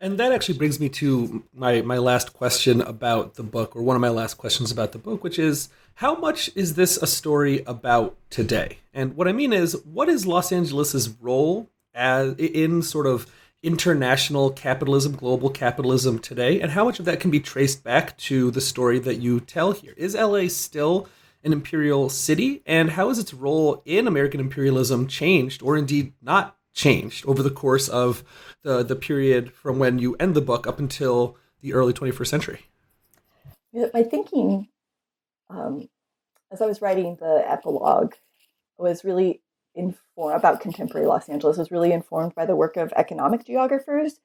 And 0.00 0.18
that 0.18 0.32
actually 0.32 0.58
brings 0.58 0.80
me 0.80 0.88
to 0.90 1.44
my, 1.54 1.80
my 1.82 1.98
last 1.98 2.32
question 2.32 2.80
about 2.80 3.34
the 3.34 3.42
book, 3.42 3.74
or 3.74 3.82
one 3.82 3.96
of 3.96 4.02
my 4.02 4.08
last 4.08 4.34
questions 4.34 4.70
about 4.70 4.92
the 4.92 4.98
book, 4.98 5.24
which 5.24 5.38
is 5.38 5.68
how 5.94 6.14
much 6.16 6.50
is 6.54 6.74
this 6.74 6.96
a 6.96 7.06
story 7.06 7.62
about 7.66 8.16
today? 8.28 8.78
And 8.92 9.16
what 9.16 9.28
I 9.28 9.32
mean 9.32 9.52
is, 9.52 9.76
what 9.84 10.08
is 10.08 10.26
Los 10.26 10.52
Angeles's 10.52 11.08
role 11.08 11.70
as 11.94 12.34
in 12.34 12.82
sort 12.82 13.06
of 13.06 13.30
international 13.62 14.50
capitalism, 14.50 15.16
global 15.16 15.48
capitalism 15.48 16.18
today, 16.18 16.60
and 16.60 16.72
how 16.72 16.84
much 16.84 16.98
of 16.98 17.06
that 17.06 17.20
can 17.20 17.30
be 17.30 17.40
traced 17.40 17.82
back 17.82 18.16
to 18.18 18.50
the 18.50 18.60
story 18.60 18.98
that 18.98 19.16
you 19.16 19.40
tell 19.40 19.72
here? 19.72 19.94
Is 19.96 20.14
LA 20.14 20.48
still 20.48 21.08
an 21.44 21.52
imperial 21.52 22.08
city, 22.08 22.62
and 22.66 22.90
how 22.90 23.08
has 23.08 23.18
its 23.18 23.32
role 23.32 23.82
in 23.84 24.06
American 24.06 24.40
imperialism 24.40 25.06
changed, 25.06 25.62
or 25.62 25.76
indeed 25.76 26.12
not 26.20 26.56
changed, 26.74 27.24
over 27.26 27.42
the 27.42 27.50
course 27.50 27.88
of 27.88 28.24
the 28.62 28.82
the 28.82 28.96
period 28.96 29.52
from 29.52 29.78
when 29.78 29.98
you 29.98 30.16
end 30.20 30.34
the 30.34 30.40
book 30.40 30.66
up 30.66 30.78
until 30.78 31.36
the 31.60 31.72
early 31.72 31.92
21st 31.92 32.26
century? 32.26 32.60
My 33.72 34.02
thinking, 34.02 34.68
um, 35.50 35.88
as 36.52 36.60
I 36.60 36.66
was 36.66 36.82
writing 36.82 37.16
the 37.16 37.42
epilogue, 37.46 38.14
was 38.78 39.04
really 39.04 39.40
informed 39.74 40.36
about 40.36 40.60
contemporary 40.60 41.06
Los 41.06 41.28
Angeles 41.28 41.58
was 41.58 41.70
really 41.70 41.92
informed 41.92 42.34
by 42.34 42.46
the 42.46 42.56
work 42.56 42.76
of 42.76 42.92
economic 42.96 43.44
geographers. 43.44 44.20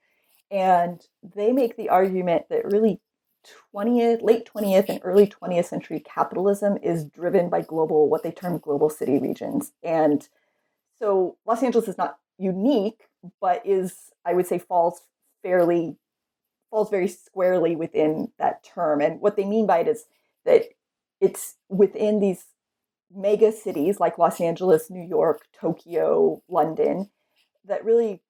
And 0.51 1.01
they 1.35 1.51
make 1.51 1.77
the 1.77 1.89
argument 1.89 2.45
that 2.49 2.71
really 2.71 3.01
20th, 3.73 4.21
late 4.21 4.49
20th 4.53 4.89
and 4.89 4.99
early 5.03 5.27
20th 5.27 5.65
century 5.65 5.99
capitalism 5.99 6.77
is 6.83 7.05
driven 7.05 7.49
by 7.49 7.61
global, 7.61 8.09
what 8.09 8.23
they 8.23 8.31
term 8.31 8.57
global 8.57 8.89
city 8.89 9.19
regions. 9.19 9.71
And 9.83 10.27
so 10.99 11.37
Los 11.45 11.63
Angeles 11.63 11.87
is 11.87 11.97
not 11.97 12.17
unique, 12.39 13.07
but 13.41 13.61
is, 13.65 14.11
I 14.25 14.33
would 14.33 14.47
say, 14.47 14.57
falls 14.57 15.01
fairly, 15.43 15.97
falls 16.71 16.89
very 16.89 17.07
squarely 17.07 17.75
within 17.75 18.31
that 18.39 18.63
term. 18.63 19.01
And 19.01 19.21
what 19.21 19.35
they 19.35 19.45
mean 19.45 19.67
by 19.67 19.79
it 19.79 19.87
is 19.87 20.05
that 20.45 20.65
it's 21.21 21.55
within 21.67 22.19
these 22.19 22.45
mega 23.13 23.51
cities 23.51 23.99
like 23.99 24.17
Los 24.17 24.39
Angeles, 24.39 24.89
New 24.89 25.05
York, 25.05 25.47
Tokyo, 25.59 26.41
London, 26.47 27.09
that 27.65 27.83
really 27.83 28.21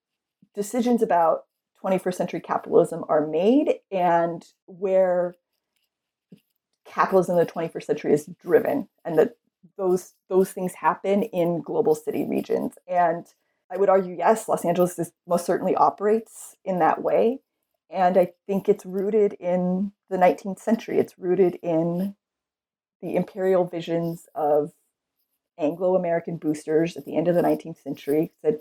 decisions 0.56 1.02
about 1.02 1.46
21st 1.84 2.14
century 2.16 2.42
capitalism 2.42 3.06
are 3.08 3.26
made 3.26 3.76
and 3.92 4.46
where 4.66 5.36
capitalism 6.86 7.38
in 7.38 7.46
the 7.46 7.52
21st 7.52 7.84
century 7.84 8.14
is 8.14 8.30
driven 8.42 8.90
and 9.06 9.18
that 9.18 9.36
those 9.78 10.14
those 10.30 10.52
things 10.52 10.74
happen 10.74 11.24
in 11.24 11.62
global 11.62 11.96
city 11.96 12.26
regions. 12.26 12.74
And 12.88 13.28
I 13.72 13.78
would 13.78 13.90
argue, 13.90 14.16
yes, 14.18 14.48
Los 14.48 14.66
Angeles 14.66 14.98
is, 14.98 15.12
most 15.28 15.46
certainly 15.46 15.76
operates 15.76 16.56
in 16.66 16.80
that 16.80 17.02
way. 17.02 17.40
And 17.90 18.18
I 18.18 18.34
think 18.48 18.68
it's 18.68 18.86
rooted 18.86 19.34
in 19.34 19.92
the 20.10 20.18
19th 20.18 20.60
century. 20.60 21.00
It's 21.00 21.18
rooted 21.18 21.58
in 21.62 22.16
the 23.02 23.16
imperial 23.16 23.66
visions 23.66 24.28
of 24.36 24.72
Anglo 25.58 25.96
American 25.96 26.38
boosters 26.38 26.96
at 26.96 27.06
the 27.06 27.18
end 27.18 27.28
of 27.28 27.36
the 27.36 27.42
19th 27.42 27.82
century 27.82 28.32
said 28.42 28.60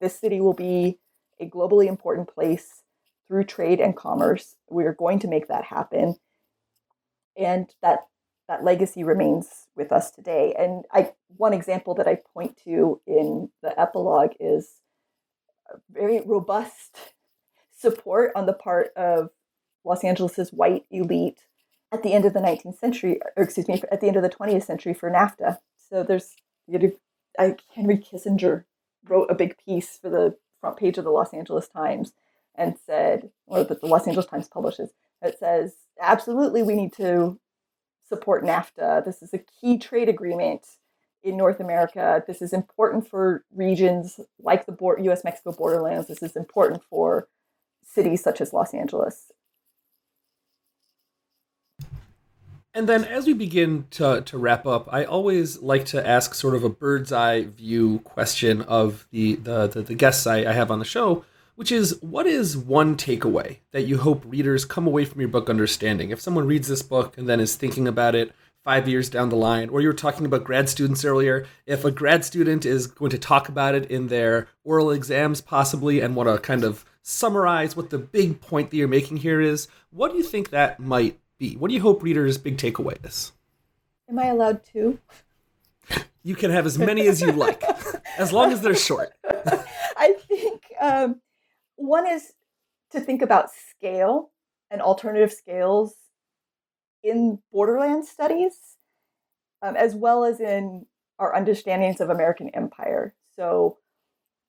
this 0.00 0.18
city 0.18 0.40
will 0.40 0.54
be 0.54 0.98
a 1.38 1.48
globally 1.48 1.86
important 1.86 2.28
place 2.32 2.82
through 3.28 3.44
trade 3.44 3.80
and 3.80 3.96
commerce. 3.96 4.56
We 4.68 4.84
are 4.84 4.94
going 4.94 5.18
to 5.20 5.28
make 5.28 5.48
that 5.48 5.64
happen. 5.64 6.16
And 7.36 7.70
that 7.82 8.06
that 8.50 8.64
legacy 8.64 9.04
remains 9.04 9.68
with 9.76 9.92
us 9.92 10.10
today. 10.10 10.56
And 10.58 10.84
I 10.92 11.12
one 11.36 11.52
example 11.52 11.94
that 11.94 12.08
I 12.08 12.18
point 12.34 12.58
to 12.64 13.00
in 13.06 13.50
the 13.62 13.80
epilogue 13.80 14.32
is 14.40 14.80
very 15.88 16.20
robust 16.26 17.14
support 17.78 18.32
on 18.34 18.46
the 18.46 18.52
part 18.52 18.90
of 18.96 19.30
Los 19.84 20.02
Angeles's 20.02 20.52
white 20.52 20.84
elite 20.90 21.46
at 21.92 22.02
the 22.02 22.12
end 22.12 22.24
of 22.24 22.32
the 22.32 22.40
19th 22.40 22.76
century, 22.76 23.20
or 23.36 23.44
excuse 23.44 23.68
me, 23.68 23.80
at 23.90 24.00
the 24.00 24.08
end 24.08 24.16
of 24.16 24.22
the 24.24 24.28
20th 24.28 24.64
century 24.64 24.94
for 24.94 25.08
NAFTA. 25.08 25.58
So 25.88 26.02
there's 26.02 26.34
I, 27.38 27.54
Henry 27.72 27.98
Kissinger 27.98 28.64
wrote 29.04 29.30
a 29.30 29.34
big 29.36 29.58
piece 29.64 29.96
for 29.96 30.10
the 30.10 30.36
front 30.60 30.76
page 30.76 30.98
of 30.98 31.04
the 31.04 31.10
Los 31.10 31.32
Angeles 31.32 31.68
Times 31.68 32.14
and 32.56 32.74
said, 32.84 33.30
or 33.46 33.62
that 33.62 33.80
the 33.80 33.86
Los 33.86 34.08
Angeles 34.08 34.26
Times 34.26 34.48
publishes, 34.48 34.90
that 35.22 35.38
says, 35.38 35.74
absolutely, 36.00 36.64
we 36.64 36.74
need 36.74 36.92
to 36.94 37.38
support 38.10 38.44
NAFTA. 38.44 39.04
This 39.04 39.22
is 39.22 39.32
a 39.32 39.38
key 39.38 39.78
trade 39.78 40.10
agreement 40.10 40.66
in 41.22 41.36
North 41.36 41.60
America. 41.60 42.22
This 42.26 42.42
is 42.42 42.52
important 42.52 43.08
for 43.08 43.44
regions 43.54 44.20
like 44.42 44.66
the 44.66 44.76
US 44.98 45.24
Mexico 45.24 45.52
borderlands. 45.52 46.08
This 46.08 46.22
is 46.22 46.36
important 46.36 46.82
for 46.90 47.28
cities 47.84 48.22
such 48.22 48.40
as 48.40 48.52
Los 48.52 48.74
Angeles. 48.74 49.32
And 52.72 52.88
then 52.88 53.04
as 53.04 53.26
we 53.26 53.32
begin 53.32 53.86
to, 53.92 54.22
to 54.22 54.38
wrap 54.38 54.64
up, 54.64 54.88
I 54.92 55.04
always 55.04 55.60
like 55.60 55.84
to 55.86 56.06
ask 56.06 56.34
sort 56.34 56.54
of 56.54 56.62
a 56.62 56.68
bird's 56.68 57.10
eye 57.10 57.44
view 57.44 57.98
question 58.04 58.62
of 58.62 59.08
the, 59.10 59.34
the, 59.36 59.66
the, 59.66 59.82
the 59.82 59.94
guests 59.94 60.26
I, 60.26 60.38
I 60.38 60.52
have 60.52 60.70
on 60.70 60.78
the 60.78 60.84
show, 60.84 61.24
which 61.60 61.70
is 61.70 62.00
what 62.00 62.26
is 62.26 62.56
one 62.56 62.96
takeaway 62.96 63.58
that 63.72 63.82
you 63.82 63.98
hope 63.98 64.24
readers 64.24 64.64
come 64.64 64.86
away 64.86 65.04
from 65.04 65.20
your 65.20 65.28
book 65.28 65.50
understanding? 65.50 66.08
If 66.08 66.18
someone 66.18 66.46
reads 66.46 66.68
this 66.68 66.80
book 66.80 67.18
and 67.18 67.28
then 67.28 67.38
is 67.38 67.54
thinking 67.54 67.86
about 67.86 68.14
it 68.14 68.32
five 68.64 68.88
years 68.88 69.10
down 69.10 69.28
the 69.28 69.36
line, 69.36 69.68
or 69.68 69.82
you 69.82 69.88
were 69.88 69.92
talking 69.92 70.24
about 70.24 70.42
grad 70.42 70.70
students 70.70 71.04
earlier, 71.04 71.46
if 71.66 71.84
a 71.84 71.90
grad 71.90 72.24
student 72.24 72.64
is 72.64 72.86
going 72.86 73.10
to 73.10 73.18
talk 73.18 73.50
about 73.50 73.74
it 73.74 73.90
in 73.90 74.08
their 74.08 74.48
oral 74.64 74.90
exams 74.90 75.42
possibly 75.42 76.00
and 76.00 76.16
want 76.16 76.30
to 76.30 76.38
kind 76.38 76.64
of 76.64 76.86
summarize 77.02 77.76
what 77.76 77.90
the 77.90 77.98
big 77.98 78.40
point 78.40 78.70
that 78.70 78.78
you're 78.78 78.88
making 78.88 79.18
here 79.18 79.42
is, 79.42 79.68
what 79.90 80.12
do 80.12 80.16
you 80.16 80.24
think 80.24 80.48
that 80.48 80.80
might 80.80 81.20
be? 81.36 81.56
What 81.56 81.68
do 81.68 81.74
you 81.74 81.82
hope 81.82 82.02
readers' 82.02 82.38
big 82.38 82.56
takeaway 82.56 83.04
is? 83.04 83.32
Am 84.08 84.18
I 84.18 84.28
allowed 84.28 84.64
to? 84.72 84.98
You 86.22 86.36
can 86.36 86.52
have 86.52 86.64
as 86.64 86.78
many 86.78 87.06
as 87.06 87.20
you 87.20 87.32
like, 87.32 87.62
as 88.16 88.32
long 88.32 88.50
as 88.50 88.62
they're 88.62 88.74
short. 88.74 89.12
I 89.98 90.14
think 90.26 90.62
um, 90.80 91.20
one 91.80 92.06
is 92.06 92.32
to 92.92 93.00
think 93.00 93.22
about 93.22 93.50
scale 93.50 94.30
and 94.70 94.80
alternative 94.80 95.32
scales 95.32 95.94
in 97.02 97.38
borderland 97.52 98.04
studies, 98.04 98.76
um, 99.62 99.76
as 99.76 99.94
well 99.94 100.24
as 100.24 100.40
in 100.40 100.86
our 101.18 101.34
understandings 101.34 102.00
of 102.00 102.10
American 102.10 102.50
empire. 102.50 103.14
So, 103.36 103.78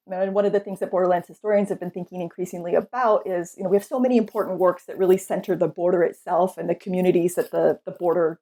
one 0.06 0.46
of 0.46 0.52
the 0.52 0.60
things 0.60 0.80
that 0.80 0.92
Borderlands 0.92 1.28
historians 1.28 1.70
have 1.70 1.80
been 1.80 1.92
thinking 1.92 2.20
increasingly 2.22 2.76
about 2.76 3.26
is, 3.26 3.54
you 3.56 3.64
know, 3.64 3.70
we 3.70 3.78
have 3.78 3.86
so 3.86 4.00
many 4.00 4.18
important 4.18 4.60
works 4.60 4.84
that 4.86 4.98
really 4.98 5.18
center 5.18 5.56
the 5.56 5.68
border 5.68 6.04
itself 6.04 6.58
and 6.58 6.70
the 6.70 6.76
communities 6.76 7.36
that 7.36 7.52
the, 7.52 7.80
the 7.86 7.92
border 7.92 8.40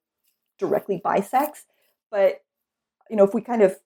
directly 0.58 1.00
bisects. 1.02 1.66
But, 2.10 2.40
you 3.08 3.16
know, 3.16 3.24
if 3.24 3.34
we 3.34 3.40
kind 3.40 3.62
of 3.62 3.76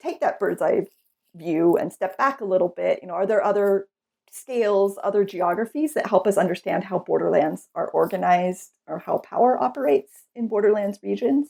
take 0.00 0.20
that 0.20 0.38
bird's 0.38 0.62
eye 0.62 0.86
view 1.34 1.76
and 1.76 1.92
step 1.92 2.16
back 2.16 2.40
a 2.40 2.44
little 2.44 2.68
bit, 2.68 3.00
you 3.02 3.08
know, 3.08 3.14
are 3.14 3.26
there 3.26 3.42
other 3.42 3.88
scales, 4.32 4.98
other 5.02 5.24
geographies 5.24 5.94
that 5.94 6.06
help 6.06 6.26
us 6.26 6.38
understand 6.38 6.84
how 6.84 6.98
borderlands 6.98 7.68
are 7.74 7.88
organized 7.88 8.70
or 8.86 8.98
how 8.98 9.18
power 9.18 9.62
operates 9.62 10.24
in 10.34 10.48
borderlands 10.48 10.98
regions? 11.02 11.48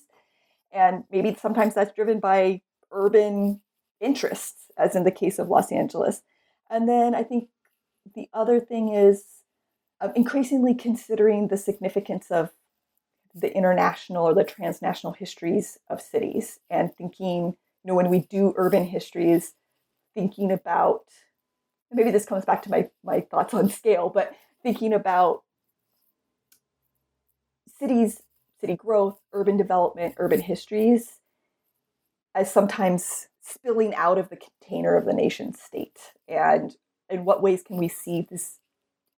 And 0.72 1.04
maybe 1.10 1.36
sometimes 1.40 1.74
that's 1.74 1.94
driven 1.94 2.18
by 2.18 2.62
urban 2.90 3.60
interests, 4.00 4.70
as 4.76 4.96
in 4.96 5.04
the 5.04 5.10
case 5.10 5.38
of 5.38 5.48
Los 5.48 5.70
Angeles. 5.70 6.22
And 6.70 6.88
then 6.88 7.14
I 7.14 7.22
think 7.22 7.48
the 8.14 8.28
other 8.34 8.58
thing 8.58 8.92
is 8.92 9.24
um, 10.00 10.12
increasingly 10.16 10.74
considering 10.74 11.48
the 11.48 11.56
significance 11.56 12.30
of 12.30 12.50
the 13.34 13.54
international 13.56 14.26
or 14.26 14.34
the 14.34 14.44
transnational 14.44 15.12
histories 15.12 15.78
of 15.88 16.00
cities 16.00 16.58
and 16.68 16.92
thinking, 16.94 17.54
you 17.84 17.88
know, 17.88 17.94
when 17.94 18.10
we 18.10 18.20
do 18.20 18.54
urban 18.56 18.84
histories, 18.84 19.54
thinking 20.14 20.50
about 20.50 21.04
maybe 21.92 22.10
this 22.10 22.26
comes 22.26 22.44
back 22.44 22.62
to 22.62 22.70
my, 22.70 22.88
my 23.04 23.20
thoughts 23.20 23.54
on 23.54 23.68
scale, 23.68 24.08
but 24.08 24.34
thinking 24.62 24.92
about 24.92 25.42
cities, 27.78 28.22
city 28.60 28.76
growth, 28.76 29.18
urban 29.32 29.56
development, 29.56 30.14
urban 30.18 30.40
histories 30.40 31.18
as 32.34 32.52
sometimes 32.52 33.28
spilling 33.40 33.94
out 33.94 34.18
of 34.18 34.28
the 34.30 34.38
container 34.38 34.96
of 34.96 35.04
the 35.04 35.12
nation 35.12 35.52
state. 35.52 35.98
And 36.28 36.74
in 37.10 37.24
what 37.24 37.42
ways 37.42 37.62
can 37.62 37.76
we 37.76 37.88
see 37.88 38.26
this 38.28 38.58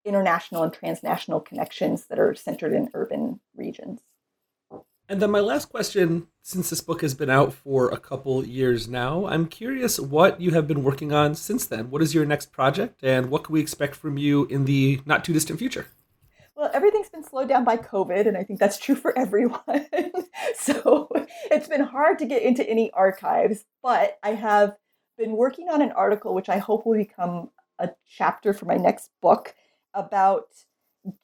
international 0.05 0.63
and 0.63 0.73
transnational 0.73 1.41
connections 1.41 2.07
that 2.07 2.19
are 2.19 2.35
centered 2.35 2.73
in 2.73 2.89
urban 2.95 3.41
regions 3.55 4.01
and 5.13 5.21
then 5.21 5.31
my 5.31 5.41
last 5.41 5.67
question 5.67 6.27
since 6.41 6.71
this 6.71 6.81
book 6.81 7.03
has 7.03 7.13
been 7.13 7.29
out 7.29 7.53
for 7.53 7.91
a 7.91 7.99
couple 7.99 8.47
years 8.47 8.89
now 8.89 9.27
i'm 9.27 9.47
curious 9.47 10.01
what 10.01 10.41
you 10.41 10.53
have 10.53 10.67
been 10.67 10.83
working 10.83 11.13
on 11.13 11.35
since 11.35 11.67
then 11.67 11.91
what 11.91 12.01
is 12.01 12.15
your 12.15 12.25
next 12.25 12.51
project 12.51 13.05
and 13.05 13.29
what 13.29 13.45
can 13.45 13.53
we 13.53 13.61
expect 13.61 13.95
from 13.95 14.17
you 14.17 14.47
in 14.47 14.65
the 14.65 15.03
not 15.05 15.23
too 15.23 15.35
distant 15.35 15.59
future 15.59 15.87
well, 16.55 16.71
everything's 16.75 17.09
been 17.09 17.25
slowed 17.25 17.49
down 17.49 17.65
by 17.65 17.79
COVID, 17.79 18.29
and 18.29 18.37
I 18.37 18.45
think 18.45 18.61
that's 18.61 18.79
true 18.79 18.95
for 18.95 19.19
everyone. 19.19 19.87
so 20.55 21.09
it's 21.51 21.67
been 21.67 21.81
hard 21.81 22.19
to 22.19 22.27
get 22.27 22.43
into 22.43 22.69
any 22.69 22.91
archives, 22.93 23.65
but 23.83 24.19
I 24.23 24.35
have 24.35 24.77
been 25.19 25.33
working 25.33 25.71
on 25.71 25.81
an 25.81 25.93
article 25.93 26.35
which 26.35 26.51
I 26.51 26.59
hope 26.59 26.85
will 26.87 26.97
become 26.97 27.51
a 27.81 27.89
chapter 28.07 28.53
for 28.53 28.67
my 28.67 28.77
next 28.77 29.11
book 29.21 29.55
about 29.95 30.45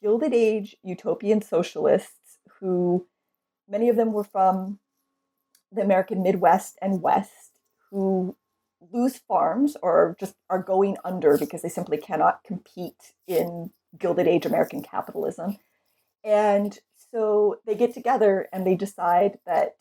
Gilded 0.03 0.33
Age 0.33 0.75
utopian 0.83 1.43
socialists 1.43 2.39
who 2.59 3.07
many 3.69 3.89
of 3.89 3.97
them 3.97 4.13
were 4.13 4.25
from 4.25 4.79
the 5.71 5.83
American 5.83 6.23
Midwest 6.23 6.79
and 6.81 7.03
West 7.03 7.61
who 7.91 8.37
lose 8.93 9.19
farms 9.19 9.77
or 9.83 10.17
just 10.21 10.35
are 10.49 10.63
going 10.63 10.97
under 11.05 11.37
because 11.37 11.63
they 11.63 11.69
simply 11.69 11.99
cannot 11.99 12.45
compete 12.45 13.13
in 13.27 13.71
Gilded 13.99 14.29
Age 14.29 14.47
American 14.47 14.83
capitalism. 14.83 15.57
And 16.25 16.79
so 17.11 17.57
they 17.67 17.75
get 17.75 17.95
together 17.95 18.49
and 18.53 18.67
they 18.67 18.75
decide 18.75 19.39
that 19.47 19.77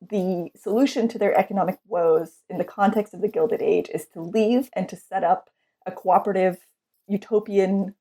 the 0.00 0.50
solution 0.56 1.08
to 1.08 1.18
their 1.18 1.36
economic 1.36 1.78
woes 1.86 2.42
in 2.50 2.58
the 2.58 2.64
context 2.64 3.14
of 3.14 3.20
the 3.20 3.28
Gilded 3.28 3.62
Age 3.62 3.88
is 3.92 4.06
to 4.08 4.20
leave 4.20 4.68
and 4.74 4.88
to 4.88 4.96
set 4.96 5.24
up 5.24 5.50
a 5.86 5.92
cooperative 5.92 6.58
utopian 7.08 7.94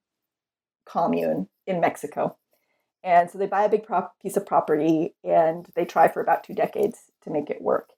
commune 0.85 1.47
in 1.65 1.79
Mexico. 1.79 2.37
And 3.05 3.29
so 3.29 3.37
they 3.37 3.45
buy 3.45 3.63
a 3.63 3.69
big 3.69 3.83
prop- 3.83 4.19
piece 4.19 4.35
of 4.35 4.47
property 4.47 5.13
and 5.23 5.67
they 5.75 5.85
try 5.85 6.07
for 6.07 6.21
about 6.21 6.43
two 6.43 6.55
decades 6.55 7.11
to 7.21 7.29
make 7.29 7.51
it 7.51 7.61
work. 7.61 7.91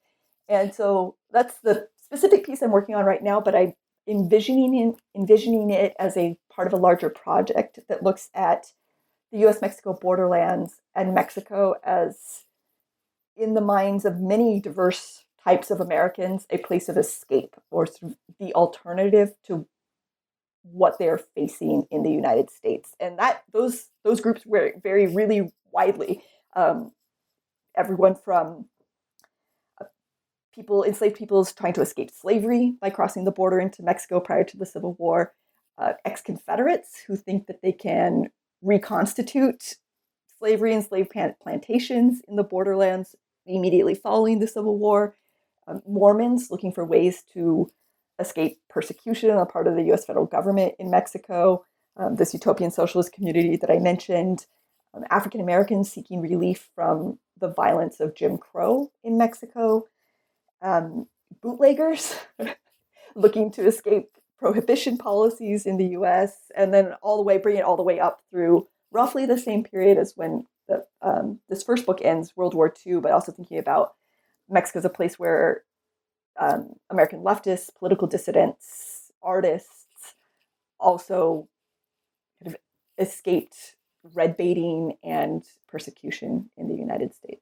And 0.49 0.75
so 0.75 1.15
that's 1.31 1.55
the 1.63 1.87
specific 2.03 2.45
piece 2.45 2.61
I'm 2.61 2.71
working 2.71 2.93
on 2.93 3.05
right 3.05 3.23
now, 3.23 3.39
but 3.39 3.55
I'm 3.55 3.73
envisioning 4.05 4.95
envisioning 5.15 5.69
it 5.69 5.93
as 5.97 6.17
a 6.17 6.37
part 6.51 6.67
of 6.67 6.73
a 6.73 6.81
larger 6.81 7.09
project 7.09 7.79
that 7.87 8.03
looks 8.03 8.29
at 8.33 8.73
the 9.31 9.45
US 9.47 9.61
Mexico 9.61 9.93
borderlands 9.93 10.81
and 10.93 11.13
Mexico 11.13 11.75
as, 11.83 12.45
in 13.35 13.53
the 13.53 13.61
minds 13.61 14.03
of 14.03 14.19
many 14.19 14.59
diverse 14.59 15.25
types 15.41 15.71
of 15.71 15.79
Americans, 15.79 16.45
a 16.49 16.57
place 16.57 16.89
of 16.89 16.97
escape 16.97 17.55
or 17.71 17.87
the 18.39 18.53
alternative 18.53 19.35
to 19.45 19.67
what 20.71 20.97
they're 20.99 21.21
facing 21.35 21.83
in 21.91 22.03
the 22.03 22.11
United 22.11 22.49
States. 22.49 22.95
And 22.99 23.17
that 23.19 23.43
those 23.53 23.89
those 24.03 24.21
groups 24.21 24.45
were 24.45 24.73
vary 24.81 25.07
really 25.07 25.51
widely. 25.71 26.21
Um, 26.55 26.91
everyone 27.75 28.15
from 28.15 28.65
uh, 29.79 29.85
people, 30.53 30.83
enslaved 30.83 31.15
peoples 31.15 31.53
trying 31.53 31.73
to 31.73 31.81
escape 31.81 32.09
slavery 32.11 32.75
by 32.81 32.89
crossing 32.89 33.25
the 33.25 33.31
border 33.31 33.59
into 33.59 33.83
Mexico 33.83 34.19
prior 34.19 34.43
to 34.43 34.57
the 34.57 34.65
Civil 34.65 34.95
War, 34.97 35.33
uh, 35.77 35.93
ex 36.05 36.21
Confederates 36.21 37.03
who 37.07 37.15
think 37.15 37.47
that 37.47 37.61
they 37.61 37.71
can 37.71 38.29
reconstitute 38.61 39.75
slavery 40.39 40.73
and 40.73 40.83
slave 40.83 41.09
plantations 41.41 42.21
in 42.27 42.35
the 42.35 42.43
borderlands 42.43 43.15
immediately 43.45 43.95
following 43.95 44.39
the 44.39 44.47
Civil 44.47 44.77
War, 44.77 45.15
um, 45.67 45.81
Mormons 45.87 46.51
looking 46.51 46.71
for 46.71 46.85
ways 46.85 47.23
to 47.33 47.69
escape 48.19 48.59
persecution 48.69 49.29
on 49.29 49.37
the 49.37 49.45
part 49.45 49.67
of 49.67 49.75
the 49.75 49.91
US 49.93 50.05
federal 50.05 50.25
government 50.25 50.75
in 50.79 50.89
Mexico, 50.89 51.65
um, 51.97 52.15
this 52.15 52.33
utopian 52.33 52.71
socialist 52.71 53.11
community 53.11 53.57
that 53.57 53.71
I 53.71 53.79
mentioned, 53.79 54.45
um, 54.93 55.03
African 55.09 55.41
Americans 55.41 55.91
seeking 55.91 56.21
relief 56.21 56.69
from 56.75 57.19
the 57.39 57.47
violence 57.47 57.99
of 57.99 58.15
Jim 58.15 58.37
Crow 58.37 58.91
in 59.03 59.17
Mexico, 59.17 59.85
um, 60.61 61.07
bootleggers 61.41 62.15
looking 63.15 63.51
to 63.51 63.65
escape 63.65 64.09
prohibition 64.39 64.97
policies 64.97 65.65
in 65.65 65.77
the 65.77 65.87
US, 65.99 66.51
and 66.55 66.73
then 66.73 66.93
all 67.01 67.17
the 67.17 67.23
way, 67.23 67.37
bring 67.37 67.57
it 67.57 67.63
all 67.63 67.77
the 67.77 67.83
way 67.83 67.99
up 67.99 68.21
through 68.29 68.67
roughly 68.91 69.25
the 69.25 69.37
same 69.37 69.63
period 69.63 69.97
as 69.97 70.13
when 70.15 70.45
the, 70.67 70.85
um, 71.01 71.39
this 71.49 71.63
first 71.63 71.85
book 71.85 71.99
ends, 72.01 72.33
World 72.35 72.53
War 72.53 72.73
II, 72.85 72.99
but 72.99 73.11
also 73.11 73.31
thinking 73.31 73.57
about 73.57 73.93
Mexico 74.49 74.79
as 74.79 74.85
a 74.85 74.89
place 74.89 75.17
where 75.17 75.63
um, 76.39 76.75
American 76.89 77.21
leftists, 77.21 77.69
political 77.77 78.07
dissidents, 78.07 79.11
artists 79.21 80.13
also 80.79 81.47
kind 82.43 82.55
of 82.55 82.61
escaped 82.97 83.75
red 84.13 84.37
baiting 84.37 84.97
and 85.03 85.43
persecution 85.67 86.49
in 86.57 86.67
the 86.67 86.75
United 86.75 87.13
States. 87.13 87.41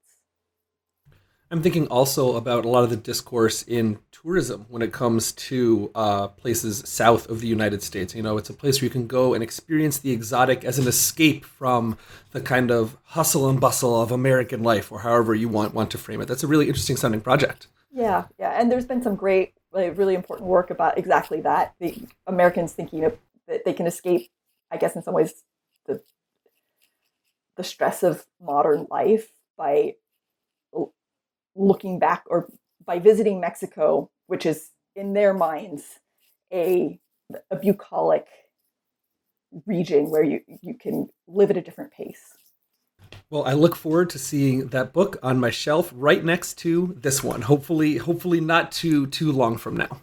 I'm 1.51 1.61
thinking 1.61 1.87
also 1.87 2.37
about 2.37 2.65
a 2.65 2.69
lot 2.69 2.83
of 2.83 2.89
the 2.89 2.95
discourse 2.95 3.61
in 3.61 3.99
tourism 4.11 4.65
when 4.67 4.81
it 4.81 4.91
comes 4.91 5.31
to 5.33 5.91
uh, 5.93 6.27
places 6.29 6.81
south 6.85 7.29
of 7.29 7.39
the 7.39 7.47
United 7.47 7.83
States. 7.83 8.15
You 8.15 8.23
know, 8.23 8.37
it's 8.37 8.49
a 8.49 8.53
place 8.53 8.81
where 8.81 8.85
you 8.85 8.89
can 8.89 9.05
go 9.05 9.35
and 9.35 9.43
experience 9.43 9.99
the 9.99 10.11
exotic 10.11 10.65
as 10.65 10.79
an 10.79 10.87
escape 10.87 11.45
from 11.45 11.99
the 12.31 12.41
kind 12.41 12.71
of 12.71 12.97
hustle 13.03 13.47
and 13.47 13.61
bustle 13.61 14.01
of 14.01 14.11
American 14.11 14.63
life, 14.63 14.91
or 14.91 15.01
however 15.01 15.35
you 15.35 15.47
want 15.47 15.75
want 15.75 15.91
to 15.91 15.99
frame 15.99 16.19
it. 16.19 16.27
That's 16.27 16.43
a 16.43 16.47
really 16.47 16.67
interesting 16.67 16.97
sounding 16.97 17.21
project. 17.21 17.67
Yeah, 17.95 18.25
yeah, 18.37 18.59
and 18.59 18.69
there's 18.69 18.85
been 18.85 19.01
some 19.01 19.15
great, 19.15 19.53
like, 19.71 19.97
really 19.97 20.15
important 20.15 20.49
work 20.49 20.69
about 20.69 20.97
exactly 20.97 21.39
that. 21.41 21.75
The 21.79 21.97
Americans 22.27 22.73
thinking 22.73 23.05
of, 23.05 23.17
that 23.47 23.63
they 23.63 23.71
can 23.73 23.87
escape, 23.87 24.29
I 24.69 24.77
guess, 24.77 24.95
in 24.97 25.01
some 25.03 25.13
ways, 25.13 25.43
the 25.85 26.01
the 27.57 27.63
stress 27.63 28.03
of 28.03 28.25
modern 28.41 28.85
life 28.89 29.29
by 29.57 29.93
looking 31.55 31.99
back 31.99 32.23
or 32.27 32.49
by 32.85 32.99
visiting 32.99 33.39
Mexico, 33.39 34.09
which 34.27 34.45
is 34.45 34.71
in 34.95 35.13
their 35.13 35.33
minds 35.33 35.99
a 36.53 36.99
a 37.51 37.55
bucolic 37.55 38.27
region 39.65 40.09
where 40.09 40.23
you 40.23 40.41
you 40.61 40.73
can 40.77 41.07
live 41.27 41.49
at 41.49 41.57
a 41.57 41.61
different 41.61 41.91
pace. 41.91 42.35
Well, 43.29 43.43
I 43.45 43.53
look 43.53 43.75
forward 43.75 44.11
to 44.11 44.19
seeing 44.19 44.67
that 44.67 44.93
book 44.93 45.17
on 45.23 45.39
my 45.39 45.49
shelf 45.49 45.91
right 45.95 46.23
next 46.23 46.59
to 46.59 46.95
this 46.99 47.23
one. 47.23 47.41
Hopefully, 47.41 47.97
hopefully 47.97 48.39
not 48.39 48.71
too 48.71 49.07
too 49.07 49.31
long 49.31 49.57
from 49.57 49.75
now. 49.75 49.99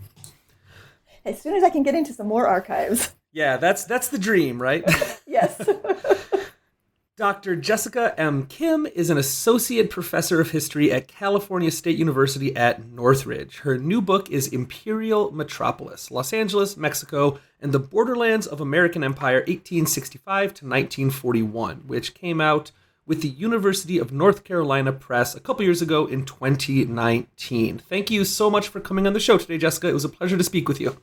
As 1.25 1.41
soon 1.41 1.55
as 1.55 1.63
I 1.63 1.71
can 1.71 1.85
get 1.85 1.95
into 1.95 2.13
some 2.13 2.27
more 2.27 2.49
archives. 2.49 3.15
Yeah, 3.33 3.57
that's 3.57 3.85
that's 3.85 4.09
the 4.09 4.19
dream, 4.19 4.61
right? 4.61 4.85
yes. 5.27 5.61
Dr. 7.17 7.55
Jessica 7.55 8.19
M. 8.19 8.47
Kim 8.47 8.87
is 8.87 9.09
an 9.09 9.19
associate 9.19 9.91
professor 9.91 10.41
of 10.41 10.51
history 10.51 10.91
at 10.91 11.07
California 11.07 11.71
State 11.71 11.99
University 11.99 12.57
at 12.57 12.89
Northridge. 12.89 13.59
Her 13.59 13.79
new 13.79 14.01
book 14.01 14.31
is 14.31 14.49
Imperial 14.49 15.31
Metropolis 15.31 16.11
Los 16.11 16.33
Angeles, 16.33 16.77
Mexico, 16.77 17.39
and 17.61 17.71
the 17.71 17.79
Borderlands 17.79 18.47
of 18.47 18.61
American 18.61 19.05
Empire 19.05 19.39
1865 19.41 20.41
to 20.41 20.67
1941, 20.67 21.83
which 21.87 22.15
came 22.15 22.41
out 22.41 22.73
with 23.07 23.23
the 23.23 23.29
University 23.29 23.99
of 23.99 24.13
North 24.13 24.45
Carolina 24.45 24.93
Press 24.93 25.35
a 25.35 25.41
couple 25.41 25.65
years 25.65 25.83
ago 25.83 26.07
in 26.07 26.25
2019. 26.25 27.79
Thank 27.79 28.11
you 28.11 28.25
so 28.25 28.51
much 28.51 28.69
for 28.69 28.81
coming 28.81 29.07
on 29.07 29.13
the 29.13 29.21
show 29.21 29.39
today, 29.39 29.59
Jessica. 29.59 29.89
It 29.89 29.95
was 29.95 30.05
a 30.05 30.09
pleasure 30.09 30.37
to 30.37 30.45
speak 30.45 30.69
with 30.69 30.81
you. 30.81 30.97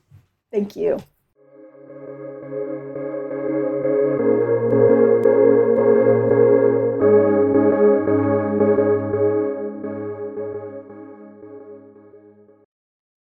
Thank 0.51 0.75
you. 0.75 0.99